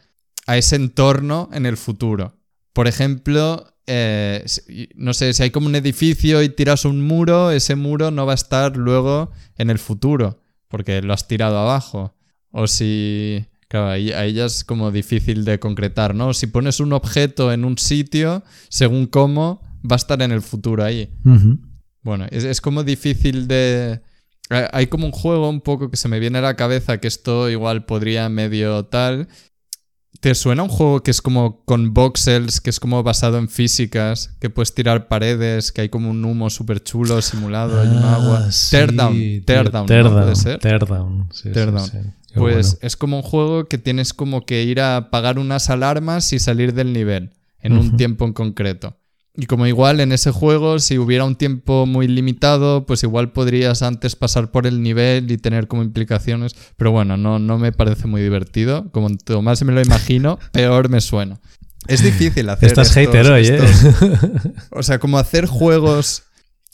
a 0.45 0.57
ese 0.57 0.75
entorno 0.75 1.49
en 1.53 1.65
el 1.65 1.75
futuro. 1.75 2.36
Por 2.71 2.88
ejemplo, 2.88 3.68
eh, 3.91 4.45
no 4.93 5.15
sé, 5.15 5.33
si 5.33 5.41
hay 5.41 5.49
como 5.49 5.65
un 5.65 5.73
edificio 5.73 6.43
y 6.43 6.49
tiras 6.49 6.85
un 6.85 7.01
muro, 7.01 7.49
ese 7.49 7.75
muro 7.75 8.11
no 8.11 8.27
va 8.27 8.33
a 8.33 8.35
estar 8.35 8.77
luego 8.77 9.31
en 9.57 9.71
el 9.71 9.79
futuro, 9.79 10.43
porque 10.67 11.01
lo 11.01 11.11
has 11.11 11.27
tirado 11.27 11.57
abajo. 11.57 12.15
O 12.51 12.67
si... 12.67 13.45
Claro, 13.67 13.89
ahí, 13.89 14.33
ya 14.33 14.45
es 14.45 14.63
como 14.63 14.91
difícil 14.91 15.43
de 15.45 15.59
concretar, 15.59 16.15
¿no? 16.15 16.33
Si 16.33 16.47
pones 16.47 16.79
un 16.79 16.93
objeto 16.93 17.51
en 17.51 17.65
un 17.65 17.77
sitio, 17.77 18.43
según 18.67 19.07
cómo, 19.07 19.61
va 19.83 19.95
a 19.95 19.97
estar 19.97 20.21
en 20.21 20.31
el 20.31 20.41
futuro 20.41 20.83
ahí. 20.83 21.09
Bueno, 22.01 22.25
es, 22.29 22.43
es, 22.43 22.61
como 22.61 22.83
difícil 22.83 23.47
de... 23.47 24.01
Hay 24.49 24.87
como 24.87 25.05
un 25.05 25.11
juego 25.11 25.49
un 25.49 25.61
poco 25.61 25.91
que 25.91 25.97
se 25.97 26.07
me 26.07 26.19
viene 26.19 26.39
a 26.39 26.41
la 26.41 26.55
cabeza 26.55 26.99
que 26.99 27.07
esto 27.07 27.49
igual 27.49 27.85
podría 27.85 28.27
medio 28.29 28.85
tal, 28.85 29.27
¿Te 30.20 30.36
suena 30.36 30.63
un 30.63 30.70
juego 30.70 31.01
que 31.01 31.11
es 31.11 31.22
como 31.22 31.63
con 31.63 31.93
voxels, 31.93 32.59
que 32.59 32.70
es 32.70 32.80
como 32.80 33.01
basado 33.03 33.38
en 33.38 33.47
físicas, 33.47 34.36
que 34.41 34.49
puedes 34.49 34.76
tirar 34.76 35.07
paredes, 35.07 35.72
que 35.72 35.82
hay 35.82 35.89
como 35.89 36.09
un 36.09 36.26
humo 36.26 36.49
súper 36.49 36.84
chulo 36.84 37.22
simulado, 37.22 37.80
hay 37.80 37.88
un 37.88 38.03
ah, 38.03 38.15
agua? 38.15 38.49
Teardown, 38.70 39.43
Teardown, 39.45 39.86
¿Puede 39.86 40.36
ser? 40.36 40.59
Teardown, 40.59 41.30
sí, 41.32 41.51
pues 42.36 42.78
es 42.82 42.97
como 42.97 43.17
un 43.17 43.24
juego 43.24 43.67
que 43.67 43.78
tienes 43.78 44.13
como 44.13 44.45
que 44.45 44.63
ir 44.63 44.82
a 44.82 44.97
apagar 44.97 45.39
unas 45.39 45.70
alarmas 45.70 46.32
y 46.34 46.39
salir 46.39 46.74
del 46.74 46.91
nivel 46.91 47.34
en 47.61 47.74
un 47.74 47.97
tiempo 47.97 48.26
en 48.26 48.34
concreto. 48.34 48.97
Y 49.39 49.45
como 49.45 49.65
igual 49.67 50.01
en 50.01 50.11
ese 50.11 50.31
juego, 50.31 50.79
si 50.79 50.97
hubiera 50.97 51.23
un 51.23 51.37
tiempo 51.37 51.85
muy 51.85 52.09
limitado, 52.09 52.85
pues 52.85 53.03
igual 53.03 53.31
podrías 53.31 53.81
antes 53.81 54.17
pasar 54.17 54.51
por 54.51 54.67
el 54.67 54.83
nivel 54.83 55.31
y 55.31 55.37
tener 55.37 55.67
como 55.67 55.81
implicaciones. 55.81 56.55
Pero 56.75 56.91
bueno, 56.91 57.15
no, 57.15 57.39
no 57.39 57.57
me 57.57 57.71
parece 57.71 58.05
muy 58.05 58.21
divertido. 58.21 58.91
Como 58.91 59.07
más 59.41 59.63
me 59.63 59.71
lo 59.71 59.81
imagino, 59.81 60.39
peor 60.51 60.89
me 60.89 60.99
suena. 60.99 61.39
Es 61.87 62.03
difícil 62.03 62.49
hacer. 62.49 62.67
Estás 62.67 62.91
hater 62.93 63.31
hoy, 63.31 63.47
¿eh? 63.47 63.61
O 64.71 64.83
sea, 64.83 64.99
como 64.99 65.17
hacer 65.17 65.45
juegos. 65.45 66.23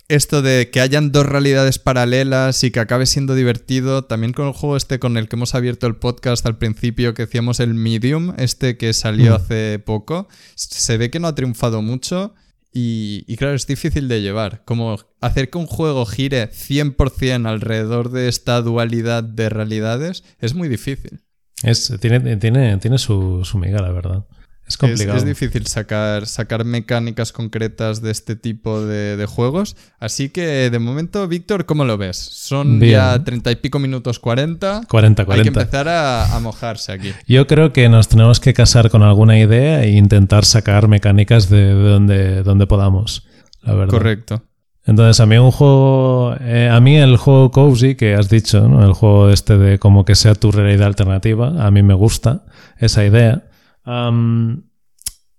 Esto 0.08 0.44
de 0.44 0.70
que 0.70 0.82
hayan 0.82 1.12
dos 1.12 1.26
realidades 1.26 1.80
paralelas 1.80 2.64
y 2.64 2.70
que 2.70 2.80
acabe 2.80 3.08
siendo 3.08 3.34
divertido, 3.34 4.04
también 4.04 4.34
con 4.34 4.46
el 4.46 4.54
juego 4.54 4.78
este 4.78 5.00
con 5.00 5.18
el 5.18 5.28
que 5.28 5.36
hemos 5.36 5.56
abierto 5.56 5.88
el 5.88 5.96
podcast 5.96 6.46
al 6.46 6.60
principio, 6.60 7.16
que 7.16 7.26
decíamos 7.26 7.60
el 7.60 7.74
Medium, 7.74 8.36
este 8.38 8.78
que 8.78 8.94
salió 8.94 9.32
mm. 9.32 9.36
hace 9.36 9.80
poco, 9.80 10.28
se 10.54 10.98
ve 10.98 11.10
que 11.10 11.20
no 11.20 11.28
ha 11.28 11.34
triunfado 11.34 11.82
mucho 11.82 12.36
y, 12.78 13.38
claro, 13.38 13.54
es 13.54 13.68
difícil 13.68 14.10
de 14.10 14.22
llevar. 14.22 14.64
Como 14.66 14.98
hacer 15.22 15.50
que 15.50 15.58
un 15.58 15.66
juego 15.66 16.06
gire 16.06 16.50
100% 16.52 17.48
alrededor 17.48 18.12
de 18.12 18.28
esta 18.28 18.62
dualidad 18.62 19.24
de 19.24 19.48
realidades 19.48 20.26
es 20.42 20.56
muy 20.56 20.68
difícil. 20.68 21.22
Es, 21.64 21.94
tiene, 22.02 22.36
tiene, 22.36 22.78
tiene 22.80 22.98
su, 22.98 23.46
su 23.46 23.58
miga, 23.58 23.82
la 23.82 23.92
verdad. 23.94 24.26
Es 24.68 24.78
complicado. 24.78 25.18
Es, 25.18 25.26
difícil 25.26 25.68
sacar, 25.68 26.26
sacar 26.26 26.66
mecánicas 26.66 27.32
concretas 27.32 28.02
de 28.02 28.10
este 28.10 28.36
tipo 28.36 28.82
de, 28.82 29.26
juegos. 29.28 29.76
Así 30.00 30.30
que 30.30 30.70
de 30.70 30.80
momento, 30.80 31.28
Víctor, 31.28 31.66
¿cómo 31.66 31.86
lo 31.86 31.98
ves? 31.98 32.18
Son 32.18 32.80
ya 32.80 33.24
treinta 33.24 33.52
y 33.52 33.58
pico 33.58 33.78
minutos, 33.78 34.20
40. 34.20 34.84
40, 34.90 35.26
40. 35.26 35.34
Hay 35.34 35.42
que 35.44 35.60
empezar 35.60 35.88
a, 35.88 36.40
mojarse 36.42 36.92
aquí. 36.92 37.12
Yo 37.28 37.48
creo 37.48 37.74
que 37.74 37.90
nos 37.90 38.08
tenemos 38.08 38.40
que 38.40 38.54
casar 38.54 38.90
con 38.90 39.04
alguna 39.04 39.40
idea 39.40 39.84
e 39.84 39.92
intentar 39.92 40.46
sacar 40.46 40.88
mecánicas 40.88 41.50
de, 41.50 41.72
donde, 41.72 42.44
donde 42.44 42.68
podamos. 42.68 43.28
La 43.62 43.74
verdad. 43.74 43.92
Correcto. 43.92 44.44
Entonces, 44.86 45.20
a 45.20 45.26
mí 45.26 45.38
un 45.38 45.52
juego. 45.52 46.36
Eh, 46.42 46.70
a 46.72 46.80
mí 46.80 46.98
el 46.98 47.18
juego 47.18 47.52
Cozy 47.52 47.96
que 47.96 48.16
has 48.16 48.30
dicho, 48.30 48.68
¿no? 48.68 48.86
el 48.86 48.94
juego 48.94 49.30
este 49.30 49.58
de 49.58 49.80
como 49.80 50.06
que 50.06 50.16
sea 50.16 50.36
tu 50.36 50.52
realidad 50.52 50.88
alternativa, 50.88 51.66
a 51.66 51.72
mí 51.72 51.82
me 51.82 51.96
gusta 51.96 52.44
esa 52.78 53.04
idea 53.04 53.44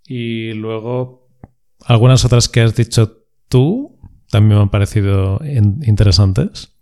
y 0.07 0.53
luego, 0.53 1.29
algunas 1.85 2.25
otras 2.25 2.49
que 2.49 2.61
has 2.61 2.75
dicho 2.75 3.25
tú 3.49 3.99
también 4.31 4.57
me 4.57 4.63
han 4.63 4.71
parecido 4.71 5.41
interesantes. 5.45 6.73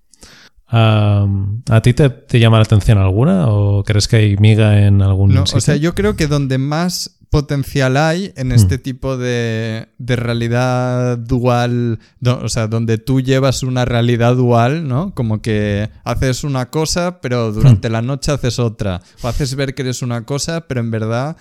¿A 0.66 1.80
ti 1.82 1.94
te, 1.94 2.40
llama 2.40 2.56
la 2.56 2.64
atención 2.64 2.98
alguna 2.98 3.48
o 3.48 3.84
crees 3.84 4.08
que 4.08 4.16
hay 4.16 4.36
miga 4.38 4.86
en 4.86 5.02
algún 5.02 5.32
no, 5.32 5.42
O 5.42 5.60
sea, 5.60 5.76
yo 5.76 5.94
creo 5.94 6.16
que 6.16 6.26
donde 6.26 6.58
más 6.58 7.20
potencial 7.34 7.96
hay 7.96 8.32
en 8.36 8.52
este 8.52 8.78
mm. 8.78 8.82
tipo 8.82 9.16
de, 9.16 9.88
de, 9.98 10.14
realidad 10.14 11.18
dual, 11.18 11.98
o 12.24 12.48
sea, 12.48 12.68
donde 12.68 12.96
tú 12.96 13.20
llevas 13.20 13.64
una 13.64 13.84
realidad 13.84 14.36
dual, 14.36 14.86
¿no? 14.86 15.12
Como 15.16 15.42
que 15.42 15.90
haces 16.04 16.44
una 16.44 16.70
cosa, 16.70 17.20
pero 17.20 17.50
durante 17.50 17.88
mm. 17.88 17.92
la 17.92 18.02
noche 18.02 18.30
haces 18.30 18.60
otra. 18.60 19.02
O 19.20 19.26
haces 19.26 19.56
ver 19.56 19.74
que 19.74 19.82
eres 19.82 20.00
una 20.00 20.24
cosa, 20.24 20.68
pero 20.68 20.78
en 20.78 20.92
verdad 20.92 21.36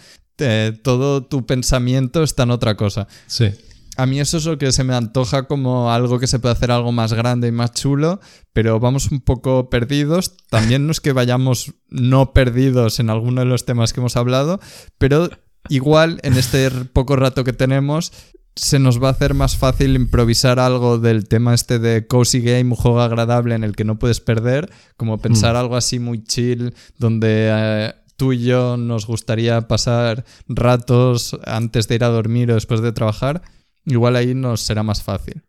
todo 0.82 1.26
tu 1.26 1.46
pensamiento 1.46 2.24
está 2.24 2.42
en 2.42 2.50
otra 2.50 2.76
cosa. 2.76 3.08
Sí. 3.28 3.52
a 3.96 4.08
mí 4.08 4.20
eso 4.20 4.38
es 4.38 4.46
lo 4.46 4.58
que 4.58 4.72
se 4.72 4.84
me 4.84 4.96
antoja 4.96 5.44
como 5.44 5.92
algo 5.92 6.18
que 6.18 6.26
se 6.26 6.40
puede 6.40 6.54
hacer 6.54 6.72
algo 6.72 6.92
más 6.92 7.14
grande 7.14 7.50
y 7.50 7.52
más 7.52 7.72
chulo, 7.74 8.20
pero 8.52 8.80
vamos 8.80 9.12
un 9.12 9.22
poco 9.22 9.70
perdidos. 9.70 10.38
También 10.50 10.88
no 10.88 10.92
es 10.92 11.02
que 11.02 11.14
vayamos 11.14 11.76
no 11.90 12.34
perdidos 12.34 13.00
en 13.00 13.12
alguno 13.12 13.42
de 13.42 13.46
los 13.46 13.66
temas 13.66 13.94
que 13.94 14.00
hemos 14.00 14.18
hablado, 14.18 14.60
pero 14.98 15.30
igual 15.70 16.20
en 16.24 16.34
este 16.34 16.70
poco 16.70 17.16
rato 17.16 17.44
que 17.44 17.54
tenemos 17.54 18.12
se 18.56 18.80
nos 18.80 19.02
va 19.02 19.08
a 19.08 19.12
hacer 19.12 19.34
más 19.34 19.58
fácil 19.58 19.96
improvisar 19.96 20.60
algo 20.60 21.00
del 21.00 21.28
tema 21.28 21.54
este 21.54 21.80
de 21.80 22.06
cozy 22.06 22.42
game, 22.42 22.66
un 22.66 22.76
juego 22.76 23.02
agradable 23.02 23.56
en 23.56 23.64
el 23.64 23.76
que 23.76 23.84
no 23.84 23.98
puedes 23.98 24.20
perder, 24.20 24.72
como 24.96 25.18
pensar 25.18 25.56
mm. 25.56 25.58
algo 25.58 25.76
así 25.76 26.00
muy 26.00 26.24
chill, 26.24 26.74
donde 27.00 27.50
eh, 27.52 27.94
tú 28.16 28.34
y 28.34 28.44
yo 28.44 28.78
nos 28.78 29.08
gustaría 29.08 29.68
pasar 29.68 30.24
ratos 30.48 31.38
antes 31.46 31.88
de 31.88 31.96
ir 31.96 32.04
a 32.04 32.10
dormir 32.10 32.52
o 32.52 32.56
después 32.56 32.82
de 32.82 32.92
trabajar, 32.92 33.42
igual 33.86 34.16
ahí 34.16 34.36
nos 34.36 34.62
será 34.62 34.84
más 34.84 35.02
fácil. 35.02 35.42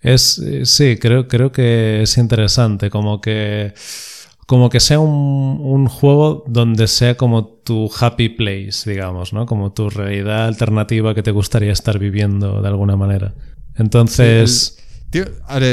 Es, 0.00 0.38
eh, 0.38 0.66
sí, 0.66 0.96
creo, 0.98 1.26
creo 1.26 1.50
que 1.50 2.02
es 2.02 2.16
interesante, 2.16 2.90
como 2.90 3.20
que 3.20 3.74
como 4.46 4.70
que 4.70 4.78
sea 4.78 5.00
un, 5.00 5.88
juego 5.88 6.44
donde 6.46 6.86
sea 6.86 7.16
como 7.16 7.46
tu 7.46 7.90
happy 7.98 8.30
place, 8.30 8.88
digamos, 8.88 9.32
¿no? 9.32 9.44
Como 9.44 9.72
tu 9.72 9.90
realidad 9.90 10.46
alternativa 10.46 11.14
que 11.14 11.22
te 11.22 11.32
gustaría 11.32 11.72
estar 11.72 11.98
viviendo 11.98 12.62
de 12.62 12.68
alguna 12.68 12.96
manera. 12.96 13.34
Entonces... 13.74 14.78
tío, 15.10 15.24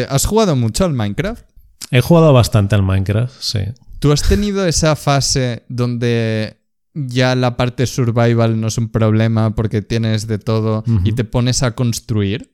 ¿has 0.10 0.26
jugado 0.26 0.56
mucho 0.56 0.86
al 0.86 0.94
Minecraft? 0.94 1.46
He 1.92 2.02
jugado 2.02 2.34
bastante 2.34 2.74
al 2.74 2.82
Minecraft, 2.82 3.34
sí. 3.40 3.60
¿Tú 4.00 4.12
has 4.12 4.24
tenido 4.24 4.66
esa 4.66 4.96
fase 4.96 5.64
donde 5.70 6.58
ya 6.96 7.36
la 7.36 7.56
parte 7.56 7.86
survival 7.86 8.60
no 8.60 8.68
es 8.68 8.78
un 8.78 8.90
problema 8.90 9.56
porque 9.56 9.82
tienes 9.82 10.28
de 10.28 10.40
todo 10.40 10.84
y 11.04 11.14
te 11.14 11.24
pones 11.24 11.64
a 11.64 11.76
construir? 11.76 12.54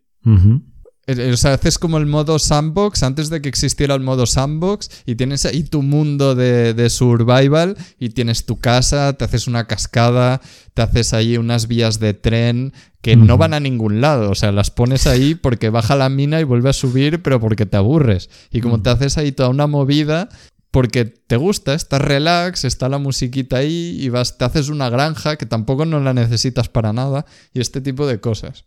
O 1.34 1.38
sea, 1.38 1.53
haces 1.53 1.80
como 1.80 1.97
el 1.97 2.05
modo 2.05 2.38
sandbox 2.38 3.03
antes 3.03 3.30
de 3.30 3.41
que 3.41 3.49
existiera 3.49 3.95
el 3.95 4.01
modo 4.01 4.26
sandbox 4.26 4.89
y 5.05 5.16
tienes 5.16 5.45
ahí 5.45 5.64
tu 5.64 5.82
mundo 5.82 6.36
de, 6.36 6.89
survival 6.89 7.78
y 7.97 8.10
tienes 8.10 8.45
tu 8.45 8.60
casa, 8.60 9.14
te 9.14 9.26
haces 9.26 9.47
una 9.47 9.66
cascada, 9.66 10.41
te 10.74 10.82
haces 10.82 11.14
ahí 11.14 11.38
unas 11.38 11.68
vías 11.68 11.99
de 11.99 12.14
tren 12.14 12.74
que 13.01 13.16
no 13.16 13.38
van 13.38 13.53
a 13.53 13.60
ningún 13.60 14.01
lado. 14.01 14.30
O 14.30 14.36
sea, 14.36 14.51
las 14.51 14.72
pones 14.72 15.07
ahí 15.07 15.36
porque 15.36 15.70
baja 15.70 15.95
la 15.95 16.10
mina 16.10 16.39
y 16.39 16.43
vuelve 16.43 16.70
a 16.70 16.74
subir, 16.74 17.24
pero 17.24 17.39
porque 17.39 17.66
te 17.66 17.78
aburres. 17.78 18.30
Y 18.51 18.62
como 18.62 18.82
te 18.82 18.89
haces 18.89 19.18
ahí 19.18 19.32
toda 19.32 19.49
una 19.49 19.68
movida, 19.68 20.30
porque 20.72 21.05
te 21.05 21.38
gusta, 21.38 21.74
estás 21.74 22.01
relax, 22.01 22.66
está 22.66 22.89
la 22.89 22.99
musiquita 22.99 23.57
ahí 23.57 23.97
y 23.99 24.10
vas, 24.10 24.38
te 24.38 24.45
haces 24.45 24.70
una 24.70 24.89
granja 24.89 25.38
que 25.38 25.45
tampoco 25.45 25.86
no 25.86 25.99
la 25.99 26.14
necesitas 26.14 26.70
para 26.70 26.93
nada 26.93 27.26
y 27.53 27.62
este 27.62 27.82
tipo 27.82 28.05
de 28.05 28.20
cosas. 28.20 28.66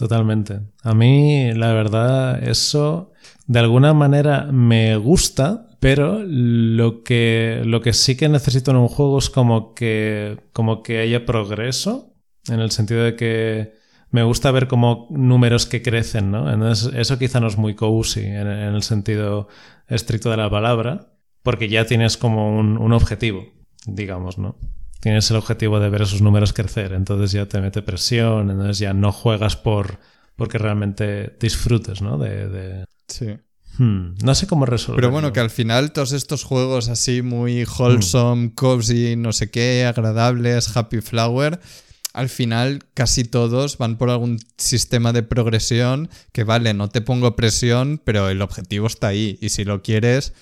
Totalmente. 0.00 0.60
A 0.82 0.94
mí, 0.94 1.52
la 1.52 1.74
verdad, 1.74 2.42
eso 2.42 3.12
de 3.46 3.58
alguna 3.58 3.92
manera 3.92 4.48
me 4.50 4.96
gusta, 4.96 5.68
pero 5.78 6.22
lo 6.24 7.02
que, 7.02 7.60
lo 7.66 7.82
que 7.82 7.92
sí 7.92 8.16
que 8.16 8.30
necesito 8.30 8.70
en 8.70 8.78
un 8.78 8.88
juego 8.88 9.18
es 9.18 9.28
como 9.28 9.74
que, 9.74 10.38
como 10.54 10.82
que 10.82 11.00
haya 11.00 11.26
progreso, 11.26 12.14
en 12.48 12.60
el 12.60 12.70
sentido 12.70 13.04
de 13.04 13.14
que 13.14 13.74
me 14.10 14.22
gusta 14.22 14.50
ver 14.50 14.68
como 14.68 15.06
números 15.10 15.66
que 15.66 15.82
crecen, 15.82 16.30
¿no? 16.30 16.50
Entonces, 16.50 16.94
eso 16.96 17.18
quizá 17.18 17.38
no 17.38 17.48
es 17.48 17.58
muy 17.58 17.74
cozy 17.74 18.24
en, 18.24 18.46
el 18.46 18.82
sentido 18.82 19.48
estricto 19.86 20.30
de 20.30 20.38
la 20.38 20.48
palabra, 20.48 21.12
porque 21.42 21.68
ya 21.68 21.84
tienes 21.84 22.16
como 22.16 22.58
un, 22.58 22.78
un 22.78 22.94
objetivo, 22.94 23.44
digamos, 23.84 24.38
¿no? 24.38 24.56
Tienes 25.00 25.30
el 25.30 25.36
objetivo 25.36 25.80
de 25.80 25.88
ver 25.88 26.02
esos 26.02 26.22
números 26.22 26.52
crecer, 26.52 26.92
entonces 26.92 27.32
ya 27.32 27.46
te 27.46 27.60
mete 27.60 27.82
presión, 27.82 28.50
entonces 28.50 28.78
ya 28.78 28.92
no 28.94 29.12
juegas 29.12 29.56
por 29.56 29.98
porque 30.36 30.56
realmente 30.56 31.36
disfrutes, 31.38 32.00
¿no? 32.00 32.16
De, 32.16 32.84
Sí. 33.08 33.26
Hmm, 33.76 34.14
no 34.22 34.34
sé 34.34 34.46
cómo 34.46 34.66
resolver. 34.66 34.96
Pero 34.96 35.10
bueno, 35.10 35.32
que 35.32 35.40
al 35.40 35.50
final 35.50 35.92
todos 35.92 36.12
estos 36.12 36.44
juegos 36.44 36.88
así 36.88 37.22
muy 37.22 37.64
wholesome, 37.64 38.46
hmm. 38.46 38.50
cozy, 38.54 39.16
no 39.16 39.32
sé 39.32 39.50
qué, 39.50 39.84
agradables, 39.84 40.76
happy 40.76 41.00
flower, 41.00 41.60
al 42.12 42.28
final 42.28 42.84
casi 42.94 43.24
todos 43.24 43.78
van 43.78 43.96
por 43.98 44.10
algún 44.10 44.38
sistema 44.56 45.12
de 45.12 45.22
progresión 45.22 46.08
que 46.32 46.44
vale, 46.44 46.74
no 46.74 46.88
te 46.88 47.00
pongo 47.00 47.36
presión, 47.36 48.00
pero 48.04 48.28
el 48.28 48.42
objetivo 48.42 48.86
está 48.86 49.08
ahí 49.08 49.38
y 49.40 49.50
si 49.50 49.64
lo 49.64 49.82
quieres, 49.82 50.32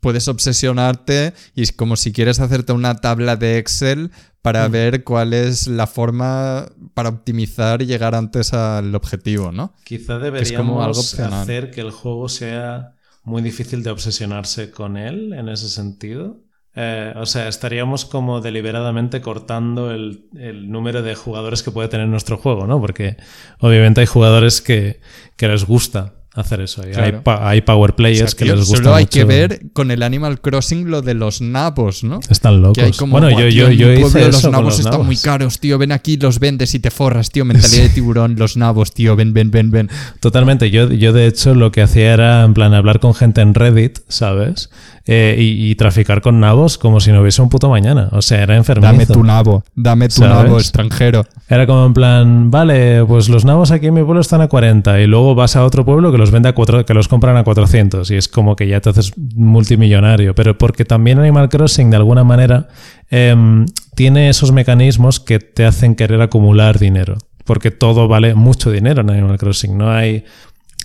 puedes 0.00 0.28
obsesionarte 0.28 1.34
y 1.54 1.62
es 1.62 1.72
como 1.72 1.96
si 1.96 2.12
quieres 2.12 2.40
hacerte 2.40 2.72
una 2.72 2.96
tabla 2.96 3.36
de 3.36 3.58
Excel 3.58 4.10
para 4.42 4.68
mm. 4.68 4.72
ver 4.72 5.04
cuál 5.04 5.34
es 5.34 5.66
la 5.66 5.86
forma 5.86 6.66
para 6.94 7.08
optimizar 7.08 7.82
y 7.82 7.86
llegar 7.86 8.14
antes 8.14 8.54
al 8.54 8.94
objetivo, 8.94 9.52
¿no? 9.52 9.74
Quizá 9.84 10.18
deberíamos 10.18 11.18
hacer 11.18 11.70
que 11.70 11.80
el 11.80 11.90
juego 11.90 12.28
sea 12.28 12.94
muy 13.24 13.42
difícil 13.42 13.82
de 13.82 13.90
obsesionarse 13.90 14.70
con 14.70 14.96
él 14.96 15.32
en 15.32 15.48
ese 15.48 15.68
sentido. 15.68 16.40
Eh, 16.74 17.12
o 17.16 17.26
sea, 17.26 17.48
estaríamos 17.48 18.04
como 18.04 18.40
deliberadamente 18.40 19.20
cortando 19.20 19.90
el, 19.90 20.28
el, 20.38 20.70
número 20.70 21.02
de 21.02 21.16
jugadores 21.16 21.64
que 21.64 21.72
puede 21.72 21.88
tener 21.88 22.06
nuestro 22.06 22.36
juego, 22.36 22.68
¿no? 22.68 22.80
Porque 22.80 23.16
obviamente 23.58 24.00
hay 24.00 24.06
jugadores 24.06 24.60
que, 24.60 25.00
que 25.36 25.48
les 25.48 25.64
gusta 25.64 26.17
hacer 26.40 26.60
eso. 26.60 26.82
Hay, 27.26 27.60
power 27.62 27.94
players 27.94 28.34
que 28.34 28.44
les 28.44 28.60
gusta 28.60 28.76
Solo 28.76 28.94
hay 28.94 29.06
que 29.06 29.24
ver 29.24 29.60
con 29.72 29.90
el 29.90 30.02
Animal 30.02 30.40
Crossing 30.40 30.90
lo 30.90 31.02
de 31.02 31.14
los 31.14 31.40
nabos, 31.40 32.04
¿no? 32.04 32.20
Están 32.28 32.62
locos. 32.62 32.98
bueno, 33.08 33.30
yo, 33.30 33.48
yo, 33.48 33.70
yo 33.70 33.92
hice 33.92 34.26
los 34.26 34.48
nabos 34.50 34.78
están 34.78 35.04
muy 35.04 35.16
caros, 35.16 35.58
tío. 35.60 35.78
Ven 35.78 35.92
aquí, 35.92 36.16
los 36.16 36.38
vendes 36.38 36.74
y 36.74 36.78
te 36.78 36.90
forras, 36.90 37.30
tío. 37.30 37.44
Mentalidad 37.48 37.84
de 37.84 37.88
tiburón, 37.90 38.36
los 38.38 38.56
nabos, 38.56 38.92
tío. 38.92 39.16
Ven, 39.16 39.32
ven, 39.32 39.50
ven, 39.50 39.70
ven. 39.70 39.90
Totalmente. 40.20 40.70
Yo, 40.70 40.90
yo, 40.92 41.12
de 41.12 41.26
hecho, 41.26 41.54
lo 41.54 41.72
que 41.72 41.82
hacía 41.82 42.12
era, 42.12 42.44
en 42.44 42.54
plan, 42.54 42.74
hablar 42.74 43.00
con 43.00 43.14
gente 43.14 43.40
en 43.40 43.54
Reddit, 43.54 43.98
¿sabes? 44.08 44.70
Eh, 45.10 45.36
y, 45.38 45.74
traficar 45.76 46.20
con 46.20 46.38
nabos 46.38 46.76
como 46.76 47.00
si 47.00 47.12
no 47.12 47.22
hubiese 47.22 47.40
un 47.40 47.48
puto 47.48 47.70
mañana. 47.70 48.10
O 48.12 48.20
sea, 48.20 48.42
era 48.42 48.56
enfermizo. 48.56 48.92
Dame 48.92 49.06
tu 49.06 49.24
nabo, 49.24 49.64
dame 49.74 50.06
tu 50.10 50.20
nabo 50.20 50.58
extranjero. 50.58 51.24
Era 51.48 51.66
como 51.66 51.86
en 51.86 51.94
plan, 51.94 52.50
vale, 52.50 53.02
pues 53.06 53.30
los 53.30 53.46
nabos 53.46 53.70
aquí 53.70 53.86
en 53.86 53.94
mi 53.94 54.02
pueblo 54.02 54.20
están 54.20 54.42
a 54.42 54.48
40 54.48 55.00
y 55.00 55.06
luego 55.06 55.34
vas 55.34 55.56
a 55.56 55.64
otro 55.64 55.82
pueblo 55.86 56.12
que 56.12 56.18
los 56.18 56.30
vende 56.30 56.50
a 56.50 56.54
cuatro, 56.54 56.84
que 56.84 56.92
los 56.92 57.08
compran 57.08 57.38
a 57.38 57.44
400 57.44 58.10
y 58.10 58.16
es 58.16 58.28
como 58.28 58.54
que 58.54 58.68
ya 58.68 58.82
te 58.82 58.90
haces 58.90 59.14
multimillonario. 59.16 60.34
Pero 60.34 60.58
porque 60.58 60.84
también 60.84 61.18
Animal 61.18 61.48
Crossing 61.48 61.88
de 61.88 61.96
alguna 61.96 62.22
manera 62.22 62.68
em, 63.08 63.64
tiene 63.94 64.28
esos 64.28 64.52
mecanismos 64.52 65.20
que 65.20 65.38
te 65.38 65.64
hacen 65.64 65.94
querer 65.94 66.20
acumular 66.20 66.78
dinero 66.78 67.16
porque 67.46 67.70
todo 67.70 68.08
vale 68.08 68.34
mucho 68.34 68.70
dinero 68.70 69.00
en 69.00 69.08
Animal 69.08 69.38
Crossing. 69.38 69.78
No 69.78 69.90
hay 69.90 70.26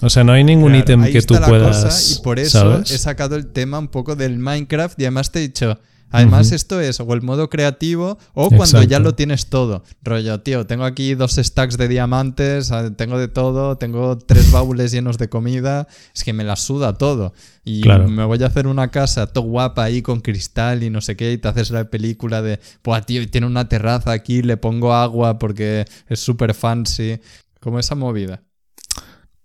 o 0.04 0.10
sea, 0.10 0.24
no 0.24 0.34
hay 0.34 0.44
ningún 0.44 0.76
ítem 0.76 1.04
que 1.06 1.22
tú 1.22 1.36
puedas. 1.48 2.18
y 2.20 2.22
por 2.22 2.40
eso 2.40 2.82
he 2.82 2.98
sacado 2.98 3.36
el 3.36 3.48
tema 3.48 3.80
un 3.80 3.88
poco 3.88 4.16
del 4.16 4.38
Minecraft 4.38 5.00
y 5.00 5.04
además 5.04 5.32
te 5.32 5.40
he 5.40 5.42
dicho. 5.44 5.80
Además, 6.14 6.52
esto 6.52 6.80
es 6.80 7.00
o 7.00 7.14
el 7.16 7.24
modo 7.24 7.50
creativo 7.50 8.20
o 8.36 8.52
cuando 8.52 8.84
ya 8.84 9.00
lo 9.00 9.16
tienes 9.16 9.48
todo. 9.48 9.84
Rollo, 10.04 10.42
tío, 10.42 10.68
tengo 10.68 10.84
aquí 10.84 11.16
dos 11.16 11.38
stacks 11.38 11.76
de 11.76 11.88
diamantes, 11.88 12.72
ah, 12.72 12.92
tengo 12.96 13.18
de 13.18 13.28
todo, 13.28 13.80
tengo 13.80 14.20
tres 14.20 14.52
baúles 14.52 14.92
llenos 14.92 15.18
de 15.18 15.28
comida. 15.28 15.88
Es 16.14 16.24
que 16.24 16.32
me 16.32 16.44
la 16.44 16.56
suda 16.56 17.00
todo. 17.00 17.34
Y 17.66 17.82
me 18.08 18.26
voy 18.26 18.44
a 18.44 18.46
hacer 18.46 18.68
una 18.68 18.92
casa 18.92 19.26
todo 19.26 19.46
guapa 19.46 19.86
ahí 19.86 20.04
con 20.04 20.22
cristal 20.22 20.84
y 20.84 20.92
no 20.92 21.02
sé 21.02 21.16
qué. 21.16 21.32
Y 21.32 21.40
te 21.40 21.48
haces 21.48 21.72
la 21.72 21.90
película 21.90 22.44
de, 22.44 22.60
pues 22.84 23.04
tío, 23.08 23.28
tiene 23.28 23.48
una 23.48 23.68
terraza 23.68 24.12
aquí, 24.12 24.44
le 24.44 24.58
pongo 24.58 24.94
agua 24.94 25.40
porque 25.40 25.86
es 26.08 26.20
súper 26.20 26.54
fancy. 26.54 27.20
Como 27.60 27.80
esa 27.80 27.96
movida 27.96 28.44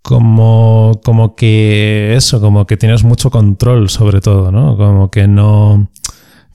como, 0.01 0.99
como 1.03 1.35
que 1.35 2.15
eso, 2.15 2.41
como 2.41 2.65
que 2.65 2.77
tienes 2.77 3.03
mucho 3.03 3.29
control 3.29 3.89
sobre 3.89 4.21
todo, 4.21 4.51
¿no? 4.51 4.77
Como 4.77 5.11
que 5.11 5.27
no 5.27 5.89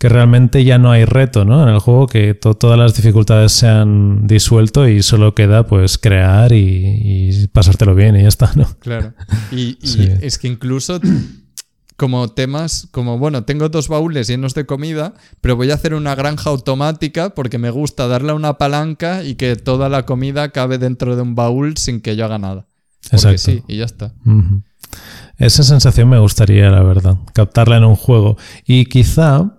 que 0.04 0.10
realmente 0.10 0.62
ya 0.64 0.76
no 0.76 0.90
hay 0.90 1.06
reto 1.06 1.46
¿no? 1.46 1.62
en 1.62 1.72
el 1.72 1.78
juego, 1.78 2.06
que 2.06 2.34
todas 2.34 2.78
las 2.78 2.94
dificultades 2.94 3.52
se 3.52 3.68
han 3.68 4.26
disuelto 4.26 4.86
y 4.86 5.02
solo 5.02 5.34
queda 5.34 5.66
pues 5.66 5.96
crear 5.96 6.52
y, 6.52 7.48
pasártelo 7.52 7.94
bien 7.94 8.14
y 8.14 8.20
ya 8.20 8.28
está, 8.28 8.52
¿no? 8.54 8.66
Claro. 8.80 9.14
Y, 9.50 9.78
es 10.20 10.36
que 10.36 10.48
incluso 10.48 11.00
como 11.96 12.28
temas, 12.28 12.86
como 12.90 13.18
bueno, 13.18 13.44
tengo 13.44 13.70
dos 13.70 13.88
baúles 13.88 14.26
llenos 14.26 14.52
de 14.52 14.66
comida, 14.66 15.14
pero 15.40 15.56
voy 15.56 15.70
a 15.70 15.74
hacer 15.74 15.94
una 15.94 16.14
granja 16.14 16.50
automática 16.50 17.30
porque 17.30 17.56
me 17.56 17.70
gusta 17.70 18.06
darle 18.06 18.34
una 18.34 18.58
palanca 18.58 19.24
y 19.24 19.36
que 19.36 19.56
toda 19.56 19.88
la 19.88 20.04
comida 20.04 20.50
cabe 20.50 20.76
dentro 20.76 21.16
de 21.16 21.22
un 21.22 21.34
baúl 21.34 21.78
sin 21.78 22.02
que 22.02 22.14
yo 22.14 22.26
haga 22.26 22.38
nada. 22.38 22.66
Exacto. 23.10 23.38
sí, 23.38 23.62
y 23.68 23.78
ya 23.78 23.84
está. 23.84 24.12
Esa 25.38 25.62
sensación 25.62 26.08
me 26.08 26.18
gustaría, 26.18 26.70
la 26.70 26.82
verdad, 26.82 27.16
captarla 27.32 27.76
en 27.76 27.84
un 27.84 27.96
juego. 27.96 28.36
Y 28.66 28.86
quizá... 28.86 29.58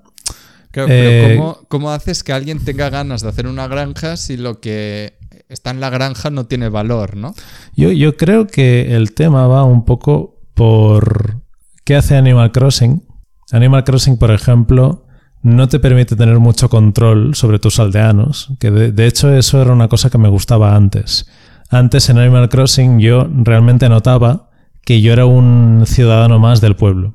pero 0.72 0.88
eh, 0.90 1.42
¿cómo, 1.68 1.92
haces 1.92 2.24
que 2.24 2.34
alguien 2.34 2.64
tenga 2.64 2.90
ganas 2.90 3.22
de 3.22 3.30
hacer 3.30 3.48
una 3.48 3.68
granja 3.68 4.18
si 4.18 4.38
lo 4.38 4.60
que 4.62 5.18
está 5.50 5.72
en 5.72 5.80
la 5.80 5.90
granja 5.90 6.30
no 6.30 6.46
tiene 6.46 6.70
valor, 6.70 7.18
no? 7.18 7.34
Yo, 7.76 7.92
yo 7.92 8.18
creo 8.18 8.48
que 8.48 8.96
el 8.96 9.14
tema 9.14 9.48
va 9.48 9.64
un 9.64 9.86
poco 9.86 10.42
por 10.54 11.42
qué 11.84 11.96
hace 11.96 12.16
Animal 12.16 12.52
Crossing. 12.52 13.04
Animal 13.52 13.84
Crossing, 13.84 14.18
por 14.18 14.32
ejemplo, 14.32 15.06
no 15.44 15.68
te 15.68 15.80
permite 15.80 16.16
tener 16.16 16.40
mucho 16.40 16.70
control 16.70 17.36
sobre 17.36 17.60
tus 17.60 17.80
aldeanos, 17.80 18.50
que 18.60 18.72
de 18.72 19.06
hecho 19.06 19.32
eso 19.36 19.62
era 19.62 19.74
una 19.74 19.90
cosa 19.90 20.10
que 20.10 20.18
me 20.18 20.30
gustaba 20.30 20.76
antes. 20.76 21.28
Antes 21.70 22.10
en 22.10 22.18
Animal 22.18 22.50
Crossing 22.50 23.00
yo 23.00 23.28
realmente 23.44 23.90
notaba 23.90 24.50
que 24.84 25.02
yo 25.02 25.12
era 25.14 25.26
un 25.26 25.84
ciudadano 25.86 26.40
más 26.40 26.62
del 26.62 26.76
pueblo. 26.76 27.14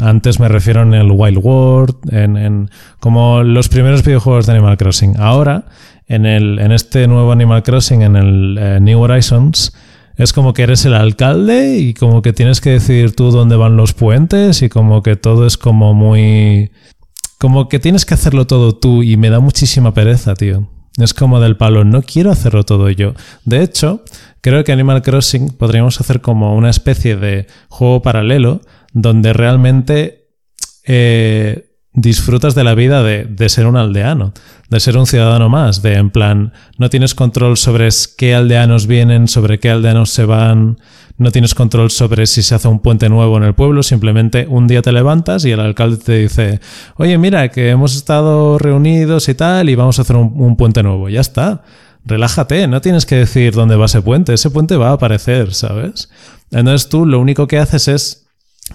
Antes 0.00 0.40
me 0.40 0.48
refiero 0.48 0.82
en 0.82 0.92
el 0.92 1.10
Wild 1.10 1.38
World, 1.38 1.96
en, 2.12 2.70
como 3.00 3.42
los 3.42 3.68
primeros 3.68 4.04
videojuegos 4.04 4.46
de 4.46 4.52
Animal 4.52 4.76
Crossing. 4.76 5.18
Ahora, 5.18 5.66
en, 6.06 6.26
el, 6.26 6.58
en 6.58 6.72
este 6.72 7.06
nuevo 7.06 7.32
Animal 7.32 7.62
Crossing, 7.62 8.02
en 8.02 8.16
el 8.16 8.58
eh, 8.58 8.78
New 8.80 9.00
Horizons, 9.00 9.72
es 10.16 10.32
como 10.32 10.52
que 10.52 10.64
eres 10.64 10.84
el 10.84 10.94
alcalde 10.94 11.78
y 11.78 11.94
como 11.94 12.20
que 12.22 12.32
tienes 12.32 12.60
que 12.60 12.70
decidir 12.70 13.14
tú 13.14 13.30
dónde 13.30 13.56
van 13.56 13.76
los 13.76 13.94
puentes 13.94 14.62
y 14.62 14.68
como 14.68 15.02
que 15.02 15.16
todo 15.16 15.46
es 15.46 15.56
como 15.56 15.94
muy... 15.94 16.72
Como 17.38 17.68
que 17.68 17.78
tienes 17.78 18.06
que 18.06 18.14
hacerlo 18.14 18.46
todo 18.46 18.74
tú 18.74 19.02
y 19.02 19.16
me 19.18 19.28
da 19.28 19.40
muchísima 19.40 19.92
pereza, 19.92 20.34
tío. 20.34 20.68
Es 20.96 21.12
como 21.12 21.40
del 21.40 21.56
palo, 21.56 21.84
no 21.84 22.02
quiero 22.02 22.30
hacerlo 22.30 22.64
todo 22.64 22.88
yo. 22.90 23.14
De 23.44 23.62
hecho, 23.62 24.02
creo 24.40 24.64
que 24.64 24.72
Animal 24.72 25.02
Crossing 25.02 25.50
podríamos 25.50 26.00
hacer 26.00 26.20
como 26.20 26.56
una 26.56 26.70
especie 26.70 27.16
de 27.16 27.46
juego 27.68 28.00
paralelo 28.00 28.62
donde 28.92 29.34
realmente 29.34 30.28
eh, 30.84 31.66
disfrutas 31.92 32.54
de 32.54 32.64
la 32.64 32.74
vida 32.74 33.02
de, 33.02 33.48
ser 33.48 33.66
un 33.66 33.76
aldeano, 33.76 34.32
de 34.68 34.80
ser 34.80 34.96
un 34.96 35.06
ciudadano 35.06 35.48
más, 35.48 35.82
de 35.82 35.94
en 35.94 36.10
plan, 36.10 36.52
no 36.78 36.90
tienes 36.90 37.14
control 37.14 37.56
sobre 37.56 37.88
qué 38.16 38.34
aldeanos 38.34 38.86
vienen, 38.86 39.28
sobre 39.28 39.58
qué 39.58 39.70
aldeanos 39.70 40.10
se 40.10 40.24
van, 40.24 40.78
no 41.18 41.30
tienes 41.30 41.54
control 41.54 41.90
sobre 41.90 42.26
si 42.26 42.42
se 42.42 42.54
hace 42.54 42.68
un 42.68 42.80
puente 42.80 43.08
nuevo 43.08 43.36
en 43.36 43.44
el 43.44 43.54
pueblo, 43.54 43.82
simplemente 43.82 44.46
un 44.48 44.66
día 44.66 44.82
te 44.82 44.92
levantas 44.92 45.44
y 45.44 45.50
el 45.50 45.60
alcalde 45.60 45.96
te 45.96 46.18
dice, 46.18 46.60
oye, 46.96 47.16
mira, 47.16 47.48
que 47.50 47.70
hemos 47.70 47.96
estado 47.96 48.58
reunidos 48.58 49.28
y 49.28 49.34
tal 49.34 49.68
y 49.70 49.74
vamos 49.74 49.98
a 49.98 50.02
hacer 50.02 50.16
un, 50.16 50.56
puente 50.56 50.82
nuevo, 50.82 51.08
ya 51.08 51.20
está. 51.20 51.62
Relájate, 52.04 52.68
no 52.68 52.80
tienes 52.80 53.04
que 53.04 53.16
decir 53.16 53.54
dónde 53.54 53.76
va 53.76 53.86
ese 53.86 54.02
puente, 54.02 54.34
ese 54.34 54.50
puente 54.50 54.76
va 54.76 54.90
a 54.90 54.92
aparecer, 54.92 55.54
¿sabes? 55.54 56.10
Entonces 56.50 56.88
tú 56.88 57.04
lo 57.04 57.18
único 57.18 57.46
que 57.48 57.58
haces 57.58 57.88
es 57.88 58.25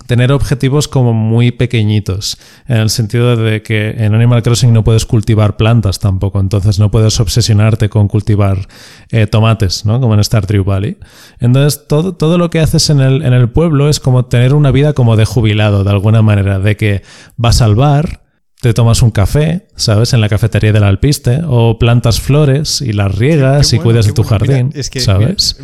tener 0.07 0.31
objetivos 0.31 0.87
como 0.87 1.13
muy 1.13 1.51
pequeñitos, 1.51 2.37
en 2.67 2.77
el 2.77 2.89
sentido 2.89 3.35
de 3.35 3.61
que 3.61 3.89
en 3.97 4.15
Animal 4.15 4.41
Crossing 4.41 4.71
no 4.71 4.83
puedes 4.83 5.05
cultivar 5.05 5.57
plantas 5.57 5.99
tampoco, 5.99 6.39
entonces 6.39 6.79
no 6.79 6.91
puedes 6.91 7.19
obsesionarte 7.19 7.89
con 7.89 8.07
cultivar 8.07 8.67
eh, 9.09 9.27
tomates, 9.27 9.85
¿no? 9.85 9.99
Como 9.99 10.13
en 10.13 10.23
Stardew 10.23 10.63
Valley. 10.63 10.97
Entonces 11.39 11.87
todo, 11.87 12.13
todo 12.13 12.37
lo 12.37 12.49
que 12.49 12.59
haces 12.59 12.89
en 12.89 13.01
el, 13.01 13.21
en 13.21 13.33
el 13.33 13.49
pueblo 13.49 13.89
es 13.89 13.99
como 13.99 14.25
tener 14.25 14.53
una 14.53 14.71
vida 14.71 14.93
como 14.93 15.17
de 15.17 15.25
jubilado, 15.25 15.83
de 15.83 15.89
alguna 15.91 16.21
manera, 16.21 16.59
de 16.59 16.77
que 16.77 17.03
vas 17.35 17.61
al 17.61 17.75
bar, 17.75 18.21
te 18.61 18.73
tomas 18.73 19.01
un 19.01 19.11
café, 19.11 19.67
¿sabes? 19.75 20.13
En 20.13 20.21
la 20.21 20.29
cafetería 20.29 20.71
del 20.71 20.83
alpiste, 20.83 21.41
o 21.47 21.79
plantas 21.79 22.21
flores 22.21 22.81
y 22.81 22.93
las 22.93 23.13
riegas 23.13 23.73
y 23.73 23.79
cuidas 23.79 24.05
de 24.05 24.13
tu 24.13 24.23
jardín, 24.23 24.71
¿sabes? 24.99 25.57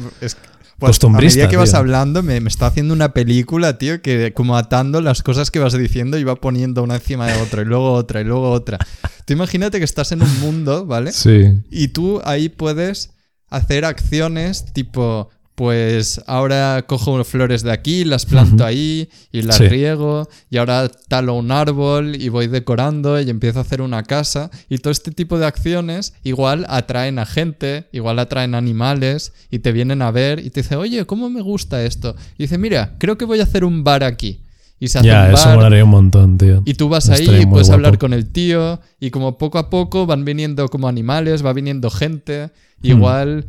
Pues 0.80 1.04
a 1.04 1.10
medida 1.10 1.50
que 1.50 1.58
vas 1.58 1.74
hablando, 1.74 2.22
me, 2.22 2.38
está 2.38 2.68
haciendo 2.68 2.94
una 2.94 3.12
película, 3.12 3.80
tío, 3.80 4.02
que 4.02 4.32
como 4.34 4.58
atando 4.58 5.02
las 5.02 5.24
cosas 5.24 5.50
que 5.50 5.58
vas 5.58 5.74
diciendo 5.74 6.20
y 6.20 6.24
va 6.24 6.36
poniendo 6.36 6.84
una 6.84 6.96
encima 6.96 7.26
de 7.26 7.42
otra, 7.42 7.64
y 7.64 7.66
luego 7.66 7.94
otra, 7.94 8.22
y 8.22 8.26
luego 8.26 8.52
otra. 8.52 8.78
Tú 9.26 9.34
imagínate 9.34 9.80
que 9.80 9.86
estás 9.86 10.12
en 10.12 10.22
un 10.22 10.40
mundo, 10.40 10.86
¿vale? 10.86 11.12
Sí. 11.14 11.62
Y 11.72 11.88
tú 11.90 12.22
ahí 12.24 12.50
puedes 12.50 13.10
hacer 13.50 13.86
acciones 13.86 14.72
tipo, 14.74 15.30
pues 15.58 16.22
ahora 16.28 16.86
cojo 16.86 17.24
flores 17.24 17.64
de 17.64 17.72
aquí, 17.72 18.06
las 18.06 18.28
planto 18.28 18.64
ahí 18.64 19.10
y 19.32 19.42
las 19.42 19.58
riego 19.58 20.30
y 20.52 20.58
ahora 20.58 20.88
talo 21.08 21.34
un 21.34 21.52
árbol 21.52 22.16
y 22.16 22.30
voy 22.30 22.46
decorando 22.46 23.20
y 23.20 23.28
empiezo 23.28 23.58
a 23.58 23.62
hacer 23.64 23.82
una 23.82 24.04
casa 24.04 24.52
y 24.70 24.78
todo 24.78 24.92
este 24.92 25.10
tipo 25.10 25.40
de 25.40 25.48
acciones 25.48 26.14
igual 26.24 26.68
atraen 26.70 27.18
a 27.18 27.26
gente, 27.26 27.88
igual 27.92 28.20
atraen 28.20 28.54
animales 28.54 29.34
y 29.50 29.58
te 29.58 29.72
vienen 29.72 30.04
a 30.04 30.12
ver 30.12 30.38
y 30.38 30.52
te 30.52 30.62
dicen, 30.62 30.78
oye, 30.78 31.08
¿cómo 31.08 31.28
me 31.28 31.42
gusta 31.42 31.84
esto? 31.84 32.16
Y 32.38 32.44
dice, 32.44 32.60
mira, 32.60 32.94
creo 33.00 33.18
que 33.18 33.26
voy 33.26 33.40
a 33.40 33.44
hacer 33.44 33.66
un 33.66 33.84
bar 33.84 34.04
aquí. 34.04 34.42
Y 34.80 34.90
se 34.90 35.00
hace 35.00 35.08
ya, 35.08 35.26
un 35.26 35.34
eso 35.34 35.56
molaría 35.56 35.84
un 35.84 35.90
montón, 35.90 36.38
tío. 36.38 36.62
Y 36.66 36.76
tú 36.76 36.88
vas 36.88 37.10
ahí 37.10 37.28
y 37.42 37.46
puedes 37.48 37.72
hablar 37.72 37.98
con 37.98 38.14
el 38.14 38.32
tío 38.32 38.80
y 39.00 39.10
como 39.10 39.40
poco 39.40 39.58
a 39.58 39.72
poco 39.72 40.06
van 40.06 40.24
viniendo 40.24 40.68
como 40.68 40.88
animales, 40.88 41.44
va 41.44 41.52
viniendo 41.52 41.90
gente, 41.90 42.52
hmm. 42.82 42.86
igual 42.86 43.48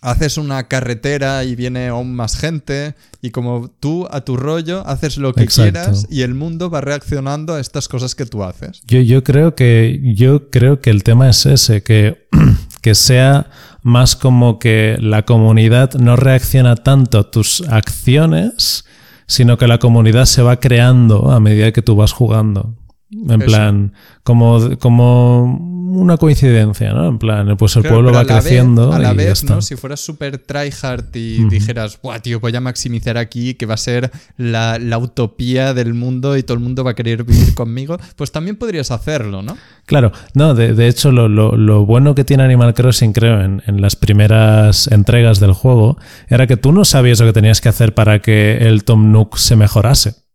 haces 0.00 0.38
una 0.38 0.68
carretera 0.68 1.44
y 1.44 1.54
viene 1.56 1.88
aún 1.88 2.14
más 2.14 2.36
gente 2.36 2.94
y 3.20 3.30
como 3.30 3.68
tú 3.80 4.06
a 4.10 4.20
tu 4.20 4.36
rollo 4.36 4.86
haces 4.86 5.18
lo 5.18 5.32
que 5.32 5.46
quieras 5.46 6.06
y 6.10 6.22
el 6.22 6.34
mundo 6.34 6.70
va 6.70 6.80
reaccionando 6.80 7.54
a 7.54 7.60
estas 7.60 7.88
cosas 7.88 8.14
que 8.14 8.26
tú 8.26 8.44
haces. 8.44 8.82
Yo, 8.86 9.00
yo, 9.00 9.24
creo, 9.24 9.54
que, 9.54 10.00
yo 10.14 10.50
creo 10.50 10.80
que 10.80 10.90
el 10.90 11.02
tema 11.02 11.28
es 11.28 11.46
ese, 11.46 11.82
que, 11.82 12.28
que 12.82 12.94
sea 12.94 13.50
más 13.82 14.16
como 14.16 14.58
que 14.58 14.96
la 15.00 15.24
comunidad 15.24 15.94
no 15.94 16.16
reacciona 16.16 16.76
tanto 16.76 17.18
a 17.18 17.30
tus 17.30 17.62
acciones, 17.68 18.84
sino 19.26 19.58
que 19.58 19.66
la 19.66 19.78
comunidad 19.78 20.26
se 20.26 20.42
va 20.42 20.60
creando 20.60 21.30
a 21.30 21.40
medida 21.40 21.72
que 21.72 21.82
tú 21.82 21.96
vas 21.96 22.12
jugando. 22.12 22.74
En 23.10 23.40
plan, 23.40 23.94
como, 24.22 24.76
como 24.78 25.44
una 25.90 26.18
coincidencia, 26.18 26.92
¿no? 26.92 27.08
En 27.08 27.18
plan, 27.18 27.56
pues 27.56 27.74
el 27.76 27.82
pueblo 27.82 28.12
va 28.12 28.26
creciendo. 28.26 28.92
a 28.92 28.98
la 28.98 29.14
vez, 29.14 29.44
¿no? 29.44 29.62
Si 29.62 29.76
fueras 29.76 30.00
súper 30.00 30.36
tryhard 30.36 31.06
y 31.14 31.44
dijeras, 31.48 31.98
Buah, 32.02 32.20
tío, 32.20 32.38
voy 32.38 32.54
a 32.54 32.60
maximizar 32.60 33.16
aquí, 33.16 33.54
que 33.54 33.64
va 33.64 33.74
a 33.74 33.78
ser 33.78 34.10
la, 34.36 34.78
utopía 34.98 35.72
del 35.72 35.94
mundo 35.94 36.36
y 36.36 36.42
todo 36.42 36.54
el 36.54 36.62
mundo 36.62 36.84
va 36.84 36.90
a 36.90 36.94
querer 36.94 37.24
vivir 37.24 37.54
conmigo, 37.54 37.98
pues 38.16 38.30
también 38.30 38.56
podrías 38.56 38.90
hacerlo, 38.90 39.40
¿no? 39.40 39.56
Claro, 39.86 40.12
no, 40.34 40.54
de, 40.54 40.88
hecho, 40.88 41.10
lo, 41.10 41.86
bueno 41.86 42.14
que 42.14 42.24
tiene 42.24 42.42
Animal 42.42 42.74
Crossing, 42.74 43.14
creo, 43.14 43.40
en, 43.40 43.62
en 43.66 43.80
las 43.80 43.96
primeras 43.96 44.86
entregas 44.88 45.40
del 45.40 45.52
juego, 45.52 45.96
era 46.28 46.46
que 46.46 46.58
tú 46.58 46.72
no 46.72 46.84
sabías 46.84 47.20
lo 47.20 47.26
que 47.26 47.32
tenías 47.32 47.62
que 47.62 47.70
hacer 47.70 47.94
para 47.94 48.20
que 48.20 48.58
el 48.58 48.84
Tom 48.84 49.12
Nook 49.12 49.38
se 49.38 49.56
mejorase. 49.56 50.27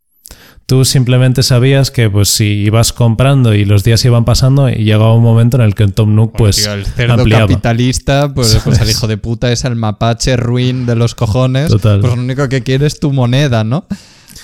Tú 0.65 0.85
simplemente 0.85 1.43
sabías 1.43 1.91
que 1.91 2.09
pues 2.09 2.29
si 2.29 2.45
ibas 2.45 2.93
comprando 2.93 3.53
y 3.53 3.65
los 3.65 3.83
días 3.83 4.03
iban 4.05 4.23
pasando 4.23 4.69
y 4.69 4.85
llegaba 4.85 5.13
un 5.13 5.23
momento 5.23 5.57
en 5.57 5.63
el 5.63 5.75
que 5.75 5.83
el 5.83 5.93
Tom 5.93 6.15
Nook 6.15 6.37
pues 6.37 6.65
el 6.65 6.85
cerdo 6.85 7.25
capitalista, 7.25 8.33
pues, 8.33 8.59
pues, 8.63 8.79
el 8.79 8.89
hijo 8.89 9.07
de 9.07 9.17
puta 9.17 9.51
es 9.51 9.65
el 9.65 9.75
mapache 9.75 10.37
ruin 10.37 10.85
de 10.85 10.95
los 10.95 11.15
cojones. 11.15 11.69
Pues 11.69 11.83
lo 11.83 12.13
único 12.13 12.47
que 12.47 12.63
quiere 12.63 12.85
es 12.85 12.99
tu 12.99 13.11
moneda, 13.11 13.65
¿no? 13.65 13.87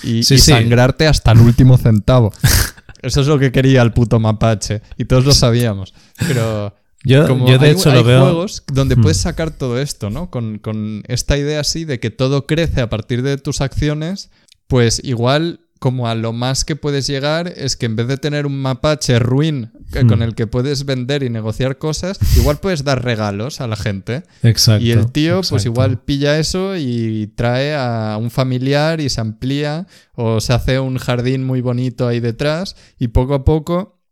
Y, 0.02 0.22
sangrarte 0.22 1.06
hasta 1.06 1.32
el 1.32 1.40
último 1.40 1.78
centavo. 1.78 2.32
Eso 3.02 3.22
es 3.22 3.26
lo 3.26 3.38
que 3.38 3.50
quería 3.50 3.80
el 3.80 3.92
puto 3.92 4.20
mapache. 4.20 4.82
Y 4.98 5.06
todos 5.06 5.24
lo 5.24 5.32
sabíamos. 5.32 5.94
Pero 6.18 6.74
yo, 7.02 7.46
yo 7.46 7.58
de 7.58 7.70
hecho 7.70 7.92
lo 7.92 8.04
veo. 8.04 8.20
juegos 8.20 8.62
donde 8.70 8.96
hmm. 8.96 9.02
puedes 9.02 9.16
sacar 9.16 9.50
todo 9.50 9.80
esto, 9.80 10.10
¿no? 10.10 10.30
Con, 10.30 10.58
con 10.58 11.02
esta 11.08 11.38
idea 11.38 11.60
así 11.60 11.86
de 11.86 11.98
que 11.98 12.10
todo 12.10 12.46
crece 12.46 12.82
a 12.82 12.90
partir 12.90 13.22
de 13.22 13.38
tus 13.38 13.62
acciones, 13.62 14.30
pues 14.66 15.00
igual 15.02 15.60
como 15.80 16.08
a 16.08 16.14
lo 16.14 16.34
más 16.34 16.66
que 16.66 16.76
puedes 16.76 17.06
llegar 17.06 17.48
es 17.56 17.74
que 17.74 17.86
en 17.86 17.96
vez 17.96 18.06
de 18.06 18.18
tener 18.18 18.44
un 18.44 18.60
mapache 18.60 19.18
ruin 19.18 19.72
con 19.90 20.18
hmm. 20.18 20.22
el 20.22 20.34
que 20.34 20.46
puedes 20.46 20.84
vender 20.84 21.22
y 21.22 21.30
negociar 21.30 21.78
cosas, 21.78 22.20
igual 22.36 22.58
puedes 22.58 22.84
dar 22.84 23.02
regalos 23.02 23.62
a 23.62 23.66
la 23.66 23.76
gente. 23.76 24.22
Exacto. 24.42 24.84
Y 24.84 24.92
el 24.92 25.10
tío, 25.10 25.40
pues 25.48 25.64
igual 25.64 26.02
pilla 26.02 26.38
eso 26.38 26.76
y 26.76 27.32
trae 27.34 27.74
a 27.74 28.18
un 28.20 28.30
familiar 28.30 29.00
y 29.00 29.08
se 29.08 29.22
amplía 29.22 29.86
o 30.14 30.42
se 30.42 30.52
hace 30.52 30.78
un 30.78 30.98
jardín 30.98 31.44
muy 31.44 31.62
bonito 31.62 32.06
ahí 32.06 32.20
detrás 32.20 32.76
y 32.98 33.08
poco 33.08 33.32
a 33.32 33.44
poco 33.46 34.02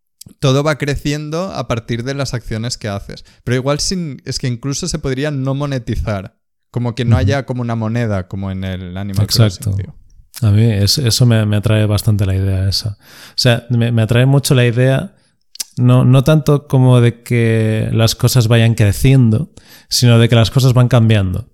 todo 0.40 0.64
va 0.64 0.78
creciendo 0.78 1.52
a 1.52 1.68
partir 1.68 2.02
de 2.02 2.14
las 2.14 2.32
acciones 2.32 2.78
que 2.78 2.88
haces. 2.88 3.26
Pero 3.44 3.56
igual 3.56 3.78
sin, 3.78 4.22
es 4.24 4.38
que 4.38 4.48
incluso 4.48 4.88
se 4.88 4.98
podría 4.98 5.30
no 5.30 5.54
monetizar. 5.54 6.38
Como 6.70 6.94
que 6.94 7.04
no 7.04 7.16
haya 7.16 7.44
como 7.44 7.60
una 7.60 7.76
moneda 7.76 8.26
como 8.26 8.50
en 8.50 8.64
el 8.64 8.96
Animal 8.96 9.26
Crossing. 9.26 9.74
Tío. 9.76 9.94
A 10.40 10.50
mí 10.50 10.70
eso 10.70 11.26
me, 11.26 11.56
atrae 11.56 11.86
bastante 11.86 12.24
la 12.24 12.34
idea 12.34 12.68
esa. 12.68 12.90
O 12.90 13.34
sea, 13.36 13.66
me, 13.70 14.02
atrae 14.02 14.24
mucho 14.24 14.54
la 14.54 14.66
idea, 14.66 15.16
no, 15.76 16.04
no 16.04 16.22
tanto 16.22 16.68
como 16.68 17.00
de 17.00 17.22
que 17.22 17.88
las 17.92 18.14
cosas 18.14 18.46
vayan 18.46 18.74
creciendo, 18.74 19.52
sino 19.88 20.18
de 20.18 20.28
que 20.28 20.36
las 20.36 20.50
cosas 20.50 20.74
van 20.74 20.88
cambiando. 20.88 21.50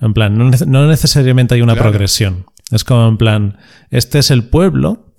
En 0.00 0.14
plan, 0.14 0.36
no, 0.36 0.86
necesariamente 0.88 1.54
hay 1.54 1.62
una 1.62 1.76
progresión. 1.76 2.46
Es 2.70 2.84
como 2.84 3.06
en 3.06 3.18
plan, 3.18 3.58
este 3.90 4.18
es 4.18 4.30
el 4.30 4.44
pueblo 4.44 5.14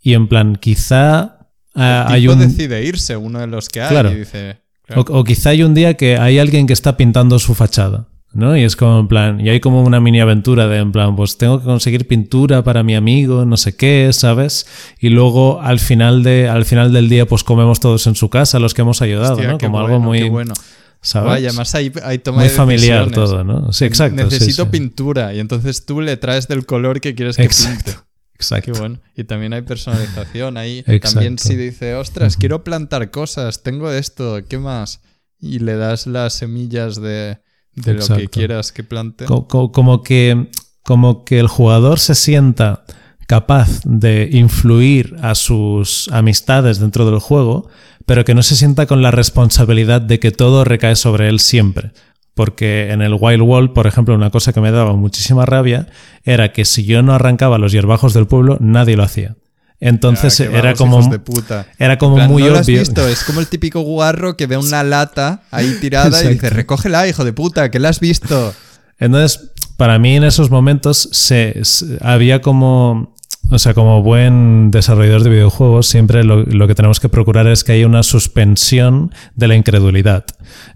y 0.00 0.12
en 0.12 0.28
plan, 0.28 0.56
quizá 0.56 1.48
ah, 1.74 2.06
hay 2.08 2.28
un... 2.28 2.38
decide 2.38 2.84
irse, 2.84 3.16
uno 3.16 3.40
de 3.40 3.46
los 3.46 3.68
que 3.68 3.80
hay, 3.80 4.06
y 4.12 4.14
dice... 4.14 4.60
o 4.94 5.24
quizá 5.24 5.50
hay 5.50 5.62
un 5.62 5.74
día 5.74 5.94
que 5.94 6.18
hay 6.18 6.38
alguien 6.38 6.66
que 6.66 6.74
está 6.74 6.98
pintando 6.98 7.38
su 7.38 7.54
fachada. 7.54 8.08
¿No? 8.32 8.56
Y 8.56 8.62
es 8.62 8.76
como 8.76 9.00
en 9.00 9.08
plan, 9.08 9.40
y 9.40 9.48
hay 9.48 9.60
como 9.60 9.82
una 9.82 10.00
mini 10.00 10.20
aventura 10.20 10.66
de 10.68 10.78
en 10.78 10.92
plan, 10.92 11.16
pues 11.16 11.38
tengo 11.38 11.58
que 11.58 11.64
conseguir 11.64 12.06
pintura 12.06 12.62
para 12.62 12.82
mi 12.82 12.94
amigo, 12.94 13.44
no 13.44 13.56
sé 13.56 13.76
qué, 13.76 14.10
¿sabes? 14.12 14.66
Y 15.00 15.08
luego 15.08 15.60
al 15.60 15.78
final 15.78 16.22
de 16.22 16.48
al 16.48 16.64
final 16.64 16.92
del 16.92 17.08
día 17.08 17.26
pues 17.26 17.44
comemos 17.44 17.80
todos 17.80 18.06
en 18.06 18.14
su 18.14 18.28
casa 18.28 18.58
los 18.58 18.74
que 18.74 18.82
hemos 18.82 19.02
ayudado, 19.02 19.40
¿no? 19.42 19.58
Como 19.58 19.78
algo 19.80 20.00
muy 20.00 20.28
bueno. 20.28 20.54
¿sabes? 21.00 21.30
Vaya, 21.30 21.48
además 21.48 21.74
hay, 21.74 21.92
hay 22.02 22.18
toma 22.18 22.40
Muy 22.40 22.48
familiar 22.48 23.10
todo, 23.10 23.44
¿no? 23.44 23.72
Sí, 23.72 23.84
exacto. 23.84 24.16
Necesito 24.16 24.70
pintura 24.70 25.32
y 25.32 25.40
entonces 25.40 25.86
tú 25.86 26.00
le 26.00 26.16
traes 26.16 26.48
del 26.48 26.66
color 26.66 27.00
que 27.00 27.14
quieres 27.14 27.36
que 27.36 27.44
exacto. 27.44 27.92
pinte. 27.92 28.08
Exacto. 28.34 28.72
Qué 28.72 28.78
bueno. 28.78 29.00
Y 29.16 29.24
también 29.24 29.52
hay 29.52 29.62
personalización 29.62 30.56
ahí. 30.58 30.84
También 31.02 31.38
si 31.38 31.56
dice, 31.56 31.96
ostras, 31.96 32.36
quiero 32.36 32.62
plantar 32.62 33.10
cosas, 33.10 33.64
tengo 33.64 33.90
esto, 33.90 34.38
¿qué 34.48 34.58
más? 34.58 35.00
Y 35.40 35.58
le 35.58 35.74
das 35.76 36.06
las 36.06 36.34
semillas 36.34 37.00
de, 37.00 37.38
de 37.74 37.94
lo 37.94 38.06
que 38.16 38.28
quieras 38.28 38.72
que 38.72 38.84
plante. 38.84 39.24
Co- 39.24 39.46
co- 39.48 39.72
como, 39.72 40.02
que, 40.02 40.48
como 40.82 41.24
que 41.24 41.38
el 41.38 41.48
jugador 41.48 41.98
se 41.98 42.14
sienta 42.14 42.84
capaz 43.26 43.80
de 43.84 44.28
influir 44.32 45.16
a 45.22 45.34
sus 45.34 46.08
amistades 46.12 46.78
dentro 46.78 47.04
del 47.10 47.18
juego, 47.20 47.68
pero 48.06 48.24
que 48.24 48.34
no 48.34 48.42
se 48.42 48.56
sienta 48.56 48.86
con 48.86 49.02
la 49.02 49.10
responsabilidad 49.10 50.00
de 50.00 50.18
que 50.18 50.30
todo 50.30 50.64
recae 50.64 50.96
sobre 50.96 51.28
él 51.28 51.40
siempre. 51.40 51.92
Porque 52.34 52.90
en 52.92 53.02
el 53.02 53.16
Wild 53.18 53.42
World, 53.42 53.72
por 53.72 53.86
ejemplo, 53.86 54.14
una 54.14 54.30
cosa 54.30 54.52
que 54.52 54.60
me 54.60 54.70
daba 54.70 54.94
muchísima 54.94 55.44
rabia 55.44 55.88
era 56.24 56.52
que 56.52 56.64
si 56.64 56.84
yo 56.84 57.02
no 57.02 57.12
arrancaba 57.12 57.58
los 57.58 57.72
hierbajos 57.72 58.14
del 58.14 58.26
pueblo, 58.28 58.56
nadie 58.60 58.96
lo 58.96 59.02
hacía. 59.02 59.36
Entonces 59.80 60.40
Ah, 60.40 60.44
era 60.44 60.62
vagos, 60.72 60.78
como, 60.78 61.08
de 61.08 61.18
puta. 61.20 61.66
era 61.78 61.98
como 61.98 62.16
muy 62.26 62.42
¿no 62.42 62.48
lo 62.50 62.58
has 62.58 62.66
obvio. 62.66 62.80
visto? 62.80 63.06
Es 63.06 63.22
como 63.22 63.38
el 63.40 63.46
típico 63.46 63.80
guarro 63.80 64.36
que 64.36 64.46
ve 64.46 64.56
una 64.56 64.82
lata 64.82 65.42
ahí 65.52 65.76
tirada 65.80 66.22
y 66.24 66.28
dice, 66.34 66.50
recógela, 66.50 67.06
hijo 67.06 67.24
de 67.24 67.32
puta, 67.32 67.70
que 67.70 67.78
la 67.78 67.90
has 67.90 68.00
visto. 68.00 68.54
Entonces, 68.98 69.50
para 69.76 69.98
mí 70.00 70.16
en 70.16 70.24
esos 70.24 70.50
momentos 70.50 71.08
se, 71.12 71.60
se- 71.62 71.98
había 72.00 72.40
como, 72.42 73.14
o 73.50 73.58
sea, 73.58 73.72
como 73.72 74.02
buen 74.02 74.70
desarrollador 74.70 75.22
de 75.22 75.30
videojuegos, 75.30 75.86
siempre 75.86 76.22
lo, 76.22 76.66
que 76.66 76.74
tenemos 76.74 77.00
que 77.00 77.08
procurar 77.08 77.46
es 77.46 77.64
que 77.64 77.72
haya 77.72 77.86
una 77.86 78.02
suspensión 78.02 79.12
de 79.36 79.48
la 79.48 79.54
incredulidad. 79.54 80.24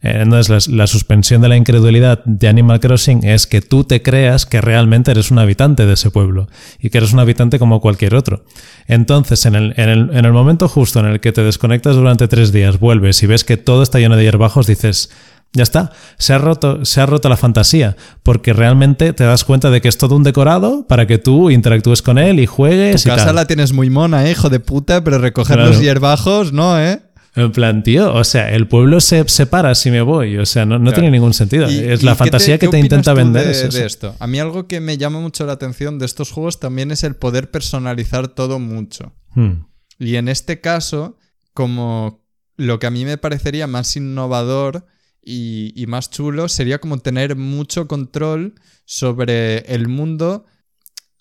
Eh, 0.01 0.21
Entonces, 0.23 0.69
la, 0.69 0.77
la 0.77 0.87
suspensión 0.87 1.43
de 1.43 1.49
la 1.49 1.57
incredulidad 1.57 2.25
de 2.25 2.49
Animal 2.49 2.81
Crossing 2.81 3.25
es 3.25 3.47
que 3.47 3.61
tú 3.61 3.85
te 3.85 4.03
creas 4.03 4.47
que 4.47 4.61
realmente 4.63 5.11
eres 5.11 5.31
un 5.31 5.39
habitante 5.39 5.85
de 5.85 5.95
ese 5.95 6.11
pueblo 6.11 6.49
y 6.81 6.89
que 6.89 6.99
eres 6.99 7.13
un 7.13 7.21
habitante 7.21 7.59
como 7.59 7.81
cualquier 7.81 8.15
otro. 8.15 8.45
Entonces, 8.87 9.45
en 9.45 9.55
el, 9.55 9.75
en 9.77 9.89
el, 9.91 10.11
en 10.13 10.25
el 10.25 10.33
momento 10.33 10.67
justo 10.67 11.01
en 11.01 11.07
el 11.07 11.21
que 11.21 11.33
te 11.33 11.43
desconectas 11.43 11.97
durante 11.97 12.27
tres 12.27 12.53
días, 12.53 12.81
vuelves 12.81 13.23
y 13.23 13.27
ves 13.27 13.45
que 13.45 13.59
todo 13.59 13.83
está 13.83 13.99
lleno 13.99 14.17
de 14.17 14.25
hierbajos, 14.25 14.67
dices, 14.67 15.11
ya 15.55 15.63
está, 15.63 15.93
se 16.19 16.33
ha 16.33 16.39
roto, 16.39 16.85
se 16.85 17.01
ha 17.01 17.07
roto 17.07 17.29
la 17.29 17.37
fantasía, 17.37 17.97
porque 18.23 18.53
realmente 18.53 19.13
te 19.13 19.25
das 19.25 19.45
cuenta 19.45 19.71
de 19.71 19.81
que 19.81 19.89
es 19.89 19.99
todo 19.99 20.17
un 20.17 20.23
decorado 20.23 20.87
para 20.87 21.07
que 21.07 21.19
tú 21.19 21.51
interactúes 21.51 22.01
con 22.03 22.19
él 22.19 22.41
y 22.41 22.47
Tu 22.47 22.53
juegues 22.53 23.05
y 23.05 23.09
casa 23.09 23.27
tal. 23.27 23.35
la 23.37 23.47
tienes 23.47 23.73
muy 23.73 23.91
mona, 23.91 24.27
eh, 24.27 24.33
hijo 24.33 24.49
de 24.49 24.61
puta, 24.61 25.05
pero 25.05 25.19
recoger 25.19 25.57
Claro. 25.57 25.71
los 25.71 25.81
hierbajos, 25.81 26.53
no, 26.53 26.81
¿eh? 26.81 27.03
En 27.35 27.51
plan, 27.51 27.83
tío, 27.83 28.13
o 28.15 28.25
sea, 28.25 28.51
el 28.51 28.69
pueblo 28.69 29.01
se 29.01 29.27
separa 29.27 29.75
si 29.75 29.91
me 29.91 30.03
voy, 30.03 30.37
o 30.37 30.45
sea, 30.45 30.67
no, 30.67 30.79
no 30.79 30.85
Claro. 30.85 30.97
tiene 30.97 31.11
ningún 31.13 31.33
sentido. 31.33 31.71
Y- 31.71 31.79
es 31.79 32.03
la 32.03 32.15
fantasía 32.15 32.57
te- 32.59 32.67
que 32.67 32.69
te 32.69 32.79
intenta 32.79 33.15
vender. 33.15 33.47
de, 33.47 33.53
es 33.53 33.73
de 33.73 33.87
esto? 33.87 34.15
A 34.19 34.27
mí 34.27 34.39
algo 34.39 34.67
que 34.67 34.81
me 34.81 34.99
llama 34.99 35.19
mucho 35.19 35.47
la 35.47 35.53
atención 35.55 35.99
de 35.99 36.05
estos 36.05 36.31
juegos 36.31 36.61
también 36.61 36.91
es 36.91 37.05
el 37.05 37.15
poder 37.17 37.51
personalizar 37.51 38.29
todo 38.29 38.59
mucho. 38.59 39.15
Hmm. 39.35 39.65
Y 39.99 40.17
en 40.17 40.29
este 40.29 40.61
caso, 40.61 41.17
como 41.55 42.23
lo 42.59 42.79
que 42.79 42.87
a 42.87 42.91
mí 42.91 43.05
me 43.07 43.17
parecería 43.17 43.67
más 43.67 43.97
innovador 43.97 44.85
y, 45.23 45.73
y 45.81 45.87
más 45.87 46.11
chulo 46.11 46.49
sería 46.49 46.81
como 46.81 46.99
tener 46.99 47.37
mucho 47.37 47.87
control 47.87 48.55
sobre 48.85 49.59
el 49.75 49.89
mundo, 49.89 50.45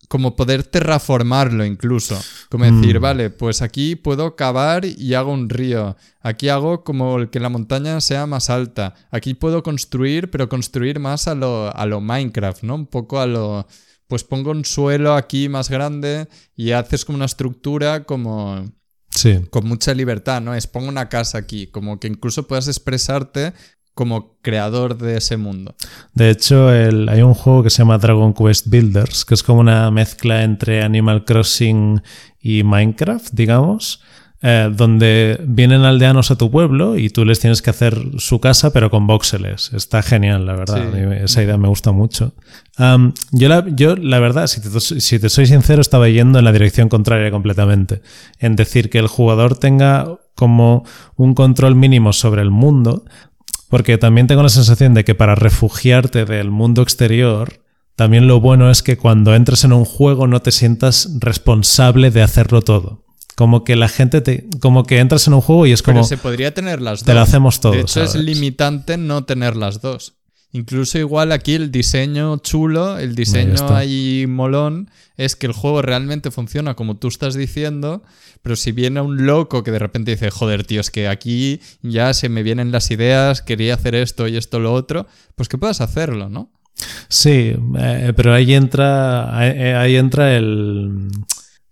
como 0.08 0.36
poder 0.36 0.64
terraformarlo 0.64 1.64
incluso. 1.64 2.20
Como 2.50 2.66
decir, 2.66 3.00
Mm. 3.00 3.02
vale, 3.02 3.30
pues 3.30 3.62
aquí 3.62 3.96
puedo 3.96 4.36
cavar 4.36 4.84
y 4.84 5.14
hago 5.14 5.32
un 5.32 5.48
río. 5.50 5.96
Aquí 6.20 6.50
hago 6.50 6.84
como 6.84 7.18
el 7.18 7.30
que 7.30 7.40
la 7.40 7.48
montaña 7.50 8.02
sea 8.02 8.26
más 8.26 8.50
alta. 8.50 8.94
Aquí 9.12 9.36
puedo 9.36 9.64
construir, 9.64 10.30
pero 10.30 10.50
construir 10.50 11.00
más 11.00 11.28
a 11.30 11.36
lo, 11.36 11.74
a 11.74 11.86
lo 11.86 12.02
Minecraft, 12.02 12.64
¿no? 12.64 12.76
Un 12.76 12.88
poco 12.88 13.20
a 13.20 13.26
lo... 13.26 13.68
Pues 14.08 14.26
pongo 14.26 14.52
un 14.52 14.66
suelo 14.66 15.14
aquí 15.16 15.48
más 15.48 15.70
grande 15.70 16.28
y 16.58 16.72
haces 16.72 17.06
como 17.06 17.16
una 17.16 17.26
estructura 17.26 18.04
como 18.04 18.70
Sí. 19.12 19.40
con 19.50 19.66
mucha 19.66 19.94
libertad, 19.94 20.42
¿no? 20.42 20.54
Es 20.54 20.68
pongo 20.68 20.90
una 20.90 21.08
casa 21.08 21.38
aquí, 21.38 21.68
como 21.68 22.00
que 22.02 22.08
incluso 22.10 22.48
puedas 22.48 22.68
expresarte 22.68 23.54
como 24.02 24.38
creador 24.42 24.98
de 24.98 25.18
ese 25.18 25.38
mundo. 25.38 25.76
De 26.16 26.32
hecho, 26.32 26.74
el- 26.74 27.08
hay 27.10 27.22
un 27.22 27.36
juego 27.36 27.62
que 27.62 27.70
se 27.70 27.80
llama 27.84 28.00
Dragon 28.00 28.34
Quest 28.34 28.68
Builders, 28.68 29.26
que 29.26 29.36
es 29.36 29.44
como 29.44 29.60
una 29.60 29.92
mezcla 29.92 30.44
entre 30.44 30.82
Animal 30.84 31.24
Crossing 31.24 32.02
y 32.42 32.64
Minecraft, 32.64 33.30
digamos, 33.34 34.02
eh, 34.44 34.72
donde 34.76 35.40
vienen 35.48 35.82
aldeanos 35.84 36.32
a 36.32 36.36
tu 36.36 36.50
pueblo 36.50 36.98
y 36.98 37.12
tú 37.12 37.26
les 37.26 37.40
tienes 37.40 37.62
que 37.62 37.70
hacer 37.70 37.96
su 38.18 38.40
casa, 38.40 38.74
pero 38.74 38.90
con 38.90 39.06
voxeles. 39.06 39.72
Está 39.72 40.02
genial, 40.02 40.48
la 40.48 40.56
verdad. 40.56 40.92
Sí. 40.92 41.24
Esa 41.24 41.44
idea 41.44 41.58
me 41.60 41.68
gusta 41.68 41.92
mucho. 41.92 42.34
Yo, 43.32 43.48
la, 43.50 43.64
yo, 43.70 43.96
la 43.96 44.18
verdad, 44.18 44.48
si 44.48 44.60
te, 44.62 44.80
si 44.80 45.20
te 45.20 45.30
soy 45.30 45.46
sincero, 45.46 45.80
estaba 45.82 46.10
yendo 46.10 46.40
en 46.40 46.46
la 46.46 46.52
dirección 46.52 46.90
contraria 46.90 47.30
completamente. 47.30 48.02
En 48.40 48.56
decir 48.56 48.90
que 48.90 48.98
el 48.98 49.06
jugador 49.08 49.58
tenga 49.58 50.08
como 50.34 50.86
un 51.16 51.36
control 51.36 51.76
mínimo 51.76 52.12
sobre 52.12 52.42
el 52.42 52.50
mundo, 52.50 53.06
porque 53.72 53.98
también 53.98 54.28
tengo 54.28 54.44
la 54.44 54.50
sensación 54.50 54.94
de 54.94 55.06
que 55.06 55.16
para 55.16 55.34
refugiarte 55.34 56.26
del 56.26 56.52
mundo 56.52 56.82
exterior, 56.82 57.64
también 57.96 58.28
lo 58.28 58.42
bueno 58.42 58.70
es 58.70 58.84
que 58.84 58.98
cuando 58.98 59.34
entres 59.34 59.64
en 59.64 59.72
un 59.72 59.86
juego 59.86 60.28
no 60.28 60.42
te 60.42 60.52
sientas 60.52 61.10
responsable 61.20 62.12
de 62.12 62.22
hacerlo 62.22 62.62
todo. 62.62 63.06
Como 63.36 63.64
que 63.64 63.78
la 63.78 63.88
gente 63.88 64.20
te. 64.20 64.50
Como 64.60 64.84
que 64.84 65.00
entras 65.00 65.26
en 65.28 65.36
un 65.36 65.42
juego 65.42 65.66
y 65.66 65.72
es 65.72 65.82
como. 65.82 66.00
Pero 66.00 66.08
se 66.08 66.18
podría 66.18 66.54
tener 66.54 66.82
las 66.82 67.00
dos. 67.00 67.06
Te 67.06 67.14
lo 67.14 67.22
hacemos 67.22 67.62
todo. 67.62 67.72
De 67.72 67.80
hecho, 67.80 68.04
es 68.04 68.14
limitante 68.16 68.98
no 68.98 69.24
tener 69.24 69.56
las 69.56 69.82
dos. 69.82 70.16
Incluso 70.54 70.98
igual 70.98 71.32
aquí 71.32 71.54
el 71.54 71.72
diseño 71.72 72.38
chulo, 72.38 73.00
el 73.00 73.16
diseño 73.16 73.70
ahí 73.70 74.26
molón, 74.28 74.90
es 75.16 75.38
que 75.38 75.48
el 75.48 75.54
juego 75.54 75.82
realmente 75.82 76.30
funciona 76.30 76.74
como 76.74 76.98
tú 76.98 77.08
estás 77.08 77.36
diciendo, 77.36 78.04
pero 78.42 78.58
si 78.58 78.74
viene 78.74 79.00
un 79.00 79.26
loco 79.26 79.64
que 79.64 79.72
de 79.72 79.80
repente 79.80 80.12
dice, 80.12 80.30
joder, 80.30 80.66
tío, 80.66 80.82
es 80.82 80.92
que 80.92 81.08
aquí 81.08 81.62
ya 81.82 82.14
se 82.14 82.28
me 82.28 82.44
vienen 82.44 82.72
las 82.72 82.92
ideas, 82.92 83.42
quería 83.42 83.76
hacer 83.76 83.96
esto 83.96 84.28
y 84.28 84.36
esto 84.36 84.60
lo 84.60 84.74
otro, 84.74 85.08
pues 85.36 85.48
que 85.48 85.58
puedas 85.58 85.80
hacerlo, 85.80 86.28
¿no? 86.28 86.52
Sí, 87.08 87.56
eh, 87.78 88.14
pero 88.16 88.34
ahí 88.34 88.54
entra, 88.54 89.38
ahí, 89.38 89.52
ahí 89.52 89.96
entra 89.96 90.36
el, 90.36 91.12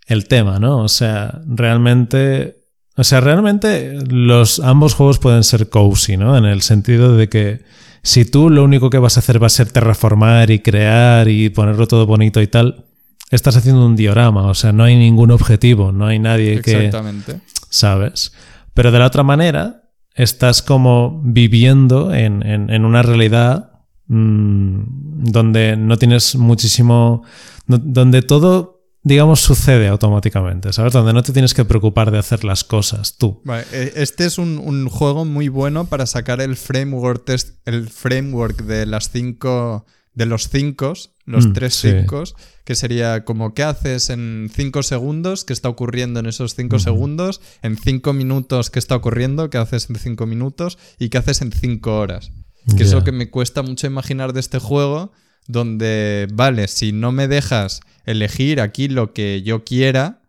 el 0.07 0.27
tema, 0.27 0.59
¿no? 0.59 0.83
O 0.83 0.89
sea, 0.89 1.41
realmente, 1.47 2.61
o 2.95 3.03
sea, 3.03 3.19
realmente 3.19 3.97
los 4.07 4.59
ambos 4.59 4.93
juegos 4.93 5.19
pueden 5.19 5.43
ser 5.43 5.69
cozy, 5.69 6.15
¿no? 6.15 6.37
En 6.37 6.45
el 6.45 6.61
sentido 6.61 7.17
de 7.17 7.27
que 7.27 7.61
si 8.03 8.25
tú 8.25 8.49
lo 8.49 8.63
único 8.63 8.89
que 8.89 8.97
vas 8.97 9.17
a 9.17 9.19
hacer 9.21 9.41
va 9.41 9.47
a 9.47 9.49
ser 9.49 9.71
terraformar 9.71 10.49
y 10.51 10.59
crear 10.59 11.27
y 11.27 11.49
ponerlo 11.49 11.87
todo 11.87 12.05
bonito 12.05 12.41
y 12.41 12.47
tal, 12.47 12.85
estás 13.31 13.55
haciendo 13.57 13.85
un 13.85 13.95
diorama, 13.95 14.47
o 14.47 14.53
sea, 14.53 14.71
no 14.71 14.83
hay 14.83 14.95
ningún 14.97 15.31
objetivo, 15.31 15.91
no 15.91 16.07
hay 16.07 16.19
nadie 16.19 16.61
que, 16.61 16.71
Exactamente. 16.85 17.41
¿sabes? 17.69 18.33
Pero 18.73 18.91
de 18.91 18.99
la 18.99 19.05
otra 19.07 19.23
manera, 19.23 19.83
estás 20.15 20.61
como 20.61 21.21
viviendo 21.23 22.13
en, 22.13 22.45
en- 22.45 22.69
en 22.69 22.85
una 22.85 23.01
realidad 23.03 23.71
mm, 24.07 25.23
donde 25.31 25.77
no 25.77 25.97
tienes 25.97 26.35
muchísimo. 26.35 27.23
no- 27.67 27.77
donde 27.77 28.21
todo, 28.23 28.78
digamos, 29.09 29.41
sucede 29.41 29.87
automáticamente, 29.89 30.71
¿sabes? 30.71 30.93
Donde 30.93 31.11
no 31.11 31.21
te 31.23 31.33
tienes 31.33 31.53
que 31.53 31.65
preocupar 31.65 32.11
de 32.11 32.19
hacer 32.19 32.43
las 32.45 32.63
cosas 32.63 33.17
tú. 33.17 33.41
Vale, 33.43 33.65
e- 33.73 33.93
este 33.97 34.25
es 34.25 34.37
un, 34.37 34.57
un 34.59 34.87
juego 34.87 35.25
muy 35.25 35.49
bueno 35.49 35.85
para 35.85 36.05
sacar 36.05 36.39
el 36.39 36.55
framework 36.55 37.25
test, 37.25 37.57
el 37.65 37.89
framework 37.89 38.61
de 38.63 38.85
las 38.85 39.09
cinco 39.11 39.85
de 40.13 40.25
los 40.25 40.49
cinco, 40.49 40.93
los 41.25 41.47
Mm, 41.47 41.53
tres 41.53 41.75
sí. 41.75 41.91
cinco, 41.91 42.23
que 42.65 42.75
sería 42.75 43.23
como 43.23 43.53
qué 43.53 43.63
haces 43.63 44.09
en 44.09 44.49
cinco 44.53 44.83
segundos, 44.83 45.45
qué 45.45 45.53
está 45.53 45.69
ocurriendo 45.69 46.19
en 46.19 46.25
esos 46.25 46.55
cinco 46.55 46.77
segundos, 46.79 47.39
en 47.61 47.77
cinco 47.77 48.11
minutos 48.13 48.69
qué 48.69 48.79
está 48.79 48.95
ocurriendo, 48.95 49.49
qué 49.49 49.57
haces 49.59 49.89
en 49.89 49.95
cinco 49.97 50.25
minutos 50.25 50.77
y 50.97 51.09
qué 51.09 51.19
haces 51.19 51.41
en 51.41 51.51
cinco 51.51 51.97
horas. 51.99 52.31
Que 52.75 52.83
es 52.83 52.91
lo 52.93 53.03
que 53.03 53.11
me 53.13 53.29
cuesta 53.29 53.61
mucho 53.63 53.87
imaginar 53.87 54.33
de 54.33 54.41
este 54.41 54.59
juego, 54.59 55.11
donde, 55.49 56.27
vale, 56.31 56.67
si 56.67 56.91
no 56.93 57.11
me 57.11 57.27
dejas 57.27 57.81
elegir 58.05 58.61
aquí 58.61 58.87
lo 58.87 59.13
que 59.13 59.41
yo 59.41 59.63
quiera, 59.65 60.21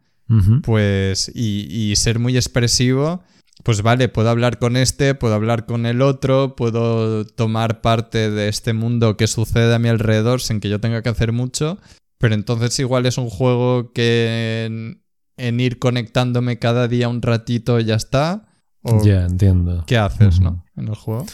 pues 0.62 1.30
y, 1.34 1.66
y 1.70 1.96
ser 1.96 2.18
muy 2.20 2.36
expresivo, 2.36 3.22
pues 3.64 3.82
vale, 3.82 4.08
puedo 4.08 4.30
hablar 4.30 4.58
con 4.58 4.76
este, 4.76 5.14
puedo 5.14 5.34
hablar 5.34 5.66
con 5.66 5.84
el 5.86 6.00
otro, 6.02 6.54
puedo 6.56 7.24
tomar 7.26 7.80
parte 7.80 8.30
de 8.30 8.48
este 8.48 8.72
mundo 8.72 9.16
que 9.16 9.26
sucede 9.26 9.74
a 9.74 9.78
mi 9.78 9.88
alrededor 9.88 10.40
sin 10.40 10.60
que 10.60 10.68
yo 10.70 10.80
tenga 10.80 11.02
que 11.02 11.08
hacer 11.10 11.32
mucho, 11.32 11.78
pero 12.18 12.34
entonces 12.34 12.78
igual 12.78 13.06
es 13.06 13.18
un 13.18 13.28
juego 13.28 13.92
que 13.92 14.64
en, 14.66 15.02
en 15.36 15.60
ir 15.60 15.78
conectándome 15.78 16.58
cada 16.58 16.88
día 16.88 17.08
un 17.08 17.20
ratito 17.22 17.78
ya 17.80 17.96
está. 17.96 18.46
¿O 18.82 19.04
Ya, 19.04 19.26
entiendo. 19.26 19.84
qué 19.86 19.98
haces, 19.98 20.40
no? 20.40 20.64
En 20.76 20.88
el 20.88 20.94
juego. 20.94 21.26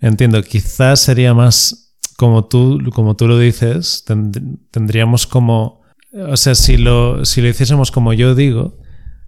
Entiendo, 0.00 0.42
quizás 0.42 1.00
sería 1.00 1.34
más 1.34 1.83
como 2.16 2.44
tú, 2.44 2.80
como 2.94 3.16
tú 3.16 3.28
lo 3.28 3.38
dices, 3.38 4.04
tend- 4.06 4.58
tendríamos 4.70 5.26
como, 5.26 5.82
o 6.12 6.36
sea, 6.36 6.54
si 6.54 6.76
lo, 6.76 7.24
si 7.24 7.40
lo 7.42 7.48
hiciésemos 7.48 7.90
como 7.90 8.12
yo 8.12 8.34
digo, 8.34 8.78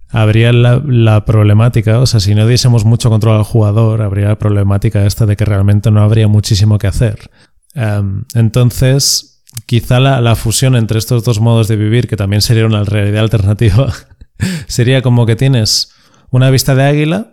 habría 0.09 0.53
la, 0.53 0.81
la 0.85 1.25
problemática, 1.25 1.99
o 1.99 2.05
sea, 2.05 2.19
si 2.19 2.33
no 2.33 2.47
diésemos 2.47 2.85
mucho 2.85 3.09
control 3.09 3.37
al 3.37 3.43
jugador, 3.43 4.01
habría 4.01 4.29
la 4.29 4.39
problemática 4.39 5.05
esta 5.05 5.25
de 5.25 5.35
que 5.35 5.45
realmente 5.45 5.91
no 5.91 6.01
habría 6.01 6.27
muchísimo 6.27 6.77
que 6.77 6.87
hacer. 6.87 7.29
Em, 7.73 8.23
entonces, 8.33 9.43
quizá 9.65 9.99
la, 9.99 10.21
la 10.21 10.35
fusión 10.35 10.75
entre 10.75 10.97
estos 10.99 11.23
dos 11.23 11.39
modos 11.41 11.67
de 11.67 11.75
vivir, 11.75 12.07
que 12.07 12.15
también 12.15 12.41
sería 12.41 12.65
una 12.65 12.83
realidad 12.83 13.21
alternativa, 13.23 13.91
sería 14.67 15.01
como 15.01 15.25
que 15.25 15.35
tienes 15.35 15.91
una 16.31 16.49
vista 16.49 16.75
de 16.75 16.83
águila 16.83 17.31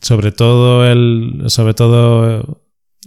sobre 0.00 0.32
todo 0.32 0.84
el 0.84 1.44
sobre 1.46 1.74
todo 1.74 2.61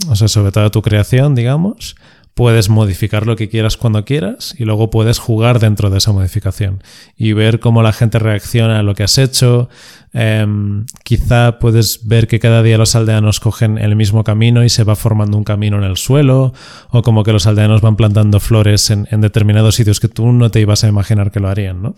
o 0.10 0.16
sea, 0.16 0.28
sobre 0.28 0.52
toda 0.52 0.70
tu 0.70 0.82
creación, 0.82 1.36
digamos, 1.36 1.96
puedes 2.36 2.68
modificar 2.68 3.26
lo 3.26 3.38
que 3.38 3.48
quieras 3.48 3.78
cuando 3.78 4.04
quieras 4.04 4.56
y 4.60 4.66
luego 4.66 4.90
puedes 4.90 5.20
jugar 5.20 5.60
dentro 5.60 5.90
de 5.90 6.00
esa 6.00 6.12
modificación 6.12 6.84
y 7.16 7.32
ver 7.32 7.62
cómo 7.62 7.82
la 7.82 7.94
gente 7.94 8.20
reacciona 8.20 8.80
a 8.80 8.84
lo 8.84 8.94
que 8.94 9.04
has 9.04 9.18
hecho. 9.18 9.70
Em, 10.12 10.86
quizá 11.04 11.60
puedes 11.60 12.06
ver 12.08 12.28
que 12.28 12.40
cada 12.40 12.62
día 12.62 12.78
los 12.78 12.94
aldeanos 12.94 13.40
cogen 13.40 13.78
el 13.78 13.96
mismo 13.96 14.26
camino 14.26 14.66
y 14.66 14.70
se 14.70 14.84
va 14.84 14.98
formando 14.98 15.38
un 15.38 15.46
camino 15.46 15.78
en 15.78 15.86
el 15.86 15.96
suelo 15.96 16.54
o 16.90 17.02
como 17.02 17.24
que 17.24 17.32
los 17.32 17.48
aldeanos 17.48 17.80
van 17.80 17.96
plantando 17.96 18.42
flores 18.42 18.90
en, 18.90 19.08
en 19.12 19.22
determinados 19.22 19.76
sitios 19.76 20.02
que 20.02 20.10
tú 20.10 20.34
no 20.34 20.52
te 20.52 20.60
ibas 20.60 20.84
a 20.84 20.90
imaginar 20.90 21.32
que 21.32 21.40
lo 21.40 21.48
harían, 21.48 21.82
¿no? 21.82 21.96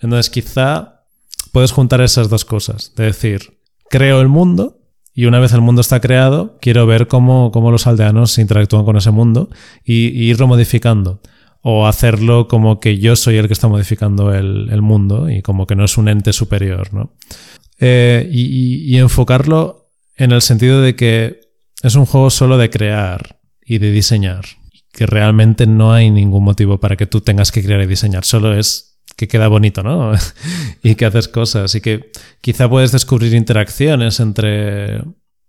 Entonces 0.00 0.30
quizá 0.30 1.02
puedes 1.52 1.72
juntar 1.72 2.00
esas 2.00 2.30
dos 2.30 2.46
cosas, 2.46 2.94
de 2.96 3.04
decir, 3.04 3.58
creo 3.90 4.22
el 4.22 4.28
mundo 4.28 4.79
y 5.20 5.26
una 5.26 5.38
vez 5.38 5.52
el 5.52 5.60
mundo 5.60 5.82
está 5.82 6.00
creado, 6.00 6.56
quiero 6.62 6.86
ver 6.86 7.06
cómo, 7.06 7.52
cómo 7.52 7.70
los 7.70 7.86
aldeanos 7.86 8.38
interactúan 8.38 8.86
con 8.86 8.96
ese 8.96 9.10
mundo 9.10 9.50
y, 9.84 10.06
irlo 10.30 10.46
modificando. 10.46 11.20
O 11.60 11.86
hacerlo 11.86 12.48
como 12.48 12.80
que 12.80 12.96
yo 12.98 13.16
soy 13.16 13.36
el 13.36 13.46
que 13.46 13.52
está 13.52 13.68
modificando 13.68 14.32
el, 14.32 14.70
el 14.72 14.80
mundo 14.80 15.28
y 15.28 15.42
como 15.42 15.66
que 15.66 15.76
no 15.76 15.84
es 15.84 15.98
un 15.98 16.08
ente 16.08 16.32
superior, 16.32 16.94
¿no? 16.94 17.12
Eh, 17.78 18.30
y, 18.32 18.94
y, 18.94 18.96
enfocarlo 18.96 19.90
en 20.16 20.32
el 20.32 20.40
sentido 20.40 20.80
de 20.80 20.96
que 20.96 21.40
es 21.82 21.96
un 21.96 22.06
juego 22.06 22.30
solo 22.30 22.56
de 22.56 22.70
crear 22.70 23.40
y 23.62 23.76
de 23.76 23.92
diseñar. 23.92 24.46
Que 24.90 25.04
realmente 25.04 25.66
no 25.66 25.92
hay 25.92 26.10
ningún 26.10 26.44
motivo 26.44 26.80
para 26.80 26.96
que 26.96 27.06
tú 27.06 27.20
tengas 27.20 27.52
que 27.52 27.62
crear 27.62 27.82
y 27.82 27.86
diseñar. 27.86 28.24
Solo 28.24 28.56
es 28.56 28.89
que 29.20 29.28
queda 29.28 29.48
bonito, 29.48 29.82
¿no? 29.82 30.12
y 30.82 30.94
que 30.94 31.04
haces 31.04 31.28
cosas 31.28 31.74
y 31.74 31.82
que 31.82 32.10
quizá 32.40 32.70
puedes 32.70 32.90
descubrir 32.90 33.34
interacciones 33.34 34.18
entre, 34.18 35.02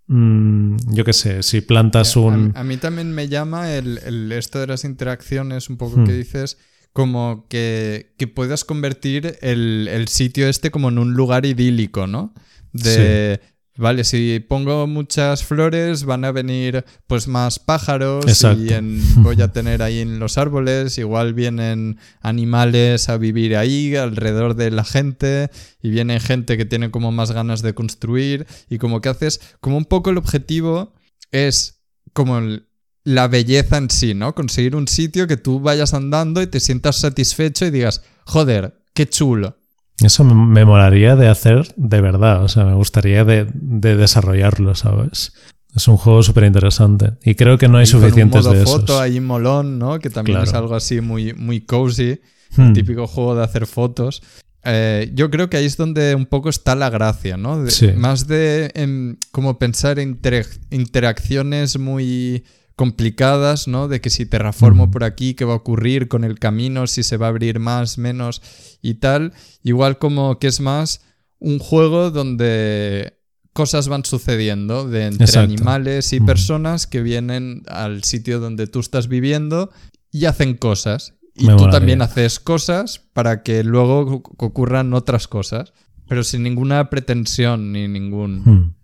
mmm, 0.08 0.76
yo 0.88 1.06
qué 1.06 1.14
sé, 1.14 1.42
si 1.42 1.62
plantas 1.62 2.14
un... 2.16 2.52
A, 2.54 2.60
a, 2.60 2.64
mí 2.64 2.76
también 2.76 3.12
me 3.12 3.28
llama 3.28 3.72
el, 3.72 3.98
el, 4.04 4.30
esto 4.32 4.60
de 4.60 4.66
las 4.66 4.84
interacciones, 4.84 5.70
un 5.70 5.78
poco 5.78 6.00
hmm. 6.00 6.04
que 6.04 6.12
dices, 6.12 6.58
como 6.92 7.46
que, 7.48 8.12
que 8.18 8.26
puedas 8.26 8.66
convertir 8.66 9.38
el, 9.40 9.88
el, 9.90 10.08
sitio 10.08 10.48
este 10.48 10.70
como 10.70 10.90
en 10.90 10.98
un 10.98 11.14
lugar 11.14 11.46
idílico, 11.46 12.06
¿no? 12.06 12.34
De... 12.74 13.40
Sí. 13.42 13.48
Vale, 13.82 14.04
si 14.04 14.38
pongo 14.38 14.86
muchas 14.86 15.42
flores 15.42 16.04
van 16.04 16.24
a 16.24 16.30
venir 16.30 16.84
pues 17.08 17.26
más 17.26 17.58
pájaros 17.58 18.24
Exacto. 18.28 18.62
y 18.62 18.68
en, 18.68 19.02
voy 19.24 19.42
a 19.42 19.50
tener 19.50 19.82
ahí 19.82 19.98
en 19.98 20.20
los 20.20 20.38
árboles, 20.38 20.98
igual 20.98 21.34
vienen 21.34 21.98
animales 22.20 23.08
a 23.08 23.16
vivir 23.16 23.56
ahí 23.56 23.96
alrededor 23.96 24.54
de 24.54 24.70
la 24.70 24.84
gente 24.84 25.50
y 25.82 25.90
viene 25.90 26.20
gente 26.20 26.56
que 26.56 26.64
tiene 26.64 26.92
como 26.92 27.10
más 27.10 27.32
ganas 27.32 27.60
de 27.60 27.74
construir 27.74 28.46
y 28.70 28.78
como 28.78 29.00
que 29.00 29.08
haces, 29.08 29.40
como 29.60 29.78
un 29.78 29.84
poco 29.84 30.10
el 30.10 30.18
objetivo 30.18 30.94
es 31.32 31.82
como 32.12 32.38
el, 32.38 32.68
la 33.02 33.26
belleza 33.26 33.78
en 33.78 33.90
sí, 33.90 34.14
¿no? 34.14 34.36
Conseguir 34.36 34.76
un 34.76 34.86
sitio 34.86 35.26
que 35.26 35.36
tú 35.36 35.58
vayas 35.58 35.92
andando 35.92 36.40
y 36.40 36.46
te 36.46 36.60
sientas 36.60 37.00
satisfecho 37.00 37.66
y 37.66 37.72
digas, 37.72 38.04
joder, 38.26 38.80
qué 38.94 39.08
chulo. 39.08 39.58
Eso 40.06 40.24
me 40.24 40.64
molaría 40.64 41.16
de 41.16 41.28
hacer 41.28 41.72
de 41.76 42.00
verdad, 42.00 42.42
o 42.44 42.48
sea, 42.48 42.64
me 42.64 42.74
gustaría 42.74 43.24
de, 43.24 43.46
de 43.54 43.96
desarrollarlo, 43.96 44.74
¿sabes? 44.74 45.32
Es 45.74 45.88
un 45.88 45.96
juego 45.96 46.22
súper 46.22 46.44
interesante 46.44 47.12
y 47.24 47.34
creo 47.34 47.56
que 47.56 47.68
no 47.68 47.78
hay 47.78 47.84
y 47.84 47.86
suficientes 47.86 48.42
con 48.42 48.52
un 48.52 48.58
modo 48.58 48.58
de 48.60 48.66
foto 48.66 48.84
esos. 48.92 49.00
ahí 49.00 49.20
molón, 49.20 49.78
¿no? 49.78 49.98
Que 49.98 50.10
también 50.10 50.36
Claro. 50.36 50.50
es 50.50 50.54
algo 50.54 50.74
así 50.74 51.00
muy, 51.00 51.32
muy 51.34 51.60
cozy, 51.62 52.20
Hmm. 52.54 52.68
el 52.68 52.72
típico 52.74 53.06
juego 53.06 53.34
de 53.34 53.44
hacer 53.44 53.66
fotos. 53.66 54.22
Eh, 54.64 55.10
yo 55.14 55.30
creo 55.30 55.48
que 55.48 55.56
ahí 55.56 55.64
es 55.64 55.78
donde 55.78 56.14
un 56.14 56.26
poco 56.26 56.50
está 56.50 56.74
la 56.76 56.90
gracia, 56.90 57.38
¿no? 57.38 57.62
De- 57.64 57.70
Sí. 57.70 57.88
Más 57.96 58.26
de 58.28 59.16
como 59.30 59.58
pensar 59.58 59.98
en 59.98 60.20
interac- 60.20 60.60
interacciones 60.70 61.78
muy 61.78 62.44
complicadas, 62.76 63.68
¿no? 63.68 63.88
De 63.88 64.00
que 64.00 64.10
si 64.10 64.26
terraformo 64.26 64.90
por 64.90 65.04
aquí, 65.04 65.34
¿qué 65.34 65.44
va 65.44 65.52
a 65.54 65.56
ocurrir 65.56 66.08
con 66.08 66.24
el 66.24 66.38
camino? 66.38 66.86
Si 66.86 67.02
se 67.02 67.16
va 67.16 67.26
a 67.26 67.30
abrir 67.30 67.58
más, 67.58 67.98
menos 67.98 68.42
y 68.82 68.94
tal. 68.94 69.32
Igual 69.62 69.98
como 69.98 70.38
que 70.38 70.46
es 70.48 70.60
más 70.60 71.02
un 71.38 71.58
juego 71.58 72.10
donde 72.10 73.18
cosas 73.52 73.88
van 73.88 74.04
sucediendo 74.04 74.88
de 74.88 75.06
entre 75.06 75.26
Exacto. 75.26 75.52
animales 75.52 76.12
y 76.12 76.20
personas 76.20 76.86
que 76.86 77.02
vienen 77.02 77.62
al 77.68 78.02
sitio 78.04 78.40
donde 78.40 78.66
tú 78.66 78.80
estás 78.80 79.08
viviendo 79.08 79.70
y 80.10 80.24
hacen 80.24 80.56
cosas. 80.56 81.14
Y 81.34 81.46
Me 81.46 81.52
tú 81.52 81.60
molaría. 81.60 81.78
también 81.78 82.02
haces 82.02 82.38
cosas 82.40 82.98
para 83.12 83.42
que 83.42 83.62
luego 83.64 84.06
oc- 84.22 84.34
ocurran 84.38 84.92
otras 84.94 85.28
cosas, 85.28 85.72
pero 86.08 86.24
sin 86.24 86.42
ninguna 86.42 86.90
pretensión 86.90 87.72
ni 87.72 87.88
ningún... 87.88 88.42
Hmm. 88.44 88.74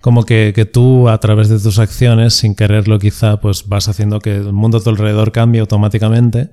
Como 0.00 0.24
que, 0.24 0.52
que 0.54 0.64
tú 0.64 1.08
a 1.08 1.18
través 1.18 1.48
de 1.48 1.58
tus 1.58 1.78
acciones, 1.78 2.34
sin 2.34 2.54
quererlo 2.54 2.98
quizá, 2.98 3.40
pues 3.40 3.68
vas 3.68 3.88
haciendo 3.88 4.20
que 4.20 4.36
el 4.36 4.52
mundo 4.52 4.78
a 4.78 4.80
tu 4.82 4.90
alrededor 4.90 5.32
cambie 5.32 5.60
automáticamente. 5.60 6.50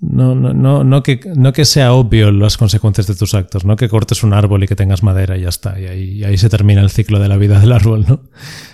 No, 0.00 0.34
no, 0.34 0.52
no, 0.52 0.84
no, 0.84 1.02
que, 1.02 1.20
no 1.34 1.52
que 1.52 1.64
sea 1.64 1.94
obvio 1.94 2.30
las 2.30 2.58
consecuencias 2.58 3.06
de 3.06 3.14
tus 3.14 3.32
actos, 3.32 3.64
no 3.64 3.76
que 3.76 3.88
cortes 3.88 4.22
un 4.22 4.34
árbol 4.34 4.62
y 4.62 4.68
que 4.68 4.76
tengas 4.76 5.02
madera 5.02 5.38
y 5.38 5.42
ya 5.42 5.48
está, 5.48 5.80
y 5.80 5.86
ahí, 5.86 6.10
y 6.18 6.24
ahí 6.24 6.36
se 6.36 6.50
termina 6.50 6.82
el 6.82 6.90
ciclo 6.90 7.18
de 7.20 7.28
la 7.28 7.38
vida 7.38 7.58
del 7.58 7.72
árbol, 7.72 8.04
¿no? 8.06 8.20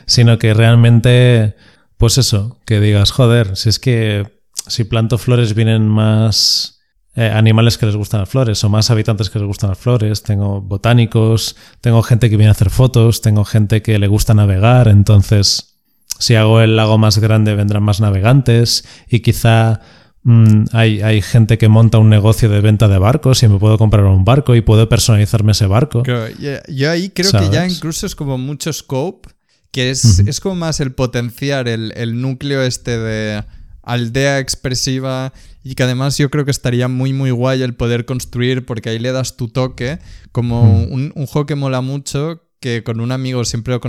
Sino 0.07 0.39
que 0.39 0.55
realmente, 0.55 1.55
pues 1.99 2.19
eso, 2.19 2.59
que 2.67 2.81
digas, 2.81 3.13
joder, 3.13 3.57
si 3.57 3.69
es 3.69 3.79
que 3.79 4.41
si 4.67 4.85
planto 4.85 5.19
flores 5.19 5.55
vienen 5.55 5.87
más 5.87 6.80
eh, 7.17 7.29
animales 7.29 7.77
que 7.77 7.87
les 7.87 7.97
gustan 7.97 8.21
las 8.21 8.29
flores 8.29 8.63
o 8.63 8.69
más 8.69 8.89
habitantes 8.91 9.31
que 9.31 9.41
les 9.41 9.49
gustan 9.49 9.71
las 9.71 9.79
flores, 9.79 10.23
tengo 10.23 10.61
botánicos, 10.61 11.57
tengo 11.81 12.03
gente 12.03 12.31
que 12.31 12.37
viene 12.37 12.51
a 12.51 12.53
hacer 12.53 12.71
fotos, 12.71 13.21
tengo 13.21 13.45
gente 13.45 13.83
que 13.83 13.99
le 13.99 14.07
gusta 14.07 14.33
navegar, 14.33 14.87
entonces 14.87 15.77
si 16.21 16.37
hago 16.37 16.61
el 16.61 16.77
lago 16.77 16.99
más 16.99 17.19
grande 17.19 17.57
vendrán 17.57 17.83
más 17.83 18.01
navegantes 18.01 18.85
y 19.09 19.21
quizá 19.21 19.81
mm, 20.23 20.67
hay, 20.73 21.03
hay 21.03 21.21
gente 21.21 21.59
que 21.59 21.69
monta 21.69 21.99
un 21.99 22.11
negocio 22.11 22.49
de 22.49 22.61
venta 22.61 22.87
de 22.87 22.99
barcos 22.99 23.43
y 23.43 23.49
me 23.49 23.59
puedo 23.59 23.77
comprar 23.77 24.05
un 24.05 24.25
barco 24.25 24.55
y 24.55 24.61
puedo 24.61 24.89
personalizarme 24.89 25.51
ese 25.51 25.67
barco. 25.67 26.05
Yo, 26.05 26.91
ahí 26.91 27.11
creo 27.11 27.33
que 27.33 27.51
ya 27.51 27.67
incluso 27.67 28.07
es 28.07 28.15
como 28.15 28.39
mucho 28.39 28.73
scope, 28.73 29.31
que 29.73 29.91
es, 29.91 30.21
es 30.21 30.39
como 30.39 30.55
más 30.55 30.79
el 30.79 30.93
potenciar 30.93 31.67
el, 31.67 31.93
el 31.97 32.21
núcleo 32.21 32.63
este 32.63 32.99
de 32.99 33.43
aldea 33.83 34.39
expresiva 34.39 35.33
y 35.63 35.75
que 35.75 35.83
además 35.83 36.17
yo 36.19 36.31
creo 36.31 36.45
que 36.45 36.51
estaría 36.51 36.89
muy 36.89 37.13
muy 37.13 37.31
guay 37.31 37.63
el 37.63 37.75
poder 37.75 38.05
construir 38.05 38.65
porque 38.65 38.89
ahí 38.91 38.99
le 38.99 39.13
das 39.13 39.37
tu 39.37 39.49
toque, 39.49 39.99
como 40.33 40.65
Mm. 40.65 40.93
un, 40.93 41.13
un 41.15 41.27
juego 41.27 41.47
que 41.47 41.55
mola 41.55 41.81
mucho 41.81 42.43
que 42.61 42.83
con 42.85 43.01
un 43.01 43.11
amigo 43.13 43.45
siempre 43.45 43.73
lo 43.75 43.81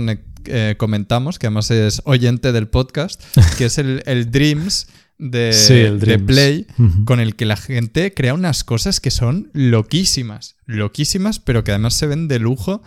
eh, 0.46 0.74
comentamos, 0.78 1.38
que 1.38 1.46
además 1.46 1.70
es 1.70 2.00
oyente 2.04 2.52
del 2.52 2.68
podcast, 2.68 3.22
que 3.58 3.66
es 3.66 3.78
el, 3.78 4.02
el 4.06 4.30
Dreams 4.30 4.86
de, 5.18 5.52
Sí, 5.52 5.74
el 5.74 6.00
de. 6.00 6.18
Play, 6.18 6.66
con 7.04 7.20
el 7.20 7.36
que 7.36 7.44
la 7.44 7.56
gente 7.56 8.12
crea 8.12 8.34
unas 8.34 8.64
cosas 8.64 8.98
que 8.98 9.10
son 9.12 9.50
loquísimas, 9.52 10.56
loquísimas, 10.66 11.38
pero 11.38 11.62
que 11.64 11.70
además 11.70 11.94
se 11.94 12.06
ven 12.06 12.26
de 12.28 12.38
lujo, 12.38 12.82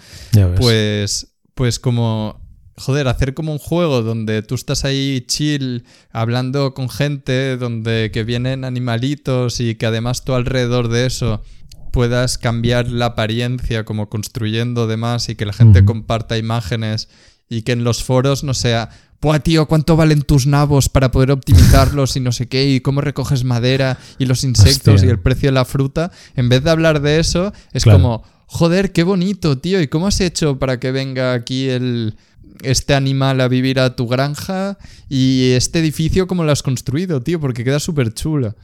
pues, 0.57 1.27
pues 1.53 1.79
como, 1.79 2.41
joder, 2.77 3.07
hacer 3.07 3.33
como 3.33 3.51
un 3.51 3.59
juego 3.59 4.01
donde 4.01 4.41
tú 4.41 4.55
estás 4.55 4.83
ahí 4.85 5.23
chill, 5.27 5.85
hablando 6.11 6.73
con 6.73 6.89
gente, 6.89 7.57
donde 7.57 8.11
que 8.13 8.23
vienen 8.23 8.65
animalitos 8.65 9.59
y 9.59 9.75
que 9.75 9.85
además 9.85 10.23
tú 10.25 10.33
alrededor 10.33 10.87
de 10.89 11.05
eso 11.05 11.41
puedas 11.91 12.37
cambiar 12.37 12.89
la 12.89 13.05
apariencia 13.07 13.85
como 13.85 14.09
construyendo 14.09 14.87
demás 14.87 15.29
y 15.29 15.35
que 15.35 15.45
la 15.45 15.53
gente 15.53 15.85
comparta 15.85 16.37
imágenes 16.37 17.07
y 17.49 17.61
que 17.61 17.71
en 17.71 17.83
los 17.85 18.03
foros 18.03 18.43
no 18.43 18.53
sea, 18.53 18.89
Buah, 19.21 19.39
tío, 19.39 19.65
¿cuánto 19.65 19.95
valen 19.95 20.21
tus 20.21 20.45
nabos 20.45 20.87
para 20.87 21.09
poder 21.09 21.31
optimizarlos 21.31 22.15
y 22.15 22.19
no 22.19 22.31
sé 22.31 22.47
qué? 22.47 22.69
¿Y 22.69 22.81
cómo 22.81 23.01
recoges 23.01 23.43
madera 23.43 23.97
y 24.19 24.25
los 24.25 24.43
insectos 24.43 24.95
Hostia. 24.95 25.07
y 25.07 25.09
el 25.09 25.19
precio 25.19 25.47
de 25.49 25.53
la 25.53 25.65
fruta? 25.65 26.11
En 26.35 26.47
vez 26.47 26.63
de 26.63 26.69
hablar 26.69 27.01
de 27.01 27.19
eso, 27.19 27.51
es 27.73 27.83
Claro. 27.83 27.97
como, 27.99 28.23
joder, 28.47 28.91
qué 28.91 29.03
bonito, 29.03 29.57
tío. 29.57 29.81
¿Y 29.81 29.87
cómo 29.87 30.07
has 30.07 30.21
hecho 30.21 30.59
para 30.59 30.79
que 30.79 30.91
venga 30.91 31.33
aquí 31.33 31.69
el 31.69 32.15
este 32.63 32.95
animal 32.95 33.41
a 33.41 33.47
vivir 33.47 33.79
a 33.79 33.95
tu 33.95 34.07
granja 34.07 34.77
y 35.09 35.51
este 35.51 35.79
edificio 35.79 36.25
cómo 36.25 36.43
lo 36.43 36.51
has 36.51 36.63
construido, 36.63 37.21
tío? 37.21 37.39
Porque 37.39 37.63
queda 37.63 37.79
súper 37.79 38.13
chulo. 38.13 38.55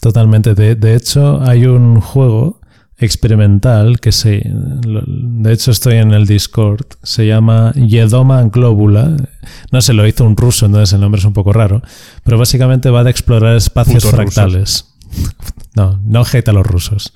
Totalmente. 0.00 0.54
De, 0.54 0.76
de 0.76 0.94
hecho, 0.94 1.40
hay 1.42 1.66
un 1.66 2.00
juego 2.00 2.60
experimental 3.00 3.98
que 3.98 4.12
se. 4.12 4.42
De 4.44 5.52
hecho, 5.52 5.70
estoy 5.70 5.96
en 5.96 6.12
el 6.12 6.26
Discord. 6.26 6.86
Se 7.02 7.26
llama 7.26 7.72
Yedoma 7.74 8.42
Globula. 8.44 9.16
No 9.72 9.80
sé, 9.80 9.94
lo 9.94 10.06
hizo 10.06 10.24
un 10.24 10.36
ruso, 10.36 10.66
entonces 10.66 10.92
el 10.92 11.00
nombre 11.00 11.18
es 11.18 11.24
un 11.24 11.32
poco 11.32 11.52
raro. 11.52 11.82
Pero 12.24 12.38
básicamente 12.38 12.90
va 12.90 13.04
de 13.04 13.10
explorar 13.10 13.56
espacios 13.56 14.04
Putos 14.04 14.16
fractales. 14.16 14.89
No, 15.72 16.00
no 16.04 16.24
hate 16.24 16.48
a 16.48 16.52
los 16.52 16.66
rusos. 16.66 17.12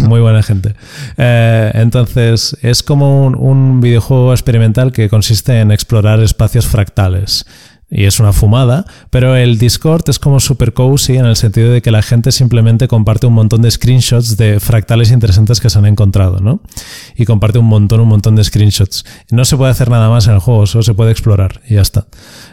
Muy 0.00 0.20
buena 0.20 0.42
gente. 0.42 0.74
Eh, 1.16 1.70
entonces, 1.74 2.56
es 2.60 2.82
como 2.82 3.24
un, 3.24 3.36
un 3.36 3.80
videojuego 3.80 4.32
experimental 4.32 4.90
que 4.92 5.08
consiste 5.08 5.60
en 5.60 5.70
explorar 5.70 6.18
espacios 6.18 6.66
fractales. 6.66 7.46
Y 7.94 8.06
es 8.06 8.18
una 8.20 8.32
fumada, 8.32 8.86
pero 9.10 9.36
el 9.36 9.58
Discord 9.58 10.08
es 10.08 10.18
como 10.18 10.40
super 10.40 10.72
cozy 10.72 11.18
en 11.18 11.26
el 11.26 11.36
sentido 11.36 11.70
de 11.70 11.82
que 11.82 11.90
la 11.90 12.00
gente 12.00 12.32
simplemente 12.32 12.88
comparte 12.88 13.26
un 13.26 13.34
montón 13.34 13.60
de 13.60 13.70
screenshots 13.70 14.38
de 14.38 14.60
fractales 14.60 15.10
interesantes 15.10 15.60
que 15.60 15.68
se 15.68 15.78
han 15.78 15.84
encontrado, 15.84 16.40
¿no? 16.40 16.62
Y 17.16 17.26
comparte 17.26 17.58
un 17.58 17.66
montón, 17.66 18.00
un 18.00 18.08
montón 18.08 18.34
de 18.34 18.44
screenshots. 18.44 19.04
No 19.30 19.44
se 19.44 19.58
puede 19.58 19.72
hacer 19.72 19.90
nada 19.90 20.08
más 20.08 20.26
en 20.26 20.32
el 20.32 20.38
juego, 20.38 20.66
solo 20.66 20.82
se 20.82 20.94
puede 20.94 21.12
explorar 21.12 21.60
y 21.68 21.74
ya 21.74 21.82
está. 21.82 22.06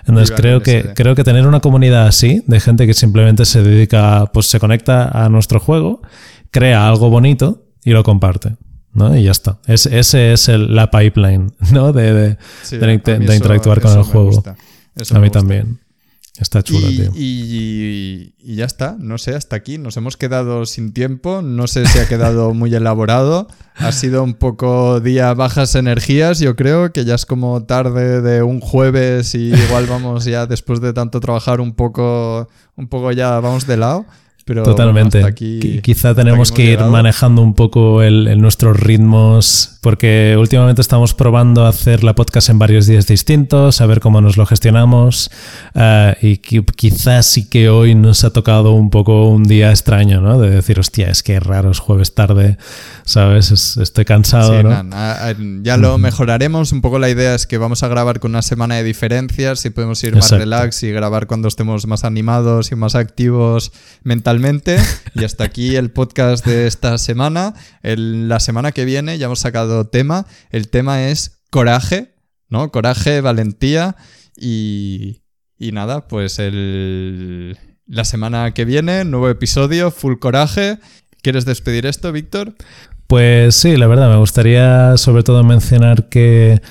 Entonces 0.05 0.35
creo 0.35 0.61
que, 0.61 0.91
creo 0.93 1.15
que 1.15 1.23
tener 1.23 1.47
una 1.47 1.61
comunidad 1.61 2.05
así, 2.05 2.43
de 2.45 2.59
gente 2.59 2.85
que 2.85 2.93
simplemente 2.93 3.45
se 3.45 3.63
dedica, 3.63 4.29
pues 4.33 4.47
se 4.47 4.59
conecta 4.59 5.07
a 5.07 5.29
nuestro 5.29 5.61
juego, 5.61 6.01
crea 6.51 6.89
algo 6.89 7.09
bonito 7.09 7.63
y 7.85 7.91
lo 7.91 8.03
comparte. 8.03 8.57
¿no? 8.91 9.15
Y 9.15 9.23
ya 9.23 9.31
está. 9.31 9.59
Es, 9.67 9.85
ese 9.85 10.33
es 10.33 10.49
la 10.49 10.91
pipeline 10.91 11.53
¿no? 11.71 11.93
de, 11.93 12.11
de, 12.13 12.37
de, 12.71 13.35
interactuar 13.35 13.79
con 13.79 13.97
el 13.97 14.03
juego 14.03 14.43
a 15.11 15.19
mí 15.19 15.29
también. 15.29 15.79
Está 16.39 16.63
chulo, 16.63 16.89
y, 16.89 16.95
tío. 16.95 17.11
Y, 17.15 18.55
ya 18.55 18.63
está, 18.63 18.95
no 18.97 19.17
sé, 19.17 19.35
hasta 19.35 19.57
aquí. 19.57 19.77
Nos 19.77 19.97
hemos 19.97 20.15
quedado 20.15 20.65
sin 20.65 20.93
tiempo. 20.93 21.41
No 21.41 21.67
sé 21.67 21.85
si 21.85 21.99
ha 21.99 22.07
quedado 22.07 22.53
muy 22.53 22.73
elaborado. 22.73 23.47
Ha 23.75 23.91
sido 23.91 24.23
un 24.23 24.35
poco 24.35 25.01
día 25.01 25.33
bajas 25.33 25.75
energías, 25.75 26.39
yo 26.39 26.55
creo, 26.55 26.91
que 26.91 27.05
ya 27.05 27.15
es 27.15 27.25
como 27.25 27.63
tarde 27.63 28.21
de 28.21 28.43
un 28.43 28.59
jueves 28.59 29.35
y 29.35 29.53
igual 29.53 29.85
vamos 29.87 30.25
ya 30.25 30.45
después 30.45 30.81
de 30.81 30.91
tanto 30.91 31.19
trabajar 31.19 31.61
un 31.61 31.73
poco, 31.73 32.49
un 32.75 32.87
poco 32.87 33.11
ya 33.11 33.39
vamos 33.39 33.67
de 33.67 33.77
lado. 33.77 34.05
Totalmente. 34.55 35.23
aquí, 35.23 35.79
Quizá 35.81 36.15
tenemos 36.15 36.51
que 36.51 36.71
ir 36.71 36.79
manejando 36.79 37.41
un 37.41 37.53
poco 37.53 38.01
el, 38.01 38.39
nuestros 38.41 38.79
ritmos, 38.79 39.77
porque 39.81 40.35
últimamente 40.37 40.81
estamos 40.81 41.13
probando 41.13 41.65
hacer 41.65 42.03
la 42.03 42.15
podcast 42.15 42.49
en 42.49 42.59
varios 42.59 42.87
días 42.87 43.05
distintos, 43.07 43.81
a 43.81 43.85
ver 43.85 43.99
cómo 43.99 44.21
nos 44.21 44.37
lo 44.37 44.45
gestionamos. 44.45 45.29
Eh, 45.75 46.15
y 46.21 46.37
quizás 46.37 47.27
sí 47.27 47.47
que 47.47 47.69
hoy 47.69 47.95
nos 47.95 48.23
ha 48.23 48.31
tocado 48.31 48.71
un 48.73 48.89
poco 48.89 49.29
un 49.29 49.43
día 49.43 49.69
extraño, 49.69 50.21
¿no? 50.21 50.39
De 50.39 50.49
decir, 50.49 50.79
hostia, 50.79 51.09
es 51.09 51.21
que 51.21 51.39
raro, 51.39 51.71
es 51.71 51.79
jueves 51.79 52.15
tarde, 52.15 52.57
¿sabes? 53.05 53.77
estoy 53.77 54.05
cansado, 54.05 54.63
¿no? 54.63 54.83
ya 55.63 55.77
lo 55.77 55.97
mejoraremos. 55.97 56.71
Un 56.71 56.81
poco 56.81 56.99
la 56.99 57.09
idea 57.09 57.35
es 57.35 57.45
que 57.45 57.57
vamos 57.57 57.83
a 57.83 57.87
grabar 57.87 58.19
con 58.19 58.31
una 58.31 58.41
semana 58.41 58.75
de 58.75 58.83
diferencias 58.83 59.63
y 59.65 59.69
podemos 59.69 60.03
ir 60.03 60.15
más 60.15 60.31
relax 60.31 60.83
y 60.83 60.91
grabar 60.91 61.27
cuando 61.27 61.47
estemos 61.47 61.85
más 61.87 62.03
animados 62.03 62.71
y 62.71 62.75
más 62.75 62.95
activos 62.95 63.71
mentalmente 64.03 64.38
y 65.15 65.23
hasta 65.25 65.43
aquí 65.43 65.75
el 65.75 65.91
podcast 65.91 66.45
de 66.45 66.65
esta 66.67 66.97
semana. 66.97 67.53
la 67.81 68.39
semana 68.39 68.71
que 68.71 68.85
viene 68.85 69.17
ya 69.17 69.25
hemos 69.25 69.39
sacado 69.39 69.87
tema. 69.87 70.25
El 70.49 70.69
tema 70.69 71.09
es 71.09 71.43
coraje, 71.49 72.15
¿no? 72.47 72.71
Coraje, 72.71 73.19
valentía 73.21 73.95
y, 74.37 75.23
y 75.57 75.71
nada, 75.73 76.07
pues 76.07 76.39
el, 76.39 77.57
la 77.85 78.05
semana 78.05 78.53
que 78.53 78.63
viene, 78.63 79.03
nuevo 79.03 79.29
episodio, 79.29 79.91
full 79.91 80.15
coraje. 80.19 80.79
¿Quieres 81.21 81.43
despedir 81.43 81.85
esto, 81.85 82.11
Víctor? 82.13 82.55
Pues 83.07 83.55
sí, 83.55 83.75
la 83.75 83.87
verdad, 83.87 84.09
me 84.09 84.17
gustaría 84.17 84.95
sobre 84.95 85.23
todo 85.23 85.43
mencionar 85.43 86.07
que 86.07 86.61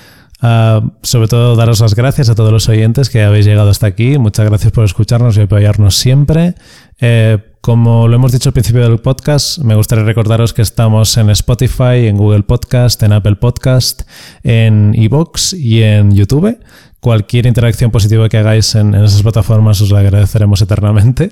Ah, 0.40 0.82
sobre 1.02 1.26
todo 1.26 1.56
daros 1.56 1.80
las 1.80 1.96
gracias 1.96 2.28
a 2.28 2.36
todos 2.36 2.52
los 2.52 2.68
oyentes 2.68 3.10
que 3.10 3.22
habéis 3.22 3.44
llegado 3.46 3.70
hasta 3.70 3.86
aquí. 3.86 4.18
Muchas 4.18 4.48
gracias 4.48 4.72
por 4.72 4.84
escucharnos 4.84 5.36
y 5.36 5.40
apoyarnos 5.40 5.96
siempre. 5.96 6.54
Eh, 7.00 7.38
como 7.60 8.08
lo 8.08 8.16
hemos 8.16 8.32
dicho 8.32 8.48
al 8.48 8.52
principio 8.52 8.82
del 8.82 8.98
podcast, 8.98 9.58
me 9.58 9.74
gustaría 9.74 10.04
recordaros 10.04 10.52
que 10.52 10.62
estamos 10.62 11.16
en 11.16 11.30
Spotify, 11.30 12.06
en 12.06 12.16
Google 12.16 12.42
Podcast, 12.42 13.02
en 13.02 13.12
Apple 13.12 13.36
Podcast, 13.36 14.02
en 14.42 14.94
Evox 14.94 15.52
y 15.52 15.82
en 15.82 16.14
YouTube. 16.14 16.58
Cualquier 17.00 17.46
interacción 17.46 17.90
positiva 17.90 18.28
que 18.28 18.38
hagáis 18.38 18.74
en, 18.74 18.94
esas 18.94 19.22
plataformas 19.22 19.80
os 19.80 19.90
la 19.90 20.00
agradeceremos 20.00 20.62
eternamente. 20.62 21.30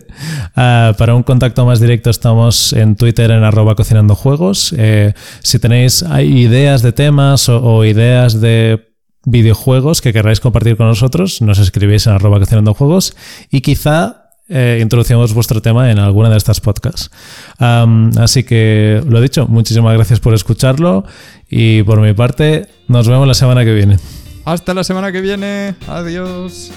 Ah, 0.55 0.95
para 0.97 1.15
un 1.15 1.23
contacto 1.23 1.65
más 1.67 1.81
directo 1.81 2.11
estamos 2.11 2.73
en 2.73 2.97
Twitter 2.97 3.31
en 3.31 3.43
arroba 3.43 3.75
cocinando. 3.75 4.17
Eh, 4.77 5.13
si 5.43 5.59
tenéis 5.59 6.05
ideas 6.21 6.83
de 6.83 6.93
temas 6.93 7.49
o 7.49 7.85
ideas 7.85 8.41
de 8.41 8.95
videojuegos 9.25 10.01
que 10.01 10.13
queráis 10.13 10.41
compartir 10.41 10.77
con 10.77 10.87
nosotros, 10.87 11.43
nos 11.43 11.59
escribís 11.59 12.07
en 12.07 12.15
arroba 12.15 12.41
juegos 12.75 13.17
y 13.51 13.61
quizá 13.61 14.26
eh, 14.49 14.79
introducimos 14.81 15.35
vuestro 15.35 15.61
tema 15.61 15.91
en 15.91 15.99
alguna 15.99 16.31
de 16.31 16.37
estas 16.37 16.61
podcasts. 16.61 17.11
así 17.59 18.45
que 18.45 19.03
lo 19.09 19.21
dicho, 19.21 19.47
muchísimas 19.49 19.95
gracias 19.95 20.21
por 20.21 20.35
escucharlo 20.35 21.05
y 21.49 21.83
por 21.83 22.01
mi 22.01 22.13
parte 22.15 22.69
nos 22.89 23.09
vemos 23.09 23.27
la 23.27 23.35
semana 23.35 23.65
que 23.65 23.75
viene. 23.75 23.99
Hasta 24.45 24.75
la 24.75 24.85
semana 24.85 25.11
que 25.11 25.21
viene. 25.21 25.75
Adiós. 25.89 26.71